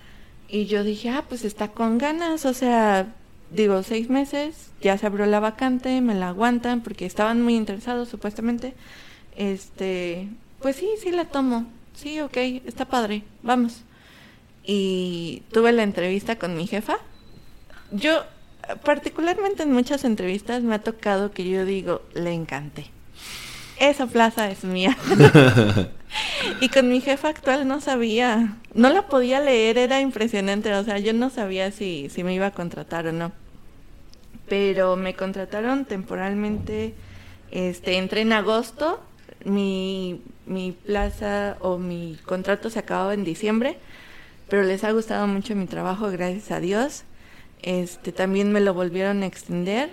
Y 0.49 0.64
yo 0.64 0.84
dije, 0.84 1.11
ah, 1.11 1.22
pues 1.28 1.44
está 1.44 1.68
con 1.68 1.99
ganas, 1.99 2.47
o 2.47 2.55
sea, 2.55 3.12
digo, 3.51 3.82
seis 3.82 4.09
meses, 4.11 4.70
ya 4.80 4.99
se 4.99 5.07
abrió 5.07 5.26
la 5.26 5.40
vacante, 5.40 6.01
me 6.01 6.14
la 6.14 6.28
aguantan, 6.28 6.82
porque 6.82 7.07
estaban 7.07 7.42
muy 7.42 7.57
interesados 7.57 8.09
supuestamente. 8.09 8.74
Este, 9.36 10.28
pues 10.61 10.76
sí, 10.76 10.88
sí 11.03 11.11
la 11.11 11.26
tomo, 11.26 11.66
sí, 11.94 12.20
ok, 12.20 12.36
está 12.66 12.86
padre, 12.86 13.22
vamos. 13.42 13.82
Y 14.64 15.42
tuve 15.53 15.72
la 15.72 15.82
entrevista 15.82 16.38
con 16.38 16.57
mi 16.57 16.66
jefa. 16.66 16.99
Yo, 17.92 18.24
particularmente 18.84 19.62
en 19.62 19.72
muchas 19.72 20.05
entrevistas, 20.05 20.62
me 20.62 20.74
ha 20.74 20.82
tocado 20.82 21.30
que 21.30 21.49
yo 21.49 21.64
digo, 21.64 22.03
le 22.14 22.32
encanté. 22.32 22.95
Esa 23.79 24.07
plaza 24.07 24.51
es 24.51 24.64
mía. 24.64 24.97
y 26.61 26.68
con 26.68 26.89
mi 26.89 27.01
jefa 27.01 27.29
actual 27.29 27.68
no 27.68 27.81
sabía, 27.81 28.57
no 28.74 28.89
la 28.91 29.07
podía 29.07 29.41
leer, 29.41 29.77
era 29.77 30.01
impresionante, 30.01 30.72
o 30.74 30.85
sea, 30.85 30.99
yo 30.99 31.12
no 31.12 31.31
sabía 31.31 31.70
si, 31.70 32.09
si 32.09 32.24
me 32.24 32.35
iba 32.35 32.47
a 32.47 32.53
contratar 32.53 33.07
o 33.07 33.12
no. 33.12 33.33
Pero 34.49 34.97
me 34.97 35.14
contrataron 35.14 35.85
temporalmente, 35.85 36.95
este, 37.51 37.99
entré 37.99 38.22
en 38.22 38.33
agosto, 38.33 39.01
mi, 39.45 40.22
mi 40.47 40.72
plaza 40.72 41.57
o 41.61 41.79
mi 41.79 42.18
contrato 42.24 42.70
se 42.70 42.79
acababa 42.79 43.12
en 43.12 43.24
diciembre, 43.24 43.79
pero 44.49 44.62
les 44.62 44.85
ha 44.85 44.93
gustado 44.93 45.27
mucho 45.27 45.55
mi 45.55 45.66
trabajo, 45.66 46.11
gracias 46.11 46.51
a 46.51 46.61
Dios. 46.61 47.05
Este, 47.62 48.12
también 48.12 48.53
me 48.53 48.61
lo 48.61 48.74
volvieron 48.74 49.22
a 49.22 49.27
extender 49.27 49.91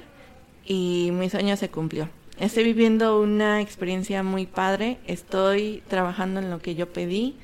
y 0.66 1.10
mi 1.12 1.30
sueño 1.30 1.58
se 1.58 1.70
cumplió. 1.70 2.08
Estoy 2.40 2.64
viviendo 2.64 3.22
una 3.22 3.62
experiencia 3.62 4.24
muy 4.24 4.48
padre, 4.48 4.98
estoy 5.06 5.84
trabajando 5.88 6.40
en 6.40 6.50
lo 6.50 6.60
que 6.60 6.74
yo 6.74 6.92
pedí, 6.92 7.36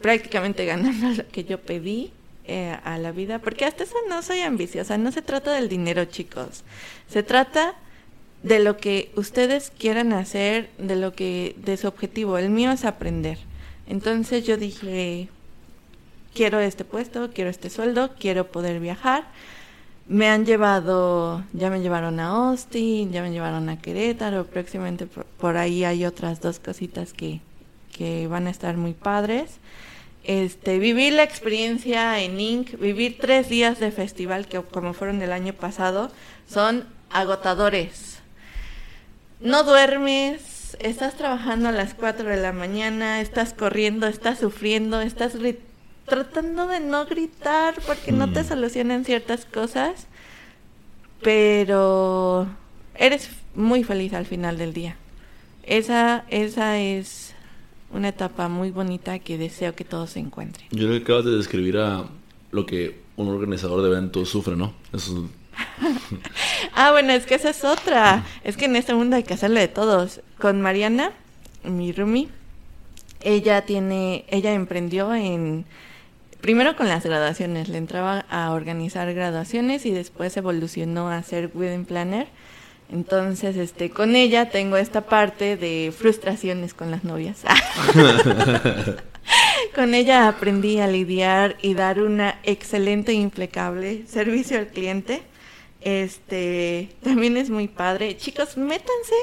prácticamente 0.00 0.66
ganando 0.66 1.08
lo 1.22 1.28
que 1.28 1.44
yo 1.44 1.58
pedí 1.58 2.10
eh, 2.44 2.76
a 2.84 2.98
la 2.98 3.12
vida, 3.12 3.38
porque 3.38 3.64
hasta 3.64 3.84
eso 3.84 3.96
no 4.10 4.20
soy 4.20 4.40
ambiciosa, 4.40 4.98
no 4.98 5.12
se 5.12 5.22
trata 5.22 5.52
del 5.52 5.70
dinero 5.70 6.04
chicos, 6.04 6.62
se 7.08 7.22
trata 7.22 7.74
de 8.42 8.58
lo 8.58 8.76
que 8.76 9.10
ustedes 9.16 9.72
quieran 9.78 10.12
hacer, 10.12 10.68
de 10.76 10.96
lo 10.96 11.14
que, 11.14 11.54
de 11.58 11.76
su 11.78 11.88
objetivo, 11.88 12.36
el 12.36 12.50
mío 12.50 12.70
es 12.72 12.84
aprender. 12.84 13.38
Entonces 13.86 14.44
yo 14.44 14.58
dije, 14.58 15.28
quiero 16.34 16.60
este 16.60 16.84
puesto, 16.84 17.30
quiero 17.32 17.48
este 17.48 17.70
sueldo, 17.70 18.10
quiero 18.18 18.50
poder 18.50 18.78
viajar 18.78 19.24
me 20.08 20.28
han 20.28 20.44
llevado, 20.44 21.44
ya 21.52 21.70
me 21.70 21.80
llevaron 21.80 22.20
a 22.20 22.28
Austin, 22.28 23.12
ya 23.12 23.22
me 23.22 23.30
llevaron 23.30 23.68
a 23.68 23.80
Querétaro, 23.80 24.46
próximamente 24.46 25.06
por, 25.06 25.56
ahí 25.56 25.84
hay 25.84 26.04
otras 26.04 26.40
dos 26.40 26.58
cositas 26.58 27.12
que, 27.12 27.40
que 27.96 28.26
van 28.26 28.46
a 28.46 28.50
estar 28.50 28.76
muy 28.76 28.92
padres. 28.92 29.58
Este, 30.24 30.78
vivir 30.78 31.14
la 31.14 31.24
experiencia 31.24 32.20
en 32.20 32.38
Inc., 32.38 32.78
vivir 32.78 33.18
tres 33.20 33.48
días 33.48 33.80
de 33.80 33.90
festival, 33.90 34.46
que 34.46 34.60
como 34.60 34.92
fueron 34.92 35.20
el 35.22 35.32
año 35.32 35.52
pasado, 35.52 36.10
son 36.48 36.84
agotadores. 37.10 38.18
No 39.40 39.64
duermes, 39.64 40.76
estás 40.78 41.16
trabajando 41.16 41.68
a 41.68 41.72
las 41.72 41.94
4 41.94 42.28
de 42.28 42.36
la 42.36 42.52
mañana, 42.52 43.20
estás 43.20 43.52
corriendo, 43.52 44.06
estás 44.06 44.38
sufriendo, 44.38 45.00
estás 45.00 45.34
tratando 46.06 46.66
de 46.66 46.80
no 46.80 47.06
gritar 47.06 47.74
porque 47.86 48.12
no 48.12 48.32
te 48.32 48.42
mm. 48.42 48.48
solucionan 48.48 49.04
ciertas 49.04 49.44
cosas, 49.44 50.06
pero 51.22 52.46
eres 52.94 53.30
muy 53.54 53.84
feliz 53.84 54.12
al 54.12 54.26
final 54.26 54.58
del 54.58 54.72
día. 54.72 54.96
Esa, 55.62 56.24
esa 56.28 56.78
es 56.78 57.34
una 57.92 58.08
etapa 58.08 58.48
muy 58.48 58.70
bonita 58.70 59.18
que 59.18 59.38
deseo 59.38 59.74
que 59.74 59.84
todos 59.84 60.10
se 60.10 60.20
encuentren. 60.20 60.66
Yo 60.70 60.86
creo 60.86 60.98
que 60.98 61.04
acabas 61.04 61.24
de 61.24 61.36
describir 61.36 61.78
a 61.78 62.06
lo 62.50 62.66
que 62.66 63.00
un 63.16 63.28
organizador 63.28 63.82
de 63.82 63.88
eventos 63.88 64.28
sufre, 64.28 64.56
¿no? 64.56 64.74
ah, 66.74 66.90
bueno, 66.92 67.12
es 67.12 67.26
que 67.26 67.34
esa 67.34 67.50
es 67.50 67.64
otra. 67.64 68.24
Es 68.44 68.56
que 68.56 68.64
en 68.64 68.76
este 68.76 68.94
mundo 68.94 69.16
hay 69.16 69.22
que 69.22 69.34
hacerle 69.34 69.60
de 69.60 69.68
todos. 69.68 70.20
Con 70.38 70.62
Mariana, 70.62 71.12
mi 71.64 71.92
roomie, 71.92 72.28
ella 73.20 73.62
tiene, 73.62 74.24
ella 74.28 74.52
emprendió 74.52 75.14
en 75.14 75.64
primero 76.42 76.76
con 76.76 76.88
las 76.88 77.04
graduaciones, 77.04 77.68
le 77.68 77.78
entraba 77.78 78.26
a 78.28 78.50
organizar 78.50 79.14
graduaciones 79.14 79.86
y 79.86 79.92
después 79.92 80.36
evolucionó 80.36 81.08
a 81.08 81.22
ser 81.22 81.50
wedding 81.54 81.86
planner. 81.86 82.26
Entonces, 82.90 83.56
este, 83.56 83.88
con 83.88 84.16
ella 84.16 84.50
tengo 84.50 84.76
esta 84.76 85.02
parte 85.02 85.56
de 85.56 85.94
frustraciones 85.96 86.74
con 86.74 86.90
las 86.90 87.04
novias. 87.04 87.42
con 89.74 89.94
ella 89.94 90.28
aprendí 90.28 90.78
a 90.80 90.88
lidiar 90.88 91.56
y 91.62 91.72
dar 91.72 92.00
una 92.00 92.38
excelente 92.42 93.12
e 93.12 93.14
impecable 93.14 94.04
servicio 94.06 94.58
al 94.58 94.66
cliente. 94.66 95.22
Este, 95.80 96.90
también 97.02 97.36
es 97.36 97.50
muy 97.50 97.68
padre. 97.68 98.16
Chicos, 98.16 98.56
métanse 98.56 99.14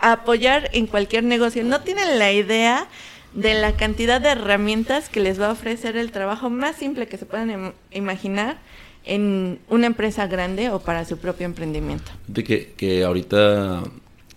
a 0.00 0.12
apoyar 0.12 0.68
en 0.72 0.88
cualquier 0.88 1.22
negocio. 1.22 1.62
No 1.62 1.80
tienen 1.80 2.18
la 2.18 2.32
idea 2.32 2.88
de 3.34 3.54
la 3.54 3.76
cantidad 3.76 4.20
de 4.20 4.28
herramientas 4.28 5.08
que 5.08 5.20
les 5.20 5.40
va 5.40 5.48
a 5.48 5.52
ofrecer 5.52 5.96
el 5.96 6.12
trabajo 6.12 6.50
más 6.50 6.76
simple 6.76 7.08
que 7.08 7.16
se 7.16 7.26
puedan 7.26 7.74
imaginar 7.90 8.58
en 9.04 9.58
una 9.68 9.86
empresa 9.86 10.26
grande 10.26 10.70
o 10.70 10.80
para 10.80 11.04
su 11.04 11.18
propio 11.18 11.46
emprendimiento. 11.46 12.12
Que, 12.32 12.74
que 12.76 13.04
ahorita 13.04 13.82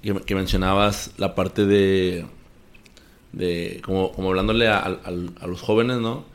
que, 0.02 0.36
mencionabas 0.36 1.12
la 1.18 1.36
parte 1.36 1.66
de, 1.66 2.26
de 3.32 3.82
como, 3.84 4.12
como 4.12 4.30
hablándole 4.30 4.68
a, 4.68 4.80
a, 4.80 5.48
los 5.48 5.62
jóvenes, 5.62 5.98
¿no? 5.98 6.26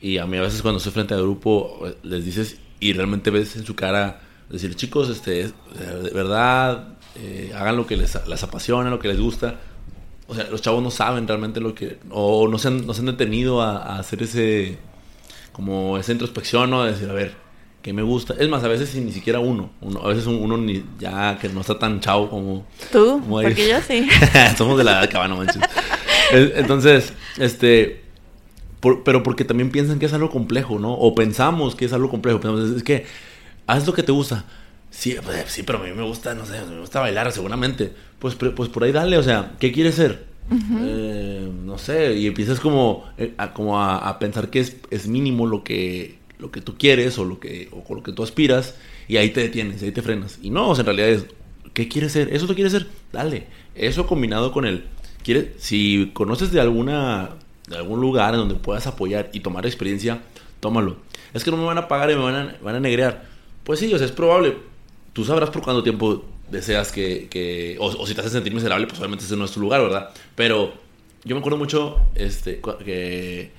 Y 0.00 0.18
a 0.18 0.26
mí 0.26 0.36
a 0.36 0.42
veces 0.42 0.62
cuando 0.62 0.78
estoy 0.78 0.92
frente 0.92 1.14
al 1.14 1.22
grupo 1.22 1.86
les 2.02 2.24
dices 2.24 2.58
y 2.80 2.92
realmente 2.92 3.30
ves 3.30 3.56
en 3.56 3.64
su 3.64 3.74
cara 3.74 4.20
decir, 4.50 4.74
chicos, 4.74 5.08
este, 5.08 5.48
de 5.48 6.10
verdad, 6.12 6.96
eh, 7.16 7.52
hagan 7.54 7.76
lo 7.76 7.86
que 7.86 7.96
les, 7.96 8.18
les 8.26 8.42
apasiona, 8.42 8.90
lo 8.90 8.98
que 8.98 9.08
les 9.08 9.20
gusta 9.20 9.58
o 10.28 10.34
sea, 10.34 10.44
los 10.50 10.60
chavos 10.60 10.82
no 10.82 10.90
saben 10.90 11.26
realmente 11.28 11.60
lo 11.60 11.74
que, 11.74 11.98
o 12.10 12.48
no 12.48 12.58
se 12.58 12.68
han, 12.68 12.86
no 12.86 12.94
se 12.94 13.00
han 13.00 13.06
detenido 13.06 13.62
a, 13.62 13.98
hacer 13.98 14.22
ese, 14.22 14.78
como 15.52 15.98
esa 15.98 16.12
introspección, 16.12 16.70
¿no? 16.70 16.84
De 16.84 16.92
decir, 16.92 17.08
a 17.08 17.12
ver, 17.12 17.34
¿qué 17.82 17.92
me 17.92 18.02
gusta? 18.02 18.34
Es 18.38 18.48
más, 18.48 18.64
a 18.64 18.68
veces 18.68 18.94
ni 18.96 19.12
siquiera 19.12 19.38
uno, 19.38 19.70
uno 19.80 20.00
a 20.02 20.08
veces 20.08 20.26
uno 20.26 20.56
ni, 20.56 20.84
ya 20.98 21.38
que 21.40 21.48
no 21.48 21.60
está 21.60 21.78
tan 21.78 22.00
chavo 22.00 22.28
como... 22.28 22.66
Tú, 22.90 23.22
porque 23.28 23.68
yo 23.68 23.80
sí. 23.80 24.08
Somos 24.58 24.78
de 24.78 24.84
la 24.84 24.92
edad 25.00 25.10
cabana, 25.10 25.36
manches. 25.36 25.62
Entonces, 26.32 27.12
este... 27.38 28.02
pero 29.04 29.22
porque 29.22 29.44
también 29.44 29.70
piensan 29.70 30.00
que 30.00 30.06
es 30.06 30.12
algo 30.12 30.30
complejo, 30.30 30.80
¿no? 30.80 30.92
O 30.92 31.14
pensamos 31.14 31.76
que 31.76 31.84
es 31.84 31.92
algo 31.92 32.10
complejo. 32.10 32.40
Pensamos, 32.40 32.70
es 32.70 32.82
que 32.82 33.06
haz 33.68 33.86
lo 33.86 33.94
que 33.94 34.02
te 34.02 34.10
gusta. 34.10 34.44
Sí, 34.90 35.16
pues, 35.22 35.44
sí, 35.46 35.62
pero 35.62 35.78
a 35.78 35.82
mí 35.82 35.92
me 35.92 36.02
gusta, 36.02 36.34
no 36.34 36.46
sé, 36.46 36.60
me 36.64 36.80
gusta 36.80 37.00
bailar 37.00 37.30
seguramente. 37.30 37.92
Pues, 38.18 38.34
pues 38.34 38.68
por 38.68 38.84
ahí 38.84 38.92
dale, 38.92 39.18
o 39.18 39.22
sea, 39.22 39.54
¿qué 39.58 39.72
quieres 39.72 39.94
ser? 39.96 40.26
Eh, 40.50 41.50
no 41.64 41.76
sé, 41.76 42.14
y 42.14 42.26
empiezas 42.26 42.60
como, 42.60 43.04
eh, 43.18 43.34
a, 43.36 43.52
como 43.52 43.80
a, 43.80 44.18
pensar 44.18 44.48
que 44.48 44.60
es, 44.60 44.76
es, 44.90 45.08
mínimo 45.08 45.46
lo 45.46 45.64
que, 45.64 46.18
lo 46.38 46.50
que 46.50 46.60
tú 46.60 46.76
quieres 46.78 47.18
o 47.18 47.24
lo 47.24 47.40
que, 47.40 47.68
o 47.72 47.94
lo 47.94 48.02
que 48.02 48.12
tú 48.12 48.22
aspiras, 48.22 48.76
y 49.08 49.16
ahí 49.16 49.30
te 49.30 49.40
detienes, 49.40 49.82
ahí 49.82 49.92
te 49.92 50.02
frenas. 50.02 50.38
Y 50.42 50.50
no, 50.50 50.68
o 50.68 50.74
sea, 50.74 50.82
en 50.82 50.86
realidad 50.86 51.08
es, 51.08 51.26
¿qué 51.72 51.88
quieres 51.88 52.12
ser? 52.12 52.32
¿Eso 52.32 52.46
tú 52.46 52.54
quieres 52.54 52.72
ser? 52.72 52.86
Dale. 53.12 53.46
Eso 53.74 54.06
combinado 54.06 54.52
con 54.52 54.66
el, 54.66 54.84
¿quieres? 55.22 55.48
si 55.58 56.10
conoces 56.14 56.52
de 56.52 56.60
alguna, 56.60 57.30
de 57.68 57.76
algún 57.76 58.00
lugar 58.00 58.34
en 58.34 58.40
donde 58.40 58.54
puedas 58.54 58.86
apoyar 58.86 59.30
y 59.32 59.40
tomar 59.40 59.66
experiencia, 59.66 60.22
tómalo. 60.60 60.96
Es 61.34 61.44
que 61.44 61.50
no 61.50 61.56
me 61.56 61.64
van 61.64 61.78
a 61.78 61.88
pagar 61.88 62.10
y 62.10 62.14
me 62.14 62.22
van 62.22 62.34
a, 62.34 62.56
van 62.62 62.76
a 62.76 62.80
negrear. 62.80 63.26
Pues 63.64 63.80
sí, 63.80 63.92
o 63.92 63.98
sea, 63.98 64.06
es 64.06 64.12
probable, 64.12 64.56
tú 65.12 65.24
sabrás 65.24 65.50
por 65.50 65.62
cuánto 65.62 65.82
tiempo 65.82 66.24
deseas 66.50 66.92
que, 66.92 67.28
que 67.28 67.76
o, 67.80 68.06
si 68.06 68.14
te 68.14 68.20
haces 68.20 68.32
sentir 68.32 68.54
miserable, 68.54 68.86
pues 68.86 68.98
obviamente 68.98 69.24
ese 69.24 69.36
no 69.36 69.44
es 69.44 69.50
tu 69.50 69.60
lugar, 69.60 69.82
¿verdad? 69.82 70.10
Pero 70.34 70.74
yo 71.24 71.34
me 71.34 71.40
acuerdo 71.40 71.58
mucho 71.58 72.00
este, 72.14 72.60
que 72.84 73.50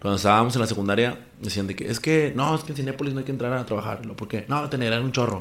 cuando 0.00 0.16
estábamos 0.16 0.54
en 0.54 0.60
la 0.62 0.66
secundaria 0.66 1.18
decían 1.40 1.66
de 1.66 1.76
que 1.76 1.86
es 1.86 2.00
que 2.00 2.32
no, 2.34 2.54
es 2.54 2.64
que 2.64 2.72
en 2.72 2.76
Cinepolis 2.76 3.12
no 3.12 3.20
hay 3.20 3.26
que 3.26 3.32
entrar 3.32 3.52
a 3.52 3.66
trabajar, 3.66 4.06
¿no? 4.06 4.16
¿Por 4.16 4.28
qué? 4.28 4.44
No, 4.48 4.68
te 4.68 4.78
negran 4.78 5.02
un 5.04 5.12
chorro. 5.12 5.38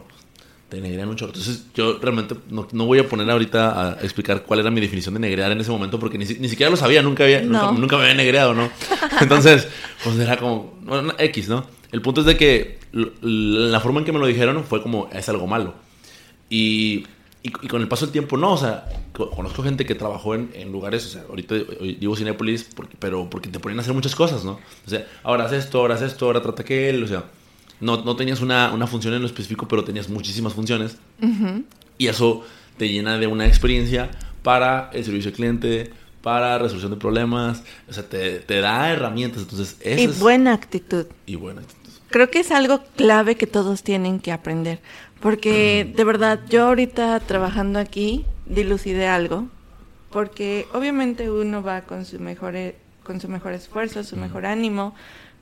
Te 0.67 0.79
negrean 0.79 1.09
un 1.09 1.15
chorro. 1.15 1.31
Entonces 1.31 1.65
yo 1.73 1.97
realmente 1.99 2.35
no, 2.49 2.67
no, 2.71 2.85
voy 2.85 2.99
a 2.99 3.07
poner 3.07 3.29
ahorita 3.31 3.93
a 3.93 4.01
explicar 4.01 4.43
cuál 4.43 4.59
era 4.59 4.69
mi 4.69 4.79
definición 4.81 5.15
de 5.15 5.19
negrear 5.19 5.51
en 5.51 5.59
ese 5.59 5.71
momento 5.71 5.97
porque 5.97 6.17
ni, 6.17 6.25
ni 6.25 6.47
siquiera 6.47 6.69
lo 6.69 6.77
sabía, 6.77 7.01
nunca, 7.01 7.23
había, 7.23 7.41
nunca, 7.41 7.97
me 7.97 8.03
había 8.03 8.15
negreado, 8.15 8.53
¿no? 8.53 8.69
Entonces, 9.21 9.67
pues 10.03 10.19
era 10.19 10.37
como, 10.37 10.77
bueno, 10.81 11.13
X, 11.17 11.49
¿no? 11.49 11.65
El 11.91 12.01
punto 12.01 12.21
es 12.21 12.27
de 12.27 12.37
que 12.37 12.77
la 12.91 13.79
forma 13.79 13.99
en 13.99 14.05
que 14.05 14.11
me 14.11 14.19
lo 14.19 14.27
dijeron 14.27 14.63
fue 14.63 14.83
como, 14.83 15.09
es 15.11 15.27
algo 15.29 15.47
malo. 15.47 15.73
Y, 16.49 17.05
y, 17.43 17.49
con 17.51 17.81
el 17.81 17.87
paso 17.87 18.05
del 18.05 18.11
tiempo, 18.11 18.37
no, 18.37 18.53
o 18.53 18.57
sea, 18.57 18.85
conozco 19.13 19.63
gente 19.63 19.85
que 19.85 19.95
trabajó 19.95 20.35
en, 20.35 20.49
en 20.53 20.71
lugares, 20.71 21.05
o 21.05 21.09
sea, 21.09 21.23
ahorita 21.29 21.55
vivo 21.99 22.15
Cinépolis, 22.15 22.69
porque, 22.75 22.97
pero 22.97 23.29
porque 23.29 23.49
te 23.49 23.59
ponían 23.59 23.79
a 23.79 23.81
hacer 23.81 23.93
muchas 23.93 24.15
cosas, 24.15 24.43
¿no? 24.43 24.59
O 24.85 24.89
sea, 24.89 25.07
ahora 25.23 25.45
haz 25.45 25.53
esto, 25.53 25.79
ahora 25.79 25.95
haz 25.95 26.01
esto, 26.01 26.25
ahora 26.25 26.41
trata 26.41 26.63
aquel, 26.63 27.03
o 27.03 27.07
sea, 27.07 27.25
no, 27.79 28.03
no 28.03 28.15
tenías 28.15 28.41
una, 28.41 28.73
una 28.73 28.87
función 28.87 29.13
en 29.13 29.21
lo 29.21 29.27
específico, 29.27 29.67
pero 29.67 29.83
tenías 29.83 30.09
muchísimas 30.09 30.53
funciones. 30.53 30.97
Y 31.97 32.07
eso 32.07 32.43
te 32.77 32.89
llena 32.89 33.17
de 33.17 33.27
una 33.27 33.45
experiencia 33.45 34.09
para 34.43 34.89
el 34.93 35.03
servicio 35.03 35.29
al 35.29 35.35
cliente, 35.35 35.91
para 36.21 36.57
resolución 36.57 36.91
de 36.91 36.97
problemas, 36.97 37.63
o 37.89 37.93
sea, 37.93 38.03
te, 38.03 38.39
te 38.39 38.59
da 38.59 38.91
herramientas, 38.91 39.43
entonces... 39.43 39.77
y 39.85 40.07
buena 40.07 40.53
actitud. 40.53 41.05
Y 41.25 41.35
buena 41.35 41.61
actitud. 41.61 41.79
Creo 42.09 42.31
que 42.31 42.39
es 42.39 42.51
algo 42.51 42.83
clave 42.95 43.35
que 43.35 43.45
todos 43.45 43.83
tienen 43.83 44.19
que 44.19 44.31
aprender, 44.31 44.79
porque 45.19 45.91
de 45.95 46.03
verdad, 46.03 46.39
yo 46.49 46.67
ahorita 46.67 47.19
trabajando 47.19 47.79
aquí, 47.79 48.25
dilucidé 48.45 49.07
algo, 49.07 49.47
porque 50.11 50.67
obviamente 50.73 51.29
uno 51.29 51.61
va 51.61 51.81
con 51.81 52.05
su 52.05 52.19
mejor, 52.19 52.55
con 53.03 53.19
su 53.19 53.27
mejor 53.27 53.53
esfuerzo, 53.53 54.03
su 54.03 54.15
mejor 54.15 54.45
ánimo, 54.45 54.95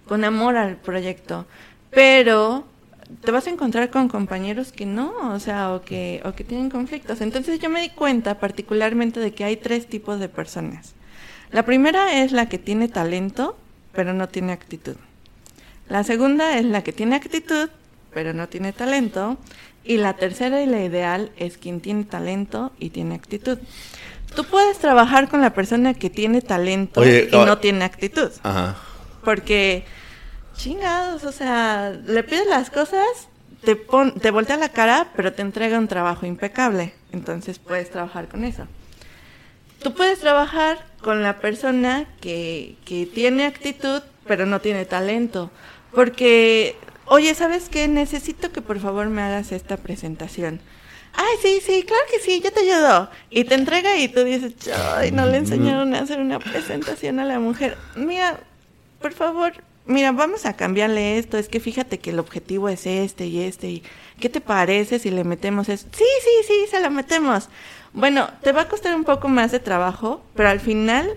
con 0.08 0.24
amor 0.24 0.58
al 0.58 0.78
proyecto, 0.78 1.46
pero 1.92 2.66
te 3.24 3.32
vas 3.32 3.48
a 3.48 3.50
encontrar 3.50 3.90
con 3.90 4.10
compañeros 4.10 4.72
que 4.72 4.86
no, 4.86 5.34
o 5.34 5.40
sea, 5.40 5.74
o 5.74 5.82
que, 5.82 6.22
o 6.26 6.34
que 6.34 6.44
tienen 6.44 6.70
conflictos. 6.70 7.22
Entonces 7.22 7.60
yo 7.60 7.70
me 7.70 7.82
di 7.82 7.90
cuenta 7.90 8.40
particularmente 8.40 9.20
de 9.20 9.34
que 9.34 9.44
hay 9.44 9.58
tres 9.58 9.88
tipos 9.88 10.20
de 10.20 10.30
personas. 10.30 10.94
La 11.52 11.64
primera 11.64 12.22
es 12.22 12.34
la 12.34 12.50
que 12.50 12.58
tiene 12.58 12.90
talento, 12.90 13.58
pero 13.94 14.14
no 14.14 14.28
tiene 14.28 14.52
actitud. 14.52 14.98
La 15.88 16.04
segunda 16.04 16.58
es 16.58 16.66
la 16.66 16.84
que 16.84 16.92
tiene 16.92 17.16
actitud, 17.16 17.70
pero 18.18 18.34
no 18.34 18.50
tiene 18.50 18.74
talento. 18.74 19.38
Y 19.84 19.98
la 19.98 20.16
tercera 20.16 20.64
y 20.64 20.66
la 20.66 20.84
ideal 20.84 21.32
es 21.38 21.60
quien 21.60 21.82
tiene 21.82 22.04
talento 22.04 22.72
y 22.80 22.90
tiene 22.90 23.14
actitud. 23.14 23.60
Tú 24.36 24.44
puedes 24.44 24.80
trabajar 24.80 25.30
con 25.30 25.40
la 25.40 25.54
persona 25.54 25.94
que 25.94 26.10
tiene 26.10 26.42
talento 26.42 27.08
y 27.08 27.30
no 27.32 27.44
ah, 27.44 27.62
tiene 27.62 27.86
actitud. 27.86 28.32
Ajá. 28.42 28.76
Porque 29.24 29.86
chingados, 30.56 31.26
o 31.26 31.32
sea, 31.32 31.92
le 31.92 32.24
pides 32.24 32.48
las 32.48 32.72
cosas, 32.72 33.06
te, 33.64 33.76
pon, 33.76 34.20
te 34.20 34.32
voltea 34.32 34.58
la 34.58 34.70
cara, 34.70 35.12
pero 35.16 35.32
te 35.34 35.44
entrega 35.44 35.78
un 35.78 35.88
trabajo 35.88 36.26
impecable. 36.26 36.96
Entonces 37.12 37.60
puedes 37.60 37.92
trabajar 37.92 38.30
con 38.30 38.46
eso. 38.46 38.66
Tú 39.84 39.94
puedes 39.94 40.18
trabajar 40.18 40.84
con 41.04 41.22
la 41.22 41.38
persona 41.38 42.08
que, 42.20 42.78
que 42.84 43.06
tiene 43.06 43.46
actitud, 43.46 44.02
pero 44.26 44.48
no 44.48 44.60
tiene 44.60 44.86
talento. 44.86 45.52
Porque, 45.94 46.76
oye, 47.10 47.34
¿sabes 47.36 47.70
qué? 47.70 47.88
Necesito 47.88 48.52
que 48.52 48.62
por 48.62 48.80
favor 48.80 49.08
me 49.08 49.22
hagas 49.22 49.52
esta 49.52 49.78
presentación. 49.78 50.60
Ay, 51.14 51.38
sí, 51.42 51.60
sí, 51.66 51.84
claro 51.84 52.04
que 52.12 52.20
sí, 52.20 52.42
yo 52.44 52.52
te 52.52 52.62
ayudo. 52.62 53.10
Y 53.30 53.46
te 53.46 53.56
entrega 53.56 53.98
y 53.98 54.08
tú 54.08 54.24
dices, 54.24 54.54
ay, 54.96 55.12
no 55.12 55.26
le 55.26 55.38
enseñaron 55.38 55.96
a 55.96 56.02
hacer 56.02 56.20
una 56.20 56.40
presentación 56.40 57.20
a 57.20 57.26
la 57.26 57.40
mujer. 57.40 57.78
Mira, 57.96 58.40
por 59.02 59.14
favor, 59.14 59.54
mira, 59.88 60.12
vamos 60.12 60.46
a 60.46 60.56
cambiarle 60.56 61.18
esto, 61.18 61.38
es 61.38 61.50
que 61.50 61.60
fíjate 61.60 61.98
que 62.00 62.12
el 62.12 62.20
objetivo 62.20 62.70
es 62.70 62.86
este 62.86 63.26
y 63.26 63.42
este, 63.42 63.70
y 63.70 63.84
¿qué 64.20 64.30
te 64.30 64.42
parece 64.42 65.00
si 65.00 65.10
le 65.10 65.24
metemos 65.24 65.70
eso? 65.70 65.88
Sí, 65.92 66.06
sí, 66.24 66.48
sí, 66.48 66.66
se 66.70 66.82
lo 66.82 66.92
metemos. 66.92 67.50
Bueno, 67.94 68.30
te 68.44 68.52
va 68.52 68.62
a 68.62 68.68
costar 68.70 68.96
un 68.96 69.04
poco 69.04 69.28
más 69.28 69.52
de 69.52 69.60
trabajo, 69.60 70.22
pero 70.36 70.50
al 70.50 70.60
final 70.60 71.10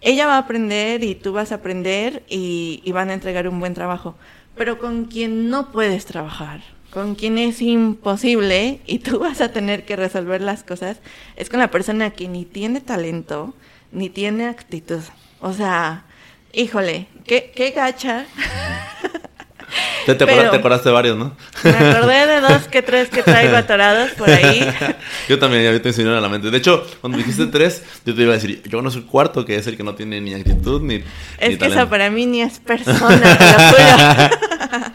ella 0.00 0.26
va 0.26 0.34
a 0.34 0.38
aprender 0.38 1.04
y 1.04 1.14
tú 1.14 1.32
vas 1.32 1.52
a 1.52 1.56
aprender 1.56 2.24
y, 2.28 2.82
y 2.84 2.92
van 2.92 3.10
a 3.10 3.14
entregar 3.14 3.46
un 3.46 3.60
buen 3.60 3.74
trabajo. 3.74 4.16
Pero 4.56 4.78
con 4.78 5.06
quien 5.06 5.48
no 5.50 5.72
puedes 5.72 6.06
trabajar, 6.06 6.62
con 6.90 7.14
quien 7.16 7.38
es 7.38 7.60
imposible 7.60 8.80
y 8.86 9.00
tú 9.00 9.18
vas 9.18 9.40
a 9.40 9.52
tener 9.52 9.84
que 9.84 9.96
resolver 9.96 10.40
las 10.40 10.62
cosas, 10.62 10.98
es 11.36 11.50
con 11.50 11.60
la 11.60 11.70
persona 11.70 12.10
que 12.10 12.28
ni 12.28 12.44
tiene 12.44 12.80
talento, 12.80 13.54
ni 13.90 14.10
tiene 14.10 14.46
actitud. 14.46 15.02
O 15.40 15.52
sea, 15.52 16.04
híjole, 16.52 17.08
qué, 17.26 17.52
qué 17.54 17.70
gacha. 17.70 18.26
Te, 20.06 20.14
te, 20.14 20.24
acordaste 20.24 20.90
de 20.90 20.94
varios, 20.94 21.16
¿no? 21.16 21.34
Me 21.62 21.70
acordé 21.70 22.26
de 22.26 22.40
dos 22.40 22.68
que 22.70 22.82
tres 22.82 23.08
que 23.08 23.22
traigo 23.22 23.56
atorados 23.56 24.10
por 24.12 24.28
ahí. 24.28 24.66
Yo 25.28 25.38
también, 25.38 25.64
ya 25.64 25.80
te 25.80 25.88
enseñaron 25.88 26.18
a 26.18 26.20
la 26.20 26.28
mente. 26.28 26.50
De 26.50 26.58
hecho, 26.58 26.86
cuando 27.00 27.18
dijiste 27.18 27.46
tres, 27.46 27.82
yo 28.04 28.14
te 28.14 28.22
iba 28.22 28.32
a 28.32 28.34
decir, 28.34 28.62
yo 28.68 28.82
no 28.82 28.90
soy 28.90 29.02
el 29.02 29.06
cuarto, 29.06 29.44
que 29.44 29.56
es 29.56 29.66
el 29.66 29.76
que 29.76 29.82
no 29.82 29.94
tiene 29.94 30.20
ni 30.20 30.34
actitud 30.34 30.82
ni. 30.82 31.02
Es 31.38 31.58
que 31.58 31.66
esa 31.66 31.88
para 31.88 32.10
mí 32.10 32.26
ni 32.26 32.42
es 32.42 32.58
persona, 32.60 34.30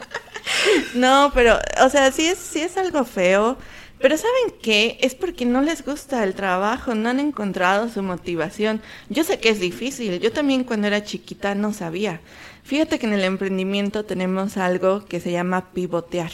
No, 0.93 1.32
pero, 1.34 1.57
o 1.84 1.89
sea, 1.89 2.11
sí 2.11 2.25
es, 2.25 2.38
sí 2.38 2.61
es 2.61 2.77
algo 2.77 3.05
feo. 3.05 3.57
Pero 3.99 4.15
¿saben 4.15 4.55
qué? 4.61 4.97
Es 5.01 5.13
porque 5.13 5.45
no 5.45 5.61
les 5.61 5.84
gusta 5.84 6.23
el 6.23 6.34
trabajo, 6.34 6.95
no 6.95 7.09
han 7.09 7.19
encontrado 7.19 7.89
su 7.89 8.01
motivación. 8.01 8.82
Yo 9.09 9.25
sé 9.25 9.39
que 9.39 9.49
es 9.49 9.59
difícil, 9.59 10.19
yo 10.19 10.32
también 10.32 10.63
cuando 10.63 10.88
era 10.88 11.03
chiquita 11.03 11.53
no 11.53 11.73
sabía. 11.73 12.21
Fíjate 12.64 12.99
que 12.99 13.07
en 13.07 13.14
el 13.14 13.24
emprendimiento 13.24 14.05
tenemos 14.05 14.57
algo 14.57 15.05
que 15.05 15.20
se 15.20 15.32
llama 15.32 15.72
pivotear. 15.72 16.32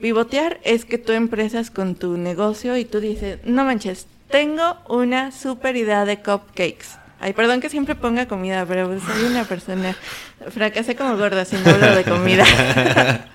Pivotear 0.00 0.60
es 0.62 0.84
que 0.84 0.98
tú 0.98 1.12
empresas 1.12 1.70
con 1.70 1.94
tu 1.94 2.16
negocio 2.16 2.76
y 2.76 2.84
tú 2.84 3.00
dices, 3.00 3.40
no 3.44 3.64
manches, 3.64 4.06
tengo 4.30 4.76
una 4.88 5.32
super 5.32 5.76
idea 5.76 6.04
de 6.04 6.18
cupcakes. 6.18 6.98
Ay, 7.20 7.32
perdón 7.32 7.60
que 7.60 7.68
siempre 7.68 7.96
ponga 7.96 8.28
comida, 8.28 8.64
pero 8.64 8.88
soy 9.00 9.24
una 9.24 9.44
persona, 9.44 9.96
fracasé 10.50 10.94
como 10.94 11.16
gorda 11.16 11.44
sin 11.44 11.66
hablo 11.66 11.96
de 11.96 12.04
comida. 12.04 12.44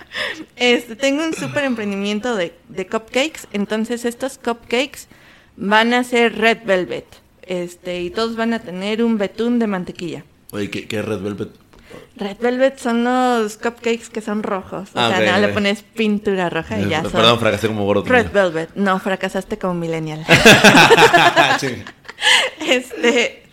este, 0.55 0.95
tengo 0.95 1.25
un 1.25 1.33
súper 1.33 1.65
emprendimiento 1.65 2.35
de, 2.37 2.53
de, 2.69 2.87
cupcakes, 2.87 3.47
entonces 3.51 4.05
estos 4.05 4.37
cupcakes 4.37 5.07
van 5.57 5.93
a 5.93 6.05
ser 6.05 6.37
red 6.37 6.59
velvet, 6.63 7.05
este, 7.41 8.01
y 8.01 8.09
todos 8.09 8.37
van 8.37 8.53
a 8.53 8.59
tener 8.59 9.03
un 9.03 9.17
betún 9.17 9.59
de 9.59 9.67
mantequilla. 9.67 10.23
Oye, 10.51 10.69
¿qué, 10.69 10.87
qué 10.87 11.01
red 11.01 11.19
velvet? 11.19 11.49
Red 12.15 12.37
Velvet 12.39 12.77
son 12.77 13.03
los 13.03 13.57
cupcakes 13.57 14.09
que 14.11 14.21
son 14.21 14.43
rojos. 14.43 14.89
O 14.93 14.99
ah, 14.99 15.09
sea, 15.09 15.19
nada, 15.19 15.39
le 15.39 15.49
pones 15.49 15.81
pintura 15.81 16.49
roja 16.49 16.79
y 16.79 16.89
ya 16.89 16.97
Perdón, 16.97 17.11
son. 17.11 17.21
Perdón, 17.21 17.39
fracasé 17.39 17.67
como 17.67 17.85
gordo. 17.85 18.03
Red 18.05 18.31
Velvet. 18.31 18.69
No, 18.75 18.99
fracasaste 18.99 19.57
como 19.57 19.73
millennial. 19.73 20.25
este, 22.67 23.43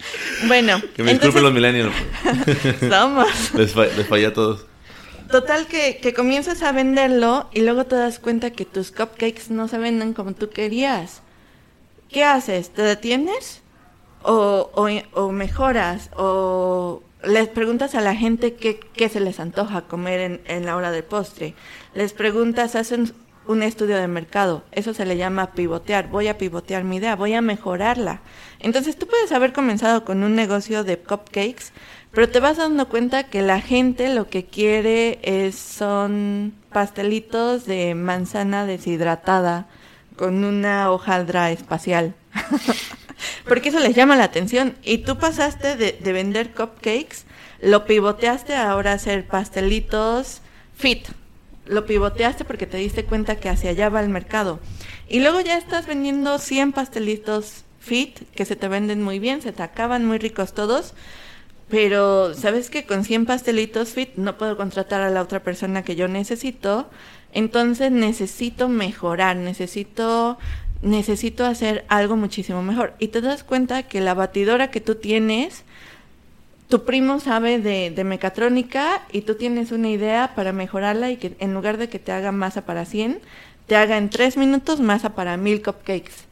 bueno. 0.47 0.81
Que 0.95 1.03
me 1.03 1.13
disculpen 1.13 1.43
los 1.43 1.53
millennials. 1.53 1.95
somos. 2.89 3.55
Les, 3.55 3.73
fallé 3.73 4.27
a 4.27 4.33
todos. 4.33 4.67
Total 5.31 5.67
que, 5.67 5.99
que 5.99 6.13
comienzas 6.13 6.63
a 6.63 6.73
venderlo 6.73 7.49
y 7.53 7.61
luego 7.61 7.85
te 7.85 7.95
das 7.95 8.19
cuenta 8.19 8.51
que 8.51 8.65
tus 8.65 8.91
cupcakes 8.91 9.49
no 9.49 9.69
se 9.69 9.79
venden 9.79 10.13
como 10.13 10.33
tú 10.33 10.51
querías. 10.51 11.23
¿Qué 12.09 12.25
haces? 12.25 12.71
¿Te 12.71 12.83
detienes? 12.83 13.63
¿O, 14.23 14.71
o, 14.75 14.89
o 15.19 15.33
mejoras? 15.33 16.11
¿O 16.17 17.03
les 17.25 17.49
preguntas 17.49 17.95
a 17.95 18.01
la 18.01 18.15
gente 18.15 18.55
qué, 18.55 18.79
qué 18.79 19.09
se 19.09 19.21
les 19.21 19.41
antoja 19.41 19.83
comer 19.83 20.21
en, 20.21 20.41
en, 20.47 20.67
la 20.67 20.77
hora 20.77 20.91
del 20.91 21.05
postre. 21.05 21.55
Les 21.95 22.13
preguntas, 22.13 22.77
hacen 22.77 23.13
un 23.47 23.63
estudio 23.63 23.97
de 23.97 24.07
mercado. 24.07 24.63
Eso 24.73 24.95
se 24.95 25.05
le 25.05 25.17
llama 25.17 25.53
pivotear. 25.53 26.09
Voy 26.09 26.29
a 26.29 26.39
pivotear 26.39 26.85
mi 26.85 26.97
idea, 26.97 27.17
voy 27.17 27.35
a 27.35 27.43
mejorarla. 27.43 28.21
Entonces 28.61 28.97
tú 28.97 29.07
puedes 29.07 29.33
haber 29.33 29.53
comenzado 29.53 30.05
con 30.05 30.23
un 30.23 30.35
negocio 30.35 30.85
de 30.85 30.99
cupcakes, 30.99 31.73
pero 32.13 32.29
te 32.29 32.41
vas 32.41 32.59
dando 32.59 32.89
cuenta 32.89 33.25
que 33.25 33.43
la 33.43 33.61
gente 33.61 34.15
lo 34.15 34.29
que 34.29 34.45
quiere 34.45 35.19
es 35.23 35.57
son 35.57 36.55
pastelitos 36.73 37.67
de 37.67 37.95
manzana 37.95 38.67
deshidratada 38.67 39.67
con 40.17 40.45
una 40.45 40.91
hojaldra 40.91 41.51
espacial. 41.51 42.15
Porque 43.49 43.69
eso 43.71 43.81
les 43.81 43.95
llama 43.95 44.17
la 44.17 44.25
atención. 44.25 44.77
Y 44.83 44.99
tú 44.99 45.19
pasaste 45.19 45.77
de, 45.77 45.93
de 45.93 46.13
vender 46.13 46.53
cupcakes, 46.53 47.25
lo 47.61 47.85
pivoteaste 47.85 48.55
ahora 48.55 48.93
a 48.93 48.95
hacer 48.95 49.27
pastelitos 49.27 50.41
fit. 50.75 51.09
Lo 51.67 51.87
pivoteaste 51.87 52.45
porque 52.45 52.67
te 52.67 52.79
diste 52.79 53.05
cuenta 53.05 53.37
que 53.37 53.49
hacia 53.49 53.71
allá 53.71 53.91
va 53.91 54.01
el 54.01 54.09
mercado. 54.09 54.59
Y 55.09 55.21
luego 55.21 55.41
ya 55.41 55.57
estás 55.57 55.87
vendiendo 55.87 56.39
100 56.39 56.73
pastelitos 56.73 57.65
fit 57.79 58.21
que 58.35 58.45
se 58.45 58.57
te 58.57 58.67
venden 58.69 59.03
muy 59.03 59.19
bien, 59.19 59.43
se 59.43 59.53
te 59.53 59.63
acaban 59.63 60.05
muy 60.05 60.19
ricos 60.19 60.53
todos. 60.53 60.95
Pero, 61.69 62.35
¿sabes 62.35 62.71
que 62.71 62.85
Con 62.85 63.05
100 63.05 63.27
pastelitos 63.27 63.91
fit 63.91 64.11
no 64.17 64.37
puedo 64.37 64.57
contratar 64.57 65.03
a 65.03 65.11
la 65.11 65.23
otra 65.23 65.43
persona 65.43 65.85
que 65.85 65.97
yo 65.97 66.09
necesito. 66.09 66.91
Entonces 67.33 67.93
necesito 67.93 68.69
mejorar, 68.69 69.37
necesito 69.37 70.39
necesito 70.83 71.45
hacer 71.45 71.85
algo 71.89 72.17
muchísimo 72.17 72.63
mejor. 72.63 72.95
Y 72.99 73.09
te 73.09 73.21
das 73.21 73.45
cuenta 73.45 73.83
que 73.85 74.01
la 74.01 74.15
batidora 74.15 74.71
que 74.71 74.81
tú 74.81 74.95
tienes, 74.95 75.65
tu 76.69 76.85
primo 76.85 77.21
sabe 77.21 77.59
de, 77.59 78.05
mecatrónica 78.05 79.03
y 79.13 79.23
tú 79.23 79.35
tienes 79.35 79.73
una 79.73 79.89
idea 79.89 80.35
para 80.35 80.53
mejorarla 80.53 81.11
y 81.11 81.17
que 81.17 81.35
en 81.39 81.55
lugar 81.55 81.77
de 81.77 81.89
que 81.89 81.99
te 81.99 82.13
haga 82.13 82.33
masa 82.33 82.65
para 82.65 82.85
100, 82.85 83.21
te 83.67 83.77
haga 83.77 83.99
en 83.99 84.11
3 84.11 84.37
minutos 84.37 84.81
masa 84.81 85.15
para 85.15 85.37
1000 85.37 85.63
cupcakes. 85.63 86.29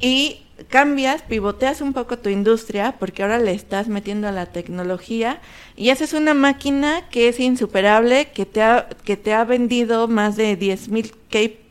y 0.00 0.42
cambias, 0.68 1.22
pivoteas 1.22 1.80
un 1.82 1.92
poco 1.92 2.18
tu 2.18 2.30
industria 2.30 2.96
porque 2.98 3.22
ahora 3.22 3.38
le 3.38 3.52
estás 3.52 3.88
metiendo 3.88 4.28
a 4.28 4.32
la 4.32 4.46
tecnología 4.46 5.40
y 5.76 5.90
haces 5.90 6.14
una 6.14 6.32
máquina 6.34 7.08
que 7.10 7.28
es 7.28 7.40
insuperable, 7.40 8.28
que 8.32 8.46
te 8.46 8.62
ha, 8.62 8.88
que 9.04 9.16
te 9.16 9.34
ha 9.34 9.44
vendido 9.44 10.08
más 10.08 10.36
de 10.36 10.58
10.000 10.58 11.10
cupcakes 11.10 11.65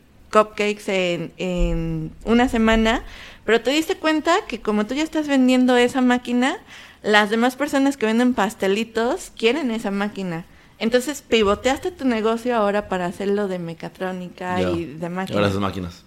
en, 0.88 1.32
en 1.38 2.12
una 2.24 2.50
semana, 2.50 3.04
pero 3.46 3.62
te 3.62 3.72
diste 3.72 3.96
cuenta 3.96 4.36
que 4.48 4.62
como 4.62 4.86
tú 4.86 4.94
ya 4.96 5.04
estás 5.04 5.28
vendiendo 5.28 5.78
esa 5.78 6.02
máquina, 6.02 6.58
las 7.04 7.30
demás 7.30 7.56
personas 7.56 7.98
que 7.98 8.06
venden 8.06 8.34
pastelitos 8.34 9.32
quieren 9.38 9.72
esa 9.72 9.92
máquina. 9.92 10.46
Entonces 10.78 11.22
pivoteaste 11.22 11.92
tu 11.92 12.06
negocio 12.06 12.56
ahora 12.56 12.90
para 12.90 13.06
hacerlo 13.06 13.48
de 13.48 13.60
mecatrónica 13.60 14.62
y 14.62 14.86
de 14.86 15.10
máquinas. 15.10 15.38
Ahora 15.38 15.48
esas 15.48 15.62
máquinas. 15.62 16.04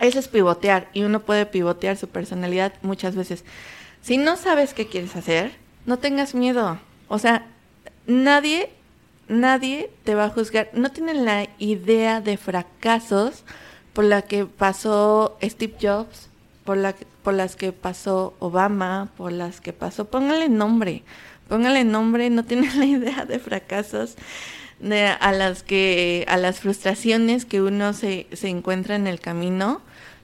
Eso 0.00 0.18
es 0.18 0.28
pivotear 0.28 0.88
y 0.92 1.02
uno 1.02 1.20
puede 1.20 1.46
pivotear 1.46 1.96
su 1.96 2.08
personalidad 2.08 2.74
muchas 2.82 3.16
veces. 3.16 3.44
Si 4.02 4.18
no 4.18 4.36
sabes 4.36 4.74
qué 4.74 4.86
quieres 4.86 5.16
hacer, 5.16 5.52
no 5.86 5.98
tengas 5.98 6.34
miedo. 6.34 6.78
O 7.08 7.18
sea, 7.18 7.46
nadie, 8.06 8.70
nadie 9.28 9.90
te 10.04 10.14
va 10.14 10.26
a 10.26 10.30
juzgar. 10.30 10.70
No 10.72 10.90
tienen 10.90 11.24
la 11.24 11.48
idea 11.58 12.20
de 12.20 12.36
fracasos 12.36 13.44
por 13.92 14.04
la 14.04 14.22
que 14.22 14.44
pasó 14.46 15.38
Steve 15.42 15.76
Jobs, 15.80 16.28
por, 16.64 16.76
la, 16.76 16.94
por 17.22 17.34
las 17.34 17.56
que 17.56 17.72
pasó 17.72 18.34
Obama, 18.40 19.10
por 19.16 19.32
las 19.32 19.60
que 19.60 19.72
pasó. 19.72 20.06
Póngale 20.06 20.48
nombre, 20.48 21.02
póngale 21.48 21.84
nombre, 21.84 22.30
no 22.30 22.44
tienen 22.44 22.78
la 22.78 22.86
idea 22.86 23.24
de 23.24 23.38
fracasos 23.38 24.16
de, 24.80 25.06
a 25.06 25.32
las 25.32 25.62
que 25.62 26.24
a 26.28 26.36
las 26.36 26.60
frustraciones 26.60 27.44
que 27.44 27.62
uno 27.62 27.92
se, 27.92 28.26
se 28.32 28.48
encuentra 28.48 28.96
en 28.96 29.06
el 29.06 29.20
camino, 29.20 29.80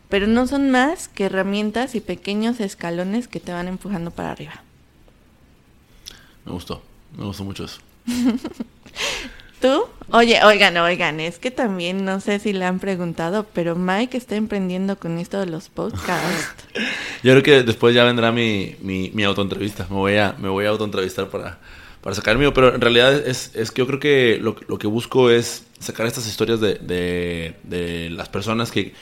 pero 0.09 0.27
no 0.27 0.47
son 0.47 0.71
más 0.71 1.09
que 1.09 1.27
herramientas 1.27 1.95
y 1.95 2.01
pequeños 2.01 2.61
escalones 2.61 3.29
que 3.29 3.41
te 3.41 3.53
van 3.53 3.69
empujando 3.69 4.11
para 4.11 4.33
arriba. 4.33 4.63
Me 6.45 6.53
gustó, 6.53 6.83
me 7.17 7.25
gustó 7.25 7.45
mucho 7.45 7.65
eso. 7.65 7.81
¿Tú? 9.61 9.85
Oye, 10.13 10.41
oigan, 10.43 10.77
oigan, 10.79 11.21
es 11.21 11.39
que 11.39 11.51
también 11.51 12.05
no 12.05 12.21
sé 12.21 12.39
si 12.39 12.53
le 12.53 12.65
han 12.65 12.81
preguntado, 12.81 13.47
pero 13.53 13.77
Mike 13.77 14.17
está 14.17 14.35
emprendiendo 14.35 14.99
con 14.99 15.19
esto 15.19 15.39
de 15.39 15.47
los 15.47 15.69
podcasts. 15.69 16.65
Yo 17.23 17.33
creo 17.33 17.43
que 17.43 17.63
después 17.63 17.95
ya 17.95 18.05
vendrá 18.05 18.33
mi, 18.33 18.75
mi, 18.81 19.11
mi 19.15 19.23
autoentrevista. 19.23 19.87
Me 19.91 19.97
voy 19.97 20.17
a, 20.17 20.35
me 20.39 20.49
voy 20.49 20.65
a 20.65 20.71
autoentrevistar 20.71 21.29
para, 21.29 21.59
para 22.01 22.17
sacar 22.17 22.39
mío, 22.39 22.55
pero 22.55 22.75
en 22.75 22.81
realidad 22.81 23.15
es, 23.15 23.55
es 23.55 23.71
que 23.71 23.83
yo 23.83 23.87
creo 23.87 24.01
que 24.01 24.39
lo, 24.41 24.57
lo, 24.67 24.79
que 24.79 24.87
busco 24.87 25.31
es 25.31 25.67
sacar 25.79 26.07
estas 26.07 26.27
historias 26.27 26.61
de, 26.61 26.75
de, 26.77 27.57
de, 27.63 28.11
las 28.11 28.29
personas 28.29 28.71
que, 28.71 28.95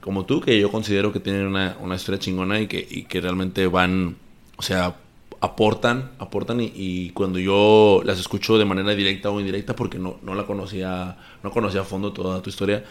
como 0.00 0.24
tú, 0.24 0.40
que 0.40 0.58
yo 0.58 0.70
considero 0.70 1.12
que 1.12 1.20
tienen 1.20 1.46
una, 1.46 1.76
una 1.80 1.96
historia 1.96 2.18
chingona 2.18 2.60
y 2.60 2.66
que, 2.66 2.86
y 2.90 3.04
que 3.04 3.20
realmente 3.20 3.66
van, 3.66 4.16
o 4.56 4.62
sea, 4.62 4.96
aportan, 5.40 6.12
aportan 6.18 6.60
y, 6.60 6.72
y, 6.74 7.10
cuando 7.10 7.38
yo 7.38 8.02
las 8.04 8.18
escucho 8.18 8.58
de 8.58 8.64
manera 8.64 8.94
directa 8.94 9.30
o 9.30 9.40
indirecta 9.40 9.76
porque 9.76 9.98
no, 9.98 10.18
no 10.22 10.34
la 10.34 10.46
conocía, 10.46 11.18
no 11.42 11.50
conocía 11.50 11.82
a 11.82 11.84
fondo 11.84 12.12
toda 12.12 12.42
tu 12.42 12.50
historia, 12.50 12.84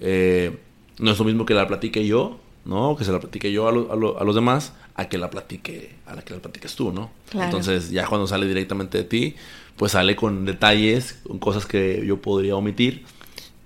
eh, 0.00 0.58
no 0.98 1.10
es 1.10 1.18
lo 1.18 1.24
mismo 1.24 1.46
que 1.46 1.54
la 1.54 1.66
platique 1.66 2.06
yo, 2.06 2.38
¿no? 2.64 2.96
Que 2.96 3.04
se 3.04 3.12
la 3.12 3.20
platique 3.20 3.52
yo 3.52 3.68
a, 3.68 3.72
lo, 3.72 3.92
a, 3.92 3.96
lo, 3.96 4.20
a 4.20 4.24
los 4.24 4.34
demás, 4.34 4.72
a 4.94 5.08
que 5.08 5.18
la 5.18 5.30
platique, 5.30 5.96
a 6.06 6.14
la 6.14 6.22
que 6.22 6.34
la 6.34 6.40
platiques 6.40 6.74
tú, 6.74 6.92
¿no? 6.92 7.10
Claro. 7.30 7.46
Entonces, 7.46 7.90
ya 7.90 8.06
cuando 8.06 8.26
sale 8.26 8.46
directamente 8.46 8.98
de 8.98 9.04
ti, 9.04 9.34
pues 9.76 9.92
sale 9.92 10.16
con 10.16 10.44
detalles, 10.44 11.20
con 11.26 11.38
cosas 11.38 11.66
que 11.66 12.04
yo 12.06 12.20
podría 12.20 12.56
omitir 12.56 13.04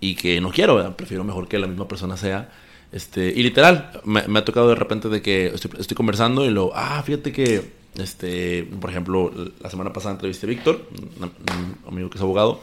y 0.01 0.15
que 0.15 0.41
no 0.41 0.51
quiero, 0.51 0.77
¿verdad? 0.77 0.97
prefiero 0.97 1.25
mejor 1.25 1.49
que 1.49 1.59
la 1.59 1.67
misma 1.67 1.89
persona 1.89 2.17
sea. 2.17 2.53
Este, 2.93 3.33
y 3.35 3.43
literal, 3.43 4.01
me, 4.05 4.23
me 4.29 4.39
ha 4.39 4.45
tocado 4.45 4.69
de 4.69 4.77
repente 4.77 5.09
de 5.09 5.21
que 5.21 5.47
estoy, 5.47 5.73
estoy, 5.81 5.97
conversando 5.97 6.45
y 6.45 6.51
lo, 6.51 6.71
ah, 6.75 7.03
fíjate 7.03 7.33
que, 7.33 7.73
este, 7.99 8.65
por 8.81 8.91
ejemplo, 8.91 9.33
la 9.61 9.71
semana 9.71 9.93
pasada 9.93 10.15
entrevisté 10.15 10.47
a 10.47 10.49
Víctor, 10.49 10.89
un, 11.21 11.77
amigo 11.87 12.11
que 12.11 12.19
es 12.19 12.23
abogado, 12.23 12.61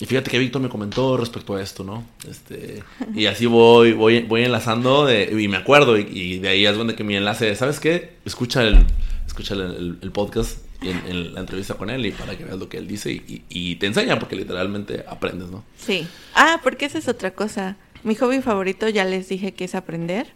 y 0.00 0.06
fíjate 0.06 0.30
que 0.30 0.38
Víctor 0.38 0.62
me 0.62 0.70
comentó 0.70 1.16
respecto 1.16 1.54
a 1.54 1.62
esto, 1.62 1.84
¿no? 1.84 2.04
Este, 2.28 2.82
y 3.14 3.26
así 3.26 3.46
voy, 3.46 3.92
voy, 3.92 4.22
voy 4.22 4.44
enlazando 4.44 5.08
y 5.12 5.46
me 5.48 5.58
acuerdo, 5.58 5.98
y, 5.98 6.38
de 6.38 6.48
ahí 6.48 6.66
es 6.66 6.76
donde 6.76 6.94
que 6.94 7.04
mi 7.04 7.16
enlace, 7.16 7.54
¿sabes 7.54 7.80
qué? 7.80 8.14
Escucha 8.24 8.62
el, 8.62 8.86
escucha 9.26 9.54
el, 9.54 10.10
podcast 10.12 10.58
en, 10.82 11.34
la 11.34 11.40
entrevista 11.40 11.74
con 11.74 11.90
él 11.90 12.06
y 12.06 12.12
para 12.12 12.36
que 12.36 12.44
veas 12.44 12.58
lo 12.58 12.68
que 12.68 12.78
él 12.78 12.88
dice 12.88 13.10
y, 13.12 13.76
te 13.76 13.86
enseña, 13.86 14.18
porque 14.18 14.36
literalmente 14.36 15.04
aprendes, 15.06 15.50
¿no? 15.50 15.64
Sí. 15.76 16.06
Ah, 16.34 16.60
porque 16.62 16.86
esa 16.86 16.98
es 16.98 17.06
otra 17.06 17.32
cosa. 17.32 17.76
Mi 18.02 18.14
hobby 18.14 18.40
favorito 18.40 18.88
ya 18.88 19.04
les 19.04 19.28
dije 19.28 19.52
que 19.52 19.64
es 19.64 19.74
aprender 19.74 20.28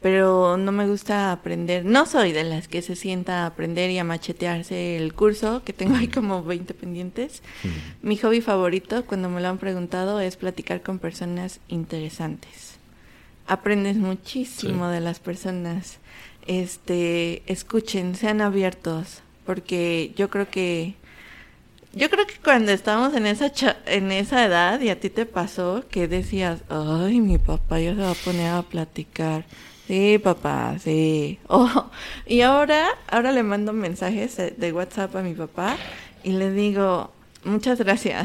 pero 0.00 0.56
no 0.56 0.72
me 0.72 0.88
gusta 0.88 1.30
aprender. 1.30 1.84
No 1.84 2.06
soy 2.06 2.32
de 2.32 2.44
las 2.44 2.68
que 2.68 2.80
se 2.80 2.96
sienta 2.96 3.42
a 3.42 3.46
aprender 3.46 3.90
y 3.90 3.98
a 3.98 4.04
machetearse 4.04 4.96
el 4.96 5.12
curso, 5.12 5.62
que 5.64 5.72
tengo 5.72 5.96
ahí 5.96 6.08
como 6.08 6.42
20 6.42 6.72
pendientes. 6.74 7.42
Mm. 7.62 8.08
Mi 8.08 8.16
hobby 8.16 8.40
favorito, 8.40 9.04
cuando 9.04 9.28
me 9.28 9.42
lo 9.42 9.48
han 9.48 9.58
preguntado, 9.58 10.20
es 10.20 10.36
platicar 10.36 10.82
con 10.82 10.98
personas 10.98 11.60
interesantes. 11.68 12.78
Aprendes 13.46 13.96
muchísimo 13.96 14.86
sí. 14.86 14.94
de 14.94 15.00
las 15.00 15.20
personas. 15.20 15.98
Este, 16.46 17.42
escuchen, 17.46 18.14
sean 18.14 18.40
abiertos, 18.40 19.20
porque 19.44 20.12
yo 20.16 20.30
creo 20.30 20.48
que 20.48 20.94
yo 21.92 22.08
creo 22.08 22.24
que 22.24 22.34
cuando 22.42 22.70
estábamos 22.70 23.14
en 23.14 23.26
esa 23.26 23.50
en 23.86 24.12
esa 24.12 24.46
edad 24.46 24.80
y 24.80 24.90
a 24.90 25.00
ti 25.00 25.10
te 25.10 25.26
pasó 25.26 25.84
que 25.90 26.06
decías, 26.06 26.60
"Ay, 26.68 27.20
mi 27.20 27.36
papá 27.36 27.80
ya 27.80 27.96
se 27.96 28.00
va 28.00 28.12
a 28.12 28.14
poner 28.14 28.52
a 28.52 28.62
platicar." 28.62 29.44
Sí, 29.90 30.20
papá, 30.20 30.76
sí. 30.78 31.40
Oh, 31.48 31.90
y 32.24 32.42
ahora, 32.42 32.86
ahora 33.08 33.32
le 33.32 33.42
mando 33.42 33.72
mensajes 33.72 34.36
de 34.36 34.72
WhatsApp 34.72 35.16
a 35.16 35.22
mi 35.22 35.34
papá 35.34 35.76
y 36.22 36.30
le 36.30 36.52
digo, 36.52 37.10
muchas 37.42 37.80
gracias. 37.80 38.24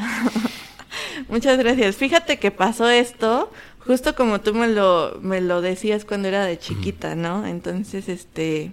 muchas 1.27 1.57
gracias. 1.57 1.95
Fíjate 1.95 2.37
que 2.37 2.51
pasó 2.51 2.87
esto 2.87 3.51
justo 3.79 4.13
como 4.13 4.41
tú 4.41 4.53
me 4.53 4.67
lo, 4.67 5.17
me 5.23 5.41
lo 5.41 5.61
decías 5.61 6.05
cuando 6.05 6.27
era 6.27 6.45
de 6.45 6.59
chiquita, 6.59 7.15
¿no? 7.15 7.47
Entonces, 7.47 8.09
este, 8.09 8.71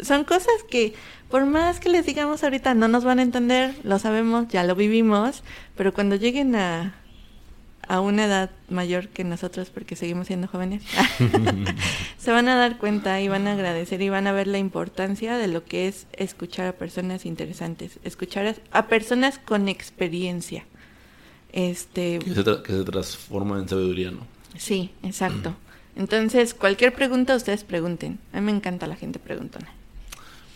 son 0.00 0.24
cosas 0.24 0.64
que 0.68 0.92
por 1.30 1.46
más 1.46 1.80
que 1.80 1.88
les 1.88 2.04
digamos 2.04 2.44
ahorita 2.44 2.74
no 2.74 2.88
nos 2.88 3.04
van 3.04 3.20
a 3.20 3.22
entender, 3.22 3.74
lo 3.84 3.98
sabemos, 3.98 4.48
ya 4.48 4.64
lo 4.64 4.74
vivimos, 4.74 5.44
pero 5.78 5.94
cuando 5.94 6.16
lleguen 6.16 6.56
a, 6.56 6.94
a 7.88 8.00
una 8.00 8.26
edad 8.26 8.50
mayor 8.68 9.08
que 9.08 9.24
nosotros 9.24 9.70
porque 9.70 9.96
seguimos 9.96 10.26
siendo 10.26 10.48
jóvenes, 10.48 10.82
se 12.18 12.30
van 12.32 12.48
a 12.48 12.56
dar 12.56 12.78
cuenta 12.78 13.20
y 13.20 13.28
van 13.28 13.46
a 13.46 13.52
agradecer 13.52 14.00
y 14.02 14.08
van 14.08 14.26
a 14.26 14.32
ver 14.32 14.46
la 14.46 14.58
importancia 14.58 15.36
de 15.36 15.48
lo 15.48 15.64
que 15.64 15.88
es 15.88 16.06
escuchar 16.12 16.66
a 16.66 16.72
personas 16.72 17.26
interesantes, 17.26 17.98
escuchar 18.04 18.46
a, 18.46 18.78
a 18.78 18.86
personas 18.88 19.38
con 19.38 19.68
experiencia. 19.68 20.64
Este, 21.52 22.18
que, 22.18 22.34
se 22.34 22.42
que 22.42 22.72
se 22.72 22.84
transforma 22.84 23.60
en 23.60 23.68
sabiduría, 23.68 24.10
¿no? 24.10 24.26
Sí, 24.56 24.90
exacto. 25.04 25.54
Entonces, 25.96 26.54
cualquier 26.54 26.92
pregunta 26.92 27.36
ustedes 27.36 27.62
pregunten. 27.62 28.18
A 28.32 28.40
mí 28.40 28.46
me 28.46 28.52
encanta 28.52 28.86
la 28.86 28.96
gente 28.96 29.20
preguntona. 29.20 29.68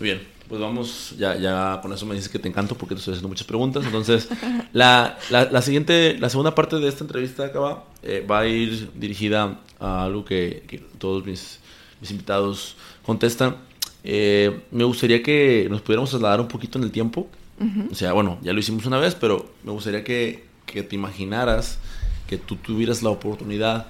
Muy 0.01 0.11
bien, 0.11 0.23
pues 0.49 0.61
vamos, 0.61 1.15
ya, 1.19 1.37
ya 1.37 1.79
con 1.83 1.93
eso 1.93 2.07
me 2.07 2.15
dices 2.15 2.31
que 2.31 2.39
te 2.39 2.49
encanto 2.49 2.75
porque 2.75 2.95
te 2.95 3.01
estoy 3.01 3.13
haciendo 3.13 3.29
muchas 3.29 3.47
preguntas. 3.47 3.85
Entonces, 3.85 4.29
la, 4.73 5.19
la, 5.31 5.45
la 5.51 5.63
siguiente, 5.63 6.17
la 6.19 6.31
segunda 6.31 6.55
parte 6.55 6.77
de 6.77 6.89
esta 6.89 7.05
entrevista 7.05 7.45
acaba, 7.45 7.85
eh, 8.03 8.27
va 8.29 8.41
a 8.41 8.47
ir 8.47 8.91
dirigida 8.95 9.61
a 9.79 10.05
algo 10.05 10.25
que, 10.25 10.65
que 10.67 10.79
todos 10.79 11.25
mis, 11.27 11.61
mis, 12.01 12.11
invitados 12.11 12.77
contestan. 13.05 13.57
Eh, 14.05 14.63
me 14.71 14.85
gustaría 14.85 15.23
que 15.23 15.67
nos 15.69 15.83
pudiéramos 15.83 16.11
trasladar 16.11 16.41
un 16.41 16.49
poquito 16.49 16.79
en 16.79 16.85
el 16.85 16.93
tiempo. 16.93 17.29
Uh 17.61 17.65
-huh. 17.65 17.93
O 17.93 17.95
sea, 17.95 18.13
bueno, 18.15 18.39
ya 18.43 18.53
lo 18.55 18.61
hicimos 18.61 18.87
una 18.87 18.99
vez, 18.99 19.15
pero 19.15 19.51
me 19.65 19.73
gustaría 19.73 20.03
que, 20.03 20.47
que 20.65 20.83
te 20.83 20.95
imaginaras 20.95 21.79
que 22.27 22.39
tú 22.39 22.57
tuvieras 22.57 23.03
la 23.03 23.11
oportunidad 23.11 23.87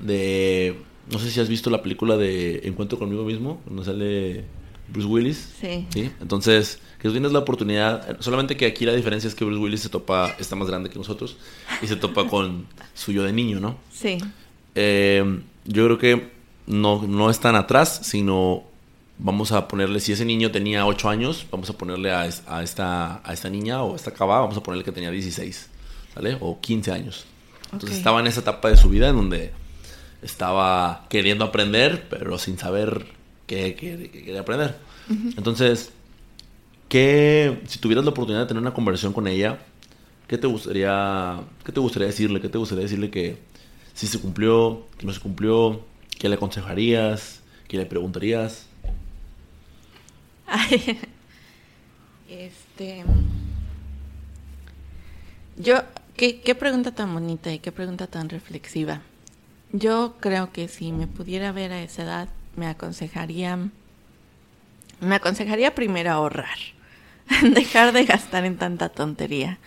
de... 0.00 0.76
No 1.10 1.18
sé 1.18 1.30
si 1.30 1.40
has 1.40 1.48
visto 1.48 1.70
la 1.70 1.82
película 1.82 2.16
de 2.16 2.60
Encuentro 2.64 2.98
conmigo 2.98 3.24
mismo, 3.24 3.60
donde 3.66 3.84
sale 3.84 4.44
Bruce 4.92 5.08
Willis. 5.08 5.54
Sí. 5.60 5.86
sí. 5.90 6.10
Entonces, 6.20 6.78
que 6.98 7.08
tú 7.08 7.12
tienes 7.12 7.32
la 7.32 7.38
oportunidad, 7.40 8.20
solamente 8.20 8.56
que 8.56 8.66
aquí 8.66 8.84
la 8.84 8.92
diferencia 8.92 9.28
es 9.28 9.34
que 9.34 9.44
Bruce 9.44 9.60
Willis 9.60 9.80
se 9.80 9.88
topa, 9.88 10.34
está 10.38 10.56
más 10.56 10.68
grande 10.68 10.90
que 10.90 10.98
nosotros, 10.98 11.36
y 11.80 11.86
se 11.86 11.96
topa 11.96 12.26
con 12.26 12.66
su 12.94 13.12
yo 13.12 13.22
de 13.22 13.32
niño, 13.32 13.60
¿no? 13.60 13.78
Sí. 13.92 14.18
Eh, 14.74 15.40
yo 15.64 15.84
creo 15.86 15.98
que 15.98 16.30
no, 16.66 17.02
no 17.06 17.30
están 17.30 17.56
atrás, 17.56 18.00
sino 18.02 18.64
vamos 19.18 19.52
a 19.52 19.68
ponerle, 19.68 20.00
si 20.00 20.12
ese 20.12 20.24
niño 20.24 20.50
tenía 20.50 20.86
8 20.86 21.08
años, 21.08 21.46
vamos 21.50 21.70
a 21.70 21.74
ponerle 21.74 22.12
a, 22.12 22.28
a, 22.46 22.62
esta, 22.62 23.20
a 23.24 23.32
esta 23.32 23.48
niña 23.50 23.82
o 23.82 23.92
a 23.94 23.96
esta 23.96 24.12
cava, 24.12 24.40
vamos 24.40 24.56
a 24.56 24.62
ponerle 24.62 24.84
que 24.84 24.92
tenía 24.92 25.10
16, 25.10 25.68
¿sale? 26.14 26.36
O 26.40 26.60
15 26.60 26.92
años. 26.92 27.26
Entonces 27.64 27.90
okay. 27.90 27.98
estaba 27.98 28.20
en 28.20 28.26
esa 28.26 28.40
etapa 28.40 28.68
de 28.68 28.76
su 28.76 28.88
vida 28.88 29.08
en 29.08 29.16
donde 29.16 29.52
estaba 30.22 31.06
queriendo 31.08 31.44
aprender, 31.44 32.08
pero 32.10 32.38
sin 32.38 32.58
saber 32.58 33.06
qué, 33.50 33.74
qué, 33.74 34.10
qué 34.12 34.22
quería 34.22 34.40
aprender. 34.40 34.76
Uh 35.08 35.12
-huh. 35.12 35.34
Entonces, 35.36 35.90
¿qué, 36.88 37.60
si 37.66 37.80
tuvieras 37.80 38.04
la 38.04 38.12
oportunidad 38.12 38.42
de 38.42 38.46
tener 38.46 38.60
una 38.60 38.72
conversación 38.72 39.12
con 39.12 39.26
ella, 39.26 39.58
¿qué 40.28 40.38
te 40.38 40.46
gustaría, 40.46 41.40
qué 41.64 41.72
te 41.72 41.80
gustaría 41.80 42.06
decirle? 42.06 42.40
¿Qué 42.40 42.48
te 42.48 42.58
gustaría 42.58 42.84
decirle 42.84 43.10
que 43.10 43.38
si 43.92 44.06
se 44.06 44.20
cumplió, 44.20 44.86
que 44.98 45.04
no 45.04 45.12
se 45.12 45.20
cumplió? 45.20 45.84
¿Qué 46.16 46.28
le 46.28 46.36
aconsejarías? 46.36 47.40
¿Qué 47.66 47.76
le 47.76 47.86
preguntarías? 47.86 48.66
este. 52.28 53.04
Yo, 55.56 55.82
¿qué, 56.16 56.40
qué 56.40 56.54
pregunta 56.54 56.92
tan 56.92 57.12
bonita 57.12 57.52
y 57.52 57.58
qué 57.58 57.72
pregunta 57.72 58.06
tan 58.06 58.28
reflexiva. 58.28 59.02
Yo 59.72 60.16
creo 60.20 60.52
que 60.52 60.68
si 60.68 60.92
me 60.92 61.06
pudiera 61.06 61.52
ver 61.52 61.72
a 61.72 61.82
esa 61.82 62.02
edad, 62.02 62.28
me 62.56 62.66
aconsejaría. 62.66 63.58
Me 65.00 65.14
aconsejaría 65.14 65.74
primero 65.74 66.10
ahorrar. 66.10 66.58
Dejar 67.42 67.92
de 67.92 68.04
gastar 68.04 68.44
en 68.44 68.56
tanta 68.56 68.88
tontería. 68.88 69.58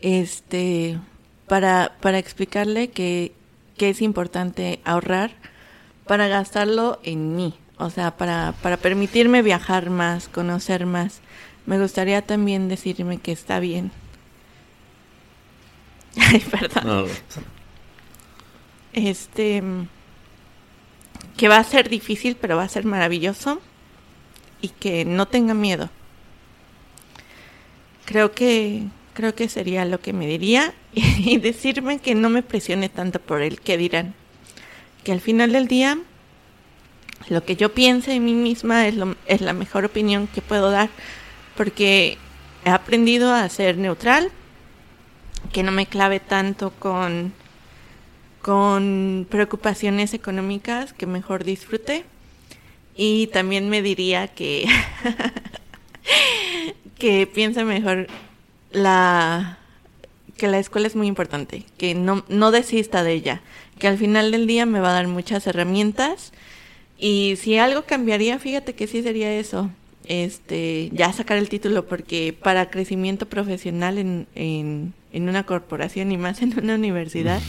Este. 0.00 0.98
Para, 1.46 1.96
para 2.00 2.18
explicarle 2.18 2.90
que, 2.90 3.32
que 3.78 3.88
es 3.88 4.02
importante 4.02 4.80
ahorrar 4.84 5.30
para 6.08 6.26
gastarlo 6.26 6.98
en 7.04 7.36
mí, 7.36 7.54
o 7.76 7.90
sea, 7.90 8.16
para, 8.16 8.54
para 8.62 8.78
permitirme 8.78 9.42
viajar 9.42 9.90
más, 9.90 10.28
conocer 10.28 10.86
más. 10.86 11.20
Me 11.66 11.78
gustaría 11.78 12.22
también 12.22 12.68
decirme 12.68 13.18
que 13.18 13.30
está 13.30 13.60
bien. 13.60 13.92
Ay, 16.20 16.40
perdón. 16.40 17.08
Este 18.94 19.62
que 21.38 21.48
va 21.48 21.56
a 21.56 21.64
ser 21.64 21.88
difícil, 21.88 22.36
pero 22.36 22.56
va 22.56 22.64
a 22.64 22.68
ser 22.68 22.84
maravilloso 22.84 23.60
y 24.60 24.68
que 24.68 25.06
no 25.06 25.26
tenga 25.26 25.54
miedo. 25.54 25.88
Creo 28.04 28.32
que 28.32 28.82
creo 29.14 29.34
que 29.34 29.48
sería 29.48 29.84
lo 29.84 30.00
que 30.00 30.12
me 30.12 30.26
diría 30.26 30.74
y 30.92 31.38
decirme 31.38 32.00
que 32.00 32.14
no 32.14 32.28
me 32.28 32.42
presione 32.42 32.88
tanto 32.88 33.20
por 33.20 33.40
el 33.40 33.60
que 33.60 33.78
dirán. 33.78 34.14
Que 35.04 35.12
al 35.12 35.20
final 35.20 35.52
del 35.52 35.68
día 35.68 35.98
lo 37.28 37.44
que 37.44 37.56
yo 37.56 37.72
piense 37.72 38.10
de 38.10 38.20
mí 38.20 38.34
misma 38.34 38.86
es, 38.86 38.96
lo, 38.96 39.16
es 39.26 39.40
la 39.40 39.52
mejor 39.52 39.84
opinión 39.84 40.26
que 40.26 40.42
puedo 40.42 40.70
dar 40.70 40.90
porque 41.56 42.18
he 42.64 42.70
aprendido 42.70 43.32
a 43.32 43.48
ser 43.48 43.78
neutral, 43.78 44.30
que 45.52 45.62
no 45.62 45.72
me 45.72 45.86
clave 45.86 46.20
tanto 46.20 46.70
con, 46.78 47.32
con 48.48 49.26
preocupaciones 49.28 50.14
económicas, 50.14 50.94
que 50.94 51.04
mejor 51.04 51.44
disfrute. 51.44 52.06
Y 52.96 53.26
también 53.26 53.68
me 53.68 53.82
diría 53.82 54.28
que, 54.28 54.66
que 56.98 57.26
piense 57.26 57.62
mejor 57.64 58.06
la 58.70 59.58
que 60.38 60.48
la 60.48 60.58
escuela 60.58 60.86
es 60.86 60.96
muy 60.96 61.08
importante, 61.08 61.66
que 61.76 61.94
no, 61.94 62.24
no 62.28 62.50
desista 62.50 63.02
de 63.02 63.12
ella, 63.12 63.42
que 63.78 63.86
al 63.86 63.98
final 63.98 64.30
del 64.30 64.46
día 64.46 64.64
me 64.64 64.80
va 64.80 64.92
a 64.92 64.94
dar 64.94 65.08
muchas 65.08 65.46
herramientas 65.46 66.32
y 66.96 67.36
si 67.36 67.58
algo 67.58 67.82
cambiaría, 67.82 68.38
fíjate 68.38 68.74
que 68.74 68.86
sí 68.86 69.02
sería 69.02 69.30
eso, 69.30 69.68
este, 70.08 70.90
ya 70.92 71.12
sacar 71.12 71.38
el 71.38 71.48
título, 71.48 71.86
porque 71.86 72.32
para 72.32 72.70
crecimiento 72.70 73.26
profesional 73.26 73.98
en, 73.98 74.26
en, 74.34 74.94
en 75.12 75.28
una 75.28 75.44
corporación 75.44 76.10
y 76.10 76.16
más 76.16 76.42
en 76.42 76.58
una 76.58 76.74
universidad, 76.74 77.40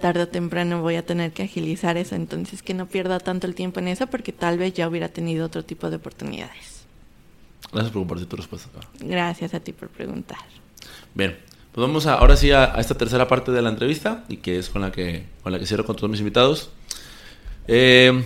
tarde 0.00 0.22
o 0.22 0.28
temprano 0.28 0.82
voy 0.82 0.96
a 0.96 1.04
tener 1.04 1.32
que 1.32 1.42
agilizar 1.42 1.96
eso, 1.96 2.14
entonces 2.14 2.62
que 2.62 2.74
no 2.74 2.86
pierda 2.86 3.18
tanto 3.18 3.46
el 3.46 3.54
tiempo 3.54 3.80
en 3.80 3.88
eso, 3.88 4.06
porque 4.06 4.32
tal 4.32 4.58
vez 4.58 4.74
ya 4.74 4.88
hubiera 4.88 5.08
tenido 5.08 5.46
otro 5.46 5.64
tipo 5.64 5.90
de 5.90 5.96
oportunidades. 5.96 6.84
Gracias 7.72 7.92
por 7.92 8.02
compartir 8.02 8.28
tu 8.28 8.36
respuesta. 8.36 8.68
Gracias 9.00 9.54
a 9.54 9.60
ti 9.60 9.72
por 9.72 9.88
preguntar. 9.88 10.38
Bien, 11.14 11.38
pues 11.72 11.86
vamos 11.86 12.06
a, 12.06 12.14
ahora 12.14 12.36
sí 12.36 12.50
a, 12.50 12.76
a, 12.76 12.80
esta 12.80 12.94
tercera 12.94 13.26
parte 13.26 13.52
de 13.52 13.62
la 13.62 13.70
entrevista 13.70 14.24
y 14.28 14.36
que 14.36 14.58
es 14.58 14.68
con 14.68 14.82
la 14.82 14.92
que, 14.92 15.24
con 15.42 15.52
la 15.52 15.58
que 15.58 15.64
cierro 15.64 15.86
con 15.86 15.96
todos 15.96 16.10
mis 16.10 16.20
invitados. 16.20 16.70
Eh, 17.68 18.22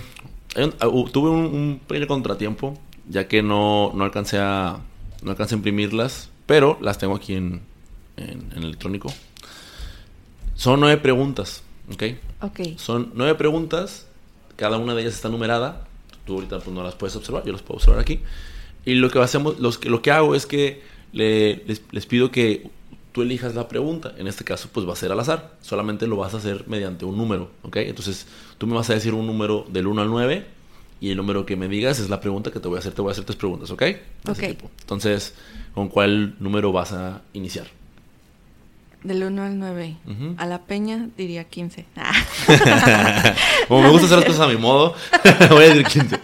Ah, 0.56 0.88
tuve 1.12 1.28
un, 1.28 1.80
pequeño 1.86 2.06
contratiempo, 2.06 2.78
ya 3.08 3.28
que 3.28 3.42
no, 3.42 3.92
no, 3.94 4.04
alcancé 4.04 4.38
a 4.38 4.78
no 5.22 5.30
alcancé 5.30 5.54
a 5.54 5.58
imprimirlas, 5.58 6.30
pero 6.46 6.78
las 6.80 6.98
tengo 6.98 7.14
aquí 7.14 7.34
en, 7.34 7.62
en, 8.16 8.52
electrónico. 8.54 9.12
Son 10.54 10.80
nueve 10.80 11.00
preguntas, 11.00 11.62
¿ok? 11.92 12.02
Ok. 12.42 12.60
Son 12.76 13.12
nueve 13.14 13.34
preguntas, 13.34 14.06
cada 14.56 14.78
una 14.78 14.94
de 14.94 15.02
ellas 15.02 15.14
está 15.14 15.28
numerada. 15.28 15.86
Tú 16.24 16.34
ahorita 16.34 16.58
pues, 16.58 16.74
no 16.74 16.82
las 16.82 16.94
puedes 16.94 17.14
observar, 17.16 17.44
yo 17.44 17.52
las 17.52 17.62
puedo 17.62 17.76
observar 17.76 18.00
aquí. 18.00 18.20
Y 18.84 18.94
lo 18.94 19.10
que 19.10 19.20
hacemos, 19.20 19.58
los, 19.58 19.84
lo 19.84 20.02
que 20.02 20.10
hago 20.10 20.34
es 20.34 20.46
que 20.46 20.82
le, 21.12 21.64
les, 21.66 21.82
les 21.90 22.06
pido 22.06 22.30
que 22.30 22.70
tú 23.12 23.22
elijas 23.22 23.54
la 23.54 23.68
pregunta. 23.68 24.14
En 24.18 24.26
este 24.26 24.44
caso, 24.44 24.68
pues 24.72 24.86
va 24.88 24.92
a 24.92 24.96
ser 24.96 25.12
al 25.12 25.20
azar. 25.20 25.56
Solamente 25.60 26.06
lo 26.06 26.16
vas 26.16 26.34
a 26.34 26.36
hacer 26.38 26.64
mediante 26.68 27.04
un 27.04 27.16
número, 27.16 27.50
¿ok? 27.62 27.76
Entonces, 27.76 28.26
tú 28.58 28.66
me 28.66 28.74
vas 28.74 28.90
a 28.90 28.94
decir 28.94 29.14
un 29.14 29.26
número 29.26 29.66
del 29.70 29.86
1 29.86 30.02
al 30.02 30.08
9 30.08 30.55
y 31.00 31.10
el 31.10 31.16
número 31.16 31.44
que 31.46 31.56
me 31.56 31.68
digas 31.68 31.98
es 31.98 32.08
la 32.08 32.20
pregunta 32.20 32.50
que 32.50 32.60
te 32.60 32.68
voy 32.68 32.76
a 32.76 32.80
hacer. 32.80 32.92
Te 32.92 33.02
voy 33.02 33.10
a 33.10 33.12
hacer 33.12 33.24
tres 33.24 33.36
preguntas, 33.36 33.70
¿ok? 33.70 33.82
Ok. 34.28 34.42
Entonces, 34.80 35.34
¿con 35.74 35.88
cuál 35.88 36.36
número 36.40 36.72
vas 36.72 36.92
a 36.92 37.22
iniciar? 37.32 37.66
Del 39.02 39.22
1 39.22 39.42
al 39.42 39.58
9. 39.58 39.96
A 40.36 40.46
la 40.46 40.62
peña 40.62 41.08
diría 41.16 41.44
15. 41.44 41.84
Como 43.68 43.82
me 43.82 43.90
gusta 43.90 44.06
hacer 44.06 44.18
las 44.18 44.26
cosas 44.26 44.40
a 44.40 44.48
mi 44.48 44.56
modo, 44.56 44.94
voy 45.50 45.64
a 45.64 45.74
decir 45.74 45.84
15. 45.84 46.20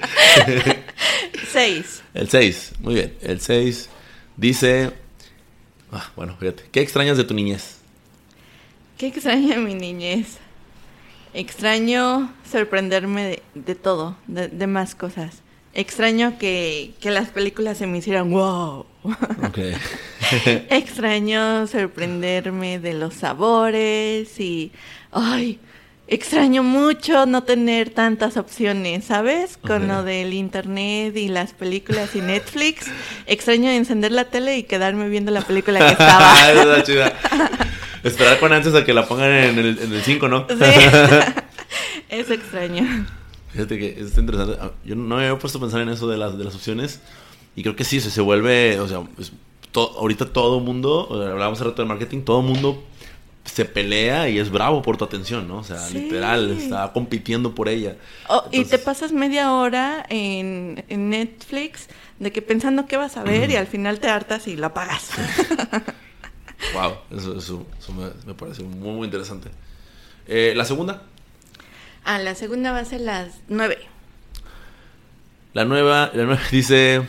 6. 1.52 2.02
El 2.14 2.28
6, 2.28 2.72
muy 2.80 2.94
bien. 2.94 3.14
El 3.20 3.40
6 3.40 3.88
dice 4.36 4.92
Ah, 5.92 6.10
bueno, 6.16 6.34
fíjate. 6.40 6.64
¿Qué 6.72 6.80
extrañas 6.80 7.18
de 7.18 7.24
tu 7.24 7.34
niñez? 7.34 7.76
¿Qué 8.96 9.08
extraño 9.08 9.48
de 9.48 9.56
mi 9.58 9.74
niñez? 9.74 10.38
Extraño 11.34 12.32
sorprenderme 12.50 13.42
de, 13.54 13.74
todo, 13.74 14.16
de, 14.26 14.66
más 14.66 14.94
cosas. 14.94 15.42
Extraño 15.74 16.38
que, 16.38 16.92
que, 17.00 17.10
las 17.10 17.30
películas 17.30 17.78
se 17.78 17.86
me 17.86 17.98
hicieran 17.98 18.30
wow. 18.30 18.84
Okay. 19.48 19.74
Extraño 20.70 21.66
sorprenderme 21.66 22.78
de 22.78 22.92
los 22.92 23.14
sabores 23.14 24.38
y, 24.38 24.72
ay, 25.10 25.58
extraño 26.06 26.62
mucho 26.62 27.24
no 27.24 27.44
tener 27.44 27.88
tantas 27.88 28.36
opciones, 28.36 29.06
¿sabes? 29.06 29.56
Con 29.56 29.88
lo 29.88 30.02
del 30.04 30.34
internet 30.34 31.16
y 31.16 31.28
las 31.28 31.52
películas 31.54 32.14
y 32.14 32.20
Netflix. 32.20 32.90
Extraño 33.26 33.70
encender 33.70 34.12
la 34.12 34.26
tele 34.26 34.58
y 34.58 34.64
quedarme 34.64 35.08
viendo 35.08 35.30
la 35.30 35.40
película 35.40 35.78
que 35.78 35.92
estaba. 35.92 36.34
Esperar 38.02 38.38
con 38.40 38.52
antes 38.52 38.74
a 38.74 38.84
que 38.84 38.92
la 38.92 39.06
pongan 39.06 39.30
en 39.30 39.58
el 39.58 40.02
5, 40.02 40.28
¿no? 40.28 40.46
Sí. 40.48 40.54
Eso 42.08 42.34
extraño. 42.34 43.06
Fíjate 43.52 43.78
que 43.78 44.00
es 44.00 44.16
interesante. 44.16 44.58
Ah, 44.60 44.72
yo 44.84 44.96
no 44.96 45.16
me 45.16 45.26
había 45.26 45.38
puesto 45.38 45.58
a 45.58 45.60
pensar 45.60 45.80
en 45.80 45.90
eso 45.90 46.08
de 46.08 46.16
las, 46.16 46.36
de 46.36 46.44
las 46.44 46.54
opciones. 46.54 47.00
Y 47.54 47.62
creo 47.62 47.76
que 47.76 47.84
sí, 47.84 48.00
se, 48.00 48.10
se 48.10 48.20
vuelve, 48.20 48.80
o 48.80 48.88
sea, 48.88 49.02
ahorita 49.74 50.32
todo 50.32 50.60
mundo, 50.60 51.08
hablábamos 51.10 51.58
hace 51.58 51.68
rato 51.68 51.82
de 51.82 51.88
marketing, 51.88 52.22
todo 52.22 52.42
mundo 52.42 52.82
se 53.44 53.64
pelea 53.64 54.28
y 54.28 54.38
es 54.38 54.50
bravo 54.50 54.82
por 54.82 54.96
tu 54.96 55.04
atención, 55.04 55.48
¿no? 55.48 55.58
O 55.58 55.64
sea, 55.64 55.88
literal, 55.90 56.50
está 56.52 56.92
compitiendo 56.92 57.54
por 57.54 57.68
ella. 57.68 57.96
Oh, 58.28 58.44
y 58.50 58.64
te 58.64 58.78
pasas 58.78 59.12
media 59.12 59.52
hora 59.52 60.06
en, 60.08 60.84
Netflix 60.88 61.88
de 62.18 62.30
que 62.30 62.40
pensando 62.40 62.86
qué 62.86 62.96
vas 62.96 63.16
a 63.16 63.22
ver 63.22 63.50
y 63.50 63.56
al 63.56 63.66
final 63.66 63.98
te 63.98 64.08
hartas 64.08 64.46
y 64.46 64.56
la 64.56 64.68
apagas. 64.68 65.10
Wow, 66.72 66.96
eso, 67.10 67.36
eso, 67.36 67.66
me, 68.26 68.34
parece 68.34 68.62
muy, 68.62 68.92
muy 68.92 69.04
interesante. 69.04 69.50
Eh, 70.26 70.52
¿La 70.56 70.64
segunda? 70.64 71.02
Ah, 72.04 72.18
la 72.18 72.34
segunda 72.34 72.72
va 72.72 72.78
a 72.78 72.84
ser 72.84 73.00
las 73.00 73.40
nueve. 73.48 73.78
La 75.52 75.64
nueva, 75.64 76.10
la 76.14 76.24
nueva 76.24 76.42
dice, 76.50 77.02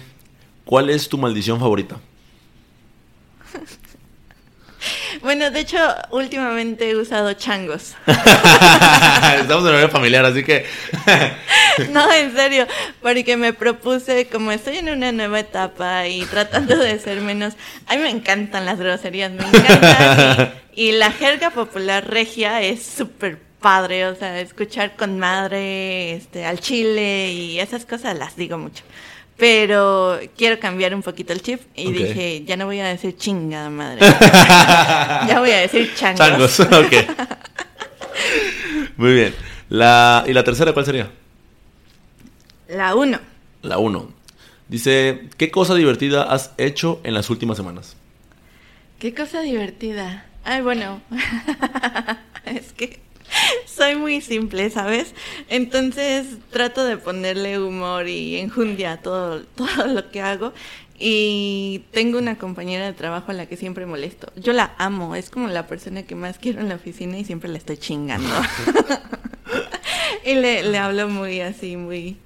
¿cuál 0.66 0.90
es 0.90 1.10
tu 1.10 1.18
maldición 1.18 1.60
favorita? 1.60 1.98
Bueno, 5.22 5.50
de 5.52 5.62
hecho, 5.62 5.78
últimamente 6.12 6.90
he 6.90 6.96
usado 6.98 7.32
changos. 7.34 7.94
Estamos 8.06 9.64
en 9.64 9.70
horario 9.70 9.88
familiar, 9.90 10.26
así 10.26 10.44
que... 10.44 10.66
no, 11.92 12.12
en 12.14 12.36
serio, 12.36 12.68
porque 13.02 13.38
me 13.38 13.54
propuse, 13.54 14.28
como 14.28 14.52
estoy 14.52 14.78
en 14.78 14.90
una 14.90 15.12
nueva 15.12 15.40
etapa 15.40 16.08
y 16.08 16.26
tratando 16.26 16.78
de 16.78 17.00
ser 17.00 17.22
menos... 17.22 17.54
A 17.88 17.96
mí 17.96 18.02
me 18.02 18.10
encantan 18.10 18.66
las 18.66 18.80
groserías, 18.80 19.32
me 19.32 19.44
encantan. 19.44 20.54
Y, 20.76 20.90
y 20.90 20.92
la 20.94 21.12
jerga 21.12 21.50
popular 21.52 22.10
regia 22.10 22.62
es 22.62 22.84
súper 22.84 23.40
padre, 23.64 24.06
o 24.08 24.16
sea, 24.16 24.40
escuchar 24.42 24.96
con 24.96 25.18
madre, 25.18 26.14
este, 26.14 26.46
al 26.46 26.60
chile 26.60 27.32
y 27.32 27.60
esas 27.60 27.86
cosas 27.86 28.16
las 28.16 28.36
digo 28.36 28.60
mucho. 28.60 28.84
Pero 29.38 30.20
quiero 30.38 30.60
cambiar 30.60 30.94
un 30.94 31.02
poquito 31.02 31.34
el 31.34 31.42
chip 31.42 31.62
y 31.76 31.92
dije, 31.92 32.44
ya 32.46 32.56
no 32.56 32.66
voy 32.66 32.80
a 32.80 32.88
decir 32.88 33.18
chingada 33.18 33.70
madre. 33.70 34.00
ya 35.28 35.38
voy 35.40 35.50
a 35.52 35.58
decir 35.62 35.92
changos. 35.96 36.20
Changos, 36.20 36.60
ok. 36.60 36.94
Muy 38.98 39.14
bien. 39.14 39.34
La, 39.70 40.24
¿Y 40.28 40.34
la 40.34 40.44
tercera 40.44 40.72
cuál 40.72 40.86
sería? 40.86 41.10
La 42.74 42.96
uno. 42.96 43.20
La 43.62 43.78
uno. 43.78 44.10
Dice, 44.68 45.30
¿qué 45.38 45.52
cosa 45.52 45.76
divertida 45.76 46.24
has 46.24 46.52
hecho 46.58 47.00
en 47.04 47.14
las 47.14 47.30
últimas 47.30 47.56
semanas? 47.56 47.96
¿Qué 48.98 49.14
cosa 49.14 49.42
divertida? 49.42 50.26
Ay, 50.44 50.64
bueno. 50.64 51.00
es 52.46 52.74
que 52.74 53.00
soy 53.68 53.96
muy 53.96 54.22
simple, 54.22 54.72
¿sabes? 54.72 55.14
Entonces 55.50 56.26
trato 56.50 56.84
de 56.84 56.98
ponerle 56.98 57.60
humor 57.60 58.08
y 58.08 58.38
enjundia 58.38 58.94
a 58.94 58.98
todo, 58.98 59.44
todo 59.56 59.86
lo 59.86 60.10
que 60.10 60.22
hago. 60.22 60.52
Y 60.98 61.84
tengo 61.92 62.18
una 62.18 62.40
compañera 62.40 62.86
de 62.86 62.94
trabajo 62.94 63.30
a 63.30 63.36
la 63.36 63.46
que 63.46 63.56
siempre 63.56 63.86
molesto. 63.86 64.32
Yo 64.36 64.52
la 64.54 64.74
amo, 64.80 65.16
es 65.16 65.30
como 65.30 65.48
la 65.48 65.68
persona 65.68 66.04
que 66.04 66.16
más 66.16 66.40
quiero 66.40 66.60
en 66.60 66.70
la 66.70 66.76
oficina 66.76 67.20
y 67.20 67.26
siempre 67.26 67.52
la 67.52 67.60
estoy 67.60 67.78
chingando. 67.78 68.34
y 70.26 70.34
le, 70.34 70.64
le 70.64 70.78
hablo 70.80 71.08
muy 71.08 71.40
así, 71.42 71.78
muy... 71.78 72.18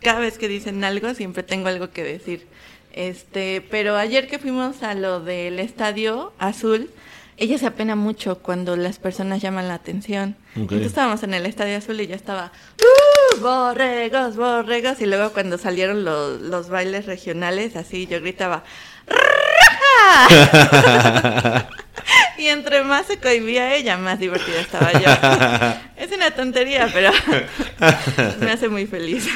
Cada 0.00 0.20
vez 0.20 0.38
que 0.38 0.48
dicen 0.48 0.84
algo, 0.84 1.14
siempre 1.14 1.42
tengo 1.42 1.68
algo 1.68 1.90
que 1.90 2.04
decir. 2.04 2.46
Este, 2.92 3.62
pero 3.70 3.96
ayer 3.96 4.28
que 4.28 4.38
fuimos 4.38 4.82
a 4.82 4.94
lo 4.94 5.20
del 5.20 5.58
estadio 5.58 6.32
azul, 6.38 6.90
ella 7.36 7.58
se 7.58 7.66
apena 7.66 7.94
mucho 7.94 8.38
cuando 8.38 8.76
las 8.76 8.98
personas 8.98 9.40
llaman 9.40 9.68
la 9.68 9.74
atención. 9.74 10.36
Entonces 10.56 10.88
estábamos 10.88 11.22
en 11.22 11.34
el 11.34 11.46
Estadio 11.46 11.76
Azul 11.76 12.00
y 12.00 12.08
yo 12.08 12.16
estaba, 12.16 12.50
¡Uh, 12.80 13.40
borregos, 13.40 14.36
borregos! 14.36 15.00
Y 15.00 15.06
luego 15.06 15.32
cuando 15.32 15.56
salieron 15.56 16.04
los, 16.04 16.40
los 16.40 16.68
bailes 16.68 17.06
regionales, 17.06 17.76
así 17.76 18.08
yo 18.08 18.20
gritaba, 18.20 18.64
y 22.38 22.46
entre 22.46 22.84
más 22.84 23.06
se 23.06 23.18
cohibía 23.18 23.74
ella, 23.74 23.96
más 23.96 24.18
divertida 24.18 24.60
estaba 24.60 24.92
yo. 24.92 25.10
es 25.96 26.12
una 26.12 26.30
tontería, 26.30 26.88
pero 26.92 27.10
me 28.40 28.50
hace 28.50 28.68
muy 28.68 28.86
feliz. 28.86 29.28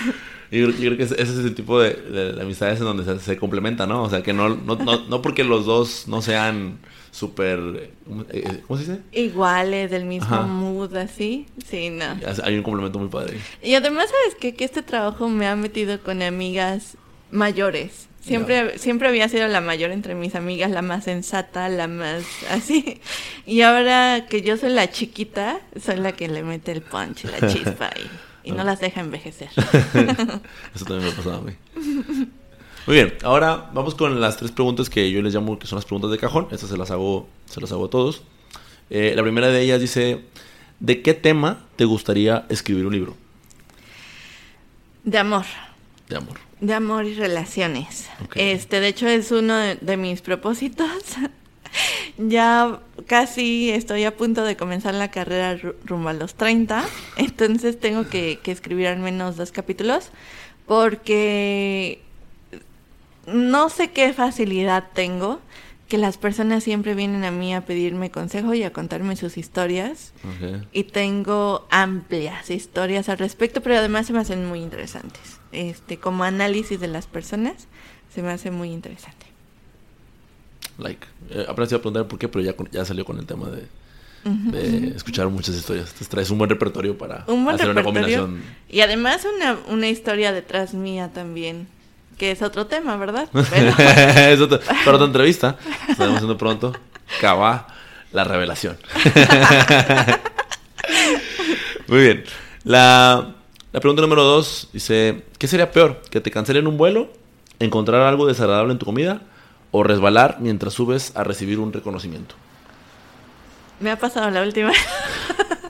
Yo, 0.52 0.68
yo, 0.68 0.94
creo 0.94 0.96
que 0.98 1.04
ese 1.04 1.22
es 1.22 1.30
el 1.30 1.54
tipo 1.54 1.80
de, 1.80 1.94
de, 1.94 2.42
amistades 2.42 2.78
en 2.78 2.84
donde 2.84 3.04
se, 3.04 3.18
se 3.20 3.36
complementa, 3.38 3.86
¿no? 3.86 4.02
O 4.02 4.10
sea, 4.10 4.22
que 4.22 4.34
no, 4.34 4.50
no, 4.50 4.76
no, 4.76 5.08
no 5.08 5.22
porque 5.22 5.44
los 5.44 5.64
dos 5.64 6.06
no 6.08 6.20
sean 6.20 6.78
súper, 7.10 7.58
eh, 7.58 7.90
eh, 8.32 8.60
¿cómo 8.66 8.78
se 8.78 8.90
dice? 8.90 9.02
Iguales, 9.12 9.90
del 9.90 10.04
mismo 10.04 10.42
mood, 10.42 10.94
así. 10.96 11.46
Sí, 11.64 11.88
no. 11.88 12.04
Hay 12.44 12.56
un 12.56 12.62
complemento 12.62 12.98
muy 12.98 13.08
padre. 13.08 13.38
Y 13.62 13.74
además, 13.74 14.10
¿sabes 14.10 14.36
qué? 14.38 14.54
Que 14.54 14.64
este 14.64 14.82
trabajo 14.82 15.28
me 15.28 15.46
ha 15.46 15.56
metido 15.56 16.00
con 16.02 16.20
amigas 16.20 16.98
mayores. 17.30 18.08
Siempre, 18.20 18.78
siempre 18.78 19.08
había 19.08 19.28
sido 19.28 19.48
la 19.48 19.60
mayor 19.60 19.90
entre 19.90 20.14
mis 20.14 20.36
amigas, 20.36 20.70
la 20.70 20.82
más 20.82 21.04
sensata, 21.04 21.68
la 21.68 21.88
más 21.88 22.24
así. 22.50 23.00
Y 23.46 23.62
ahora 23.62 24.26
que 24.28 24.42
yo 24.42 24.56
soy 24.56 24.70
la 24.70 24.90
chiquita, 24.90 25.60
soy 25.82 25.96
la 25.96 26.12
que 26.12 26.28
le 26.28 26.42
mete 26.42 26.72
el 26.72 26.82
punch, 26.82 27.24
la 27.24 27.48
chispa 27.48 27.90
y, 27.96 28.08
y 28.44 28.52
no 28.52 28.64
las 28.64 28.80
deja 28.80 29.00
envejecer. 29.00 29.48
Eso 30.74 30.84
también 30.84 31.04
me 31.04 31.10
ha 31.10 31.16
pasado 31.16 31.38
a 31.38 31.40
mí. 31.42 31.52
Muy 32.86 32.96
bien, 32.96 33.14
ahora 33.22 33.70
vamos 33.72 33.94
con 33.94 34.20
las 34.20 34.36
tres 34.36 34.50
preguntas 34.50 34.90
que 34.90 35.10
yo 35.10 35.22
les 35.22 35.32
llamo 35.32 35.58
que 35.58 35.66
son 35.66 35.76
las 35.76 35.84
preguntas 35.84 36.10
de 36.10 36.18
cajón. 36.18 36.48
Estas 36.50 36.70
se 36.70 36.76
las 36.76 36.90
hago, 36.90 37.28
se 37.46 37.60
las 37.60 37.70
hago 37.70 37.84
a 37.84 37.90
todos. 37.90 38.22
Eh, 38.90 39.12
la 39.14 39.22
primera 39.22 39.48
de 39.48 39.60
ellas 39.62 39.80
dice, 39.80 40.24
¿de 40.80 41.00
qué 41.00 41.14
tema 41.14 41.64
te 41.76 41.84
gustaría 41.84 42.44
escribir 42.48 42.86
un 42.86 42.92
libro? 42.92 43.16
De 45.04 45.18
amor. 45.18 45.44
De 46.08 46.16
amor. 46.16 46.38
De 46.60 46.74
amor 46.74 47.06
y 47.06 47.14
relaciones. 47.14 48.08
Este, 48.34 48.80
de 48.80 48.88
hecho, 48.88 49.08
es 49.08 49.32
uno 49.32 49.56
de, 49.56 49.96
mis 49.96 50.20
propósitos. 50.20 50.88
Ya 52.18 52.80
casi 53.06 53.70
estoy 53.70 54.04
a 54.04 54.16
punto 54.16 54.44
de 54.44 54.56
comenzar 54.56 54.94
la 54.94 55.10
carrera 55.10 55.56
rumbo 55.84 56.08
a 56.08 56.12
los 56.12 56.34
30. 56.34 56.84
Entonces 57.16 57.78
tengo 57.78 58.08
que, 58.08 58.38
que 58.42 58.52
escribir 58.52 58.88
al 58.88 58.98
menos 58.98 59.36
dos 59.36 59.52
capítulos. 59.52 60.10
Porque 60.66 62.00
no 63.26 63.68
sé 63.68 63.90
qué 63.90 64.12
facilidad 64.12 64.84
tengo, 64.94 65.40
que 65.92 65.98
las 65.98 66.16
personas 66.16 66.64
siempre 66.64 66.94
vienen 66.94 67.22
a 67.24 67.30
mí 67.30 67.54
a 67.54 67.66
pedirme 67.66 68.10
consejo 68.10 68.54
y 68.54 68.62
a 68.62 68.72
contarme 68.72 69.14
sus 69.14 69.36
historias. 69.36 70.14
Y 70.72 70.84
tengo 70.84 71.66
amplias 71.70 72.48
historias 72.48 73.10
al 73.10 73.18
respecto, 73.18 73.60
pero 73.60 73.76
además 73.76 74.06
se 74.06 74.14
me 74.14 74.20
hacen 74.20 74.46
muy 74.46 74.60
interesantes. 74.60 75.38
Este, 75.52 75.98
como 75.98 76.24
análisis 76.24 76.80
de 76.80 76.88
las 76.88 77.06
personas, 77.06 77.68
se 78.14 78.22
me 78.22 78.30
hace 78.30 78.50
muy 78.50 78.70
interesante. 78.70 79.26
Like, 80.78 81.06
eh, 81.30 81.46
apenas 81.48 81.70
iba 81.70 81.78
a 81.78 81.82
preguntar 81.82 82.08
por 82.08 82.18
qué, 82.18 82.28
pero 82.28 82.44
ya, 82.44 82.54
ya 82.70 82.84
salió 82.84 83.04
con 83.04 83.18
el 83.18 83.26
tema 83.26 83.48
de, 83.50 83.66
de 84.24 84.96
escuchar 84.96 85.28
muchas 85.28 85.54
historias. 85.54 85.86
Entonces 85.86 86.08
traes 86.08 86.30
un 86.30 86.38
buen 86.38 86.50
repertorio 86.50 86.96
para 86.96 87.24
hacer 87.50 87.70
una 87.70 87.82
combinación. 87.82 88.42
Y 88.68 88.80
además 88.80 89.26
una, 89.36 89.58
una 89.68 89.88
historia 89.88 90.32
detrás 90.32 90.74
mía 90.74 91.10
también 91.12 91.68
que 92.22 92.30
es 92.30 92.42
otro 92.42 92.66
tema, 92.66 92.96
¿verdad? 92.96 93.28
es 93.34 94.40
otro, 94.40 94.60
para 94.84 94.92
otra 94.92 95.06
entrevista. 95.06 95.56
Estamos 95.88 96.14
haciendo 96.14 96.38
pronto. 96.38 96.72
Cava, 97.20 97.66
la 98.12 98.22
revelación. 98.22 98.76
Muy 101.88 102.00
bien. 102.00 102.24
La, 102.62 103.34
la 103.72 103.80
pregunta 103.80 104.02
número 104.02 104.22
dos 104.22 104.68
dice: 104.72 105.24
¿Qué 105.36 105.48
sería 105.48 105.72
peor? 105.72 106.00
¿Que 106.10 106.20
te 106.20 106.30
cancelen 106.30 106.68
un 106.68 106.76
vuelo? 106.76 107.12
¿Encontrar 107.58 108.02
algo 108.02 108.26
desagradable 108.26 108.72
en 108.72 108.78
tu 108.78 108.86
comida? 108.86 109.22
¿O 109.72 109.82
resbalar 109.82 110.36
mientras 110.38 110.74
subes 110.74 111.16
a 111.16 111.24
recibir 111.24 111.58
un 111.58 111.72
reconocimiento? 111.72 112.36
Me 113.80 113.90
ha 113.90 113.98
pasado 113.98 114.30
la 114.30 114.42
última. 114.42 114.70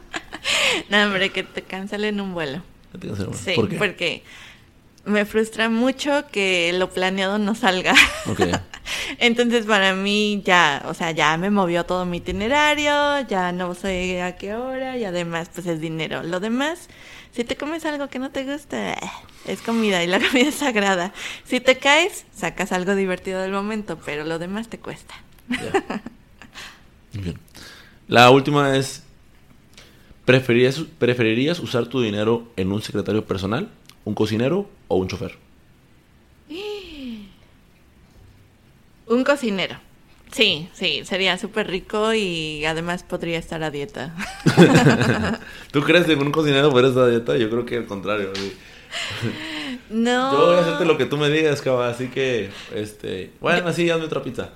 no, 0.90 1.02
hombre, 1.04 1.30
que 1.30 1.44
te 1.44 1.62
cancelen 1.62 2.20
un 2.20 2.34
vuelo. 2.34 2.62
¿Te 2.92 2.98
cancelen 2.98 3.28
un 3.28 3.32
vuelo? 3.32 3.44
Sí, 3.44 3.52
¿Por 3.54 3.68
qué? 3.68 3.76
porque 3.76 4.22
me 5.04 5.24
frustra 5.24 5.68
mucho 5.68 6.24
que 6.30 6.72
lo 6.74 6.90
planeado 6.90 7.38
no 7.38 7.54
salga. 7.54 7.94
Entonces 9.18 9.66
para 9.66 9.94
mí 9.94 10.42
ya, 10.44 10.82
o 10.86 10.94
sea, 10.94 11.12
ya 11.12 11.36
me 11.36 11.50
movió 11.50 11.84
todo 11.84 12.04
mi 12.04 12.18
itinerario, 12.18 13.20
ya 13.28 13.52
no 13.52 13.74
sé 13.74 14.22
a 14.22 14.36
qué 14.36 14.54
hora 14.54 14.96
y 14.96 15.04
además 15.04 15.50
pues 15.54 15.66
es 15.66 15.80
dinero. 15.80 16.22
Lo 16.22 16.40
demás, 16.40 16.88
si 17.32 17.44
te 17.44 17.56
comes 17.56 17.84
algo 17.86 18.08
que 18.08 18.18
no 18.18 18.30
te 18.30 18.44
gusta, 18.44 18.94
es 19.46 19.62
comida 19.62 20.04
y 20.04 20.06
la 20.06 20.20
comida 20.26 20.48
es 20.48 20.56
sagrada. 20.56 21.12
Si 21.44 21.60
te 21.60 21.78
caes, 21.78 22.26
sacas 22.34 22.72
algo 22.72 22.94
divertido 22.94 23.40
del 23.40 23.52
momento, 23.52 23.98
pero 24.04 24.24
lo 24.24 24.38
demás 24.38 24.68
te 24.68 24.78
cuesta. 24.78 25.14
Bien. 27.12 27.38
La 28.08 28.30
última 28.30 28.76
es, 28.76 29.02
¿preferirías, 30.24 30.80
¿preferirías 30.98 31.58
usar 31.60 31.86
tu 31.86 32.02
dinero 32.02 32.48
en 32.56 32.72
un 32.72 32.82
secretario 32.82 33.24
personal? 33.24 33.70
¿Un 34.04 34.14
cocinero 34.14 34.68
o 34.88 34.96
un 34.96 35.08
chofer? 35.08 35.38
Un 39.06 39.24
cocinero. 39.24 39.76
Sí, 40.32 40.68
sí, 40.72 41.02
sería 41.04 41.36
súper 41.36 41.68
rico 41.68 42.14
y 42.14 42.64
además 42.64 43.02
podría 43.02 43.38
estar 43.38 43.62
a 43.62 43.70
dieta. 43.70 44.14
¿Tú 45.70 45.82
crees 45.82 46.06
que 46.06 46.14
un 46.14 46.32
cocinero 46.32 46.70
podría 46.70 46.88
estar 46.88 47.04
a 47.04 47.08
dieta? 47.08 47.36
Yo 47.36 47.50
creo 47.50 47.66
que 47.66 47.76
al 47.76 47.86
contrario. 47.86 48.32
No. 49.90 50.32
Yo 50.32 50.46
voy 50.46 50.56
a 50.56 50.60
hacerte 50.60 50.84
lo 50.86 50.96
que 50.96 51.04
tú 51.04 51.18
me 51.18 51.28
digas, 51.28 51.60
caba, 51.60 51.88
así 51.88 52.08
que, 52.08 52.50
este, 52.74 53.30
bueno, 53.40 53.68
así 53.68 53.90
hazme 53.90 54.06
otra 54.06 54.22
pizza. 54.22 54.50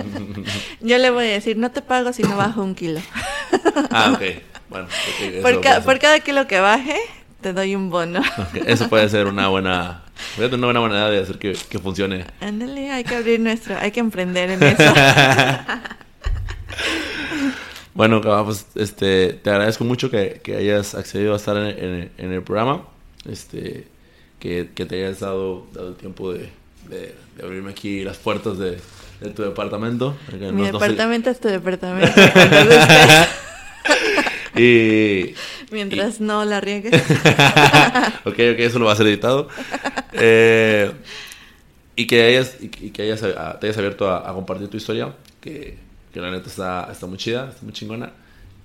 Yo 0.80 0.98
le 0.98 1.10
voy 1.10 1.26
a 1.26 1.32
decir, 1.32 1.56
no 1.56 1.70
te 1.70 1.80
pago 1.80 2.12
si 2.12 2.22
no 2.22 2.36
bajo 2.36 2.62
un 2.62 2.74
kilo. 2.74 3.00
ah, 3.90 4.12
ok. 4.14 4.22
Bueno, 4.68 4.86
por 5.84 5.98
cada 5.98 6.20
kilo 6.20 6.46
que 6.46 6.60
baje, 6.60 6.96
te 7.40 7.52
doy 7.52 7.74
un 7.74 7.90
bono. 7.90 8.20
Eso 8.66 8.88
puede 8.88 9.08
ser 9.08 9.26
una 9.26 9.48
buena, 9.48 10.02
una 10.38 10.66
buena 10.66 10.80
manera 10.80 11.10
de 11.10 11.20
hacer 11.20 11.38
que, 11.38 11.54
funcione. 11.78 12.24
Ándale, 12.40 12.90
hay 12.90 13.04
que 13.04 13.16
abrir 13.16 13.40
nuestro, 13.40 13.76
hay 13.78 13.90
que 13.90 14.00
emprender 14.00 14.50
en 14.50 14.62
eso. 14.62 14.94
bueno, 17.94 18.20
pues 18.20 18.66
este, 18.74 19.34
te 19.34 19.50
agradezco 19.50 19.84
mucho 19.84 20.10
que, 20.10 20.40
hayas 20.56 20.94
accedido 20.94 21.32
a 21.32 21.36
estar 21.36 21.56
en, 21.56 22.10
el 22.18 22.42
programa. 22.42 22.84
Este, 23.28 23.86
que, 24.38 24.64
te 24.64 25.04
hayas 25.04 25.20
dado, 25.20 25.66
dado 25.72 25.88
el 25.88 25.96
tiempo 25.96 26.32
de, 26.32 26.50
abrirme 27.42 27.70
aquí 27.70 28.04
las 28.04 28.18
puertas 28.18 28.58
de, 28.58 28.78
tu 29.34 29.42
departamento. 29.42 30.16
Mi 30.52 30.66
departamento 30.66 31.30
es 31.30 31.40
tu 31.40 31.48
departamento. 31.48 32.12
y, 34.56 35.34
Mientras 35.70 36.20
no 36.20 36.44
la 36.44 36.60
riegues. 36.60 36.92
ok, 38.24 38.26
ok, 38.26 38.58
eso 38.58 38.78
lo 38.78 38.86
va 38.86 38.92
a 38.92 38.96
ser 38.96 39.06
editado. 39.06 39.48
Eh, 40.12 40.90
y 41.96 42.06
que, 42.06 42.22
hayas, 42.22 42.56
y 42.60 42.68
que 42.68 43.02
hayas, 43.02 43.20
te 43.20 43.66
hayas 43.66 43.78
abierto 43.78 44.10
a, 44.10 44.32
compartir 44.32 44.68
tu 44.68 44.76
historia, 44.76 45.14
que, 45.40 45.78
que, 46.12 46.20
la 46.20 46.30
neta 46.30 46.48
está, 46.48 46.88
está 46.90 47.06
muy 47.06 47.18
chida, 47.18 47.50
está 47.50 47.62
muy 47.62 47.72
chingona. 47.72 48.12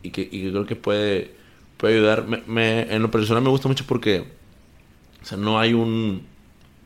Y 0.01 0.11
que, 0.11 0.21
y 0.21 0.49
creo 0.49 0.65
que 0.65 0.75
puede, 0.75 1.31
puede 1.77 1.95
ayudar. 1.95 2.25
Me, 2.47 2.81
en 2.93 3.01
lo 3.01 3.11
personal 3.11 3.43
me 3.43 3.49
gusta 3.49 3.67
mucho 3.67 3.85
porque 3.87 4.25
o 5.21 5.25
sea, 5.25 5.39
no 5.39 5.59
hay 5.59 5.73
un 5.73 6.23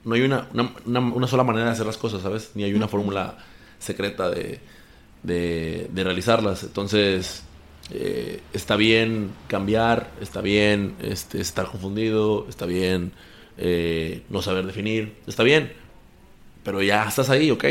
no 0.06 0.16
hay 0.16 0.22
una, 0.22 0.47
una, 0.86 1.00
una, 1.00 1.28
sola 1.28 1.43
manera 1.43 1.66
de 1.66 1.72
hacer 1.72 1.86
las 1.86 1.97
cosas, 1.97 2.22
¿sabes? 2.22 2.52
Ni 2.56 2.64
hay 2.64 2.74
una 2.74 2.88
fórmula 2.88 3.38
secreta 3.80 4.30
de, 4.30 4.62
de, 5.24 5.89
de 5.91 6.04
realizarlas. 6.06 6.64
Entonces, 6.64 7.43
eh, 7.92 8.42
está 8.54 8.76
bien 8.76 9.32
cambiar, 9.48 10.12
está 10.22 10.42
bien 10.42 10.96
este, 11.02 11.42
estar 11.42 11.66
confundido, 11.68 12.46
está 12.50 12.66
bien 12.66 13.12
eh, 13.58 14.24
no 14.30 14.42
saber 14.42 14.66
definir, 14.66 15.16
está 15.28 15.44
bien, 15.44 15.74
pero 16.64 16.82
ya 16.82 17.06
estás 17.08 17.30
ahí, 17.30 17.52
ok, 17.52 17.66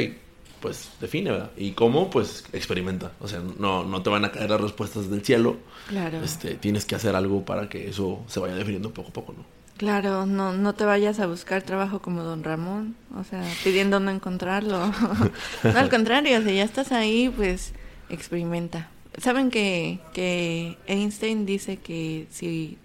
pues 0.60 0.90
define, 1.00 1.30
¿verdad? 1.30 1.50
Y 1.56 1.72
cómo, 1.72 2.10
pues 2.10 2.44
experimenta. 2.52 3.12
O 3.20 3.28
sea, 3.28 3.40
no, 3.58 3.84
no 3.84 4.02
te 4.02 4.10
van 4.10 4.24
a 4.24 4.32
caer 4.32 4.50
las 4.50 4.60
respuestas 4.60 5.08
del 5.10 5.24
cielo. 5.24 5.56
Claro. 5.88 6.22
Este, 6.22 6.54
tienes 6.54 6.84
que 6.84 6.94
hacer 6.94 7.14
algo 7.14 7.44
para 7.44 7.68
que 7.68 7.88
eso 7.88 8.24
se 8.26 8.40
vaya 8.40 8.54
definiendo 8.54 8.92
poco 8.92 9.10
a 9.10 9.12
poco, 9.12 9.32
¿no? 9.34 9.44
Claro, 9.76 10.26
no, 10.26 10.52
no 10.52 10.74
te 10.74 10.84
vayas 10.84 11.20
a 11.20 11.26
buscar 11.28 11.62
trabajo 11.62 12.02
como 12.02 12.24
don 12.24 12.42
Ramón, 12.42 12.96
o 13.16 13.22
sea, 13.22 13.44
pidiendo 13.62 14.00
no 14.00 14.10
encontrarlo. 14.10 14.92
no, 15.62 15.78
al 15.78 15.88
contrario, 15.88 16.42
si 16.42 16.56
ya 16.56 16.64
estás 16.64 16.90
ahí, 16.90 17.32
pues 17.34 17.72
experimenta. 18.10 18.88
Saben 19.20 19.50
que, 19.50 20.00
que 20.12 20.76
Einstein 20.86 21.46
dice 21.46 21.76
que 21.76 22.26
si 22.30 22.78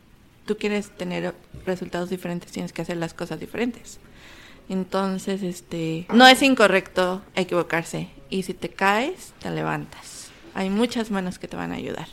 tú 0.45 0.57
quieres 0.57 0.89
tener 0.91 1.33
resultados 1.65 2.09
diferentes, 2.09 2.51
tienes 2.51 2.73
que 2.73 2.81
hacer 2.81 2.97
las 2.97 3.13
cosas 3.13 3.39
diferentes. 3.39 3.99
Entonces, 4.69 5.43
este, 5.43 6.05
no 6.13 6.27
es 6.27 6.41
incorrecto 6.41 7.21
equivocarse. 7.35 8.09
Y 8.29 8.43
si 8.43 8.53
te 8.53 8.69
caes, 8.69 9.33
te 9.39 9.51
levantas. 9.51 10.31
Hay 10.55 10.69
muchas 10.69 11.11
manos 11.11 11.39
que 11.39 11.47
te 11.47 11.55
van 11.55 11.71
a 11.71 11.75
ayudar. 11.75 12.07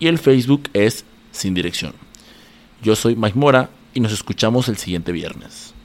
y 0.00 0.06
el 0.08 0.18
Facebook 0.18 0.70
es 0.72 1.04
sin 1.30 1.54
dirección. 1.54 1.92
Yo 2.82 2.96
soy 2.96 3.14
Mike 3.14 3.38
Mora 3.38 3.70
y 3.94 4.00
nos 4.00 4.12
escuchamos 4.12 4.68
el 4.68 4.76
siguiente 4.76 5.12
viernes. 5.12 5.77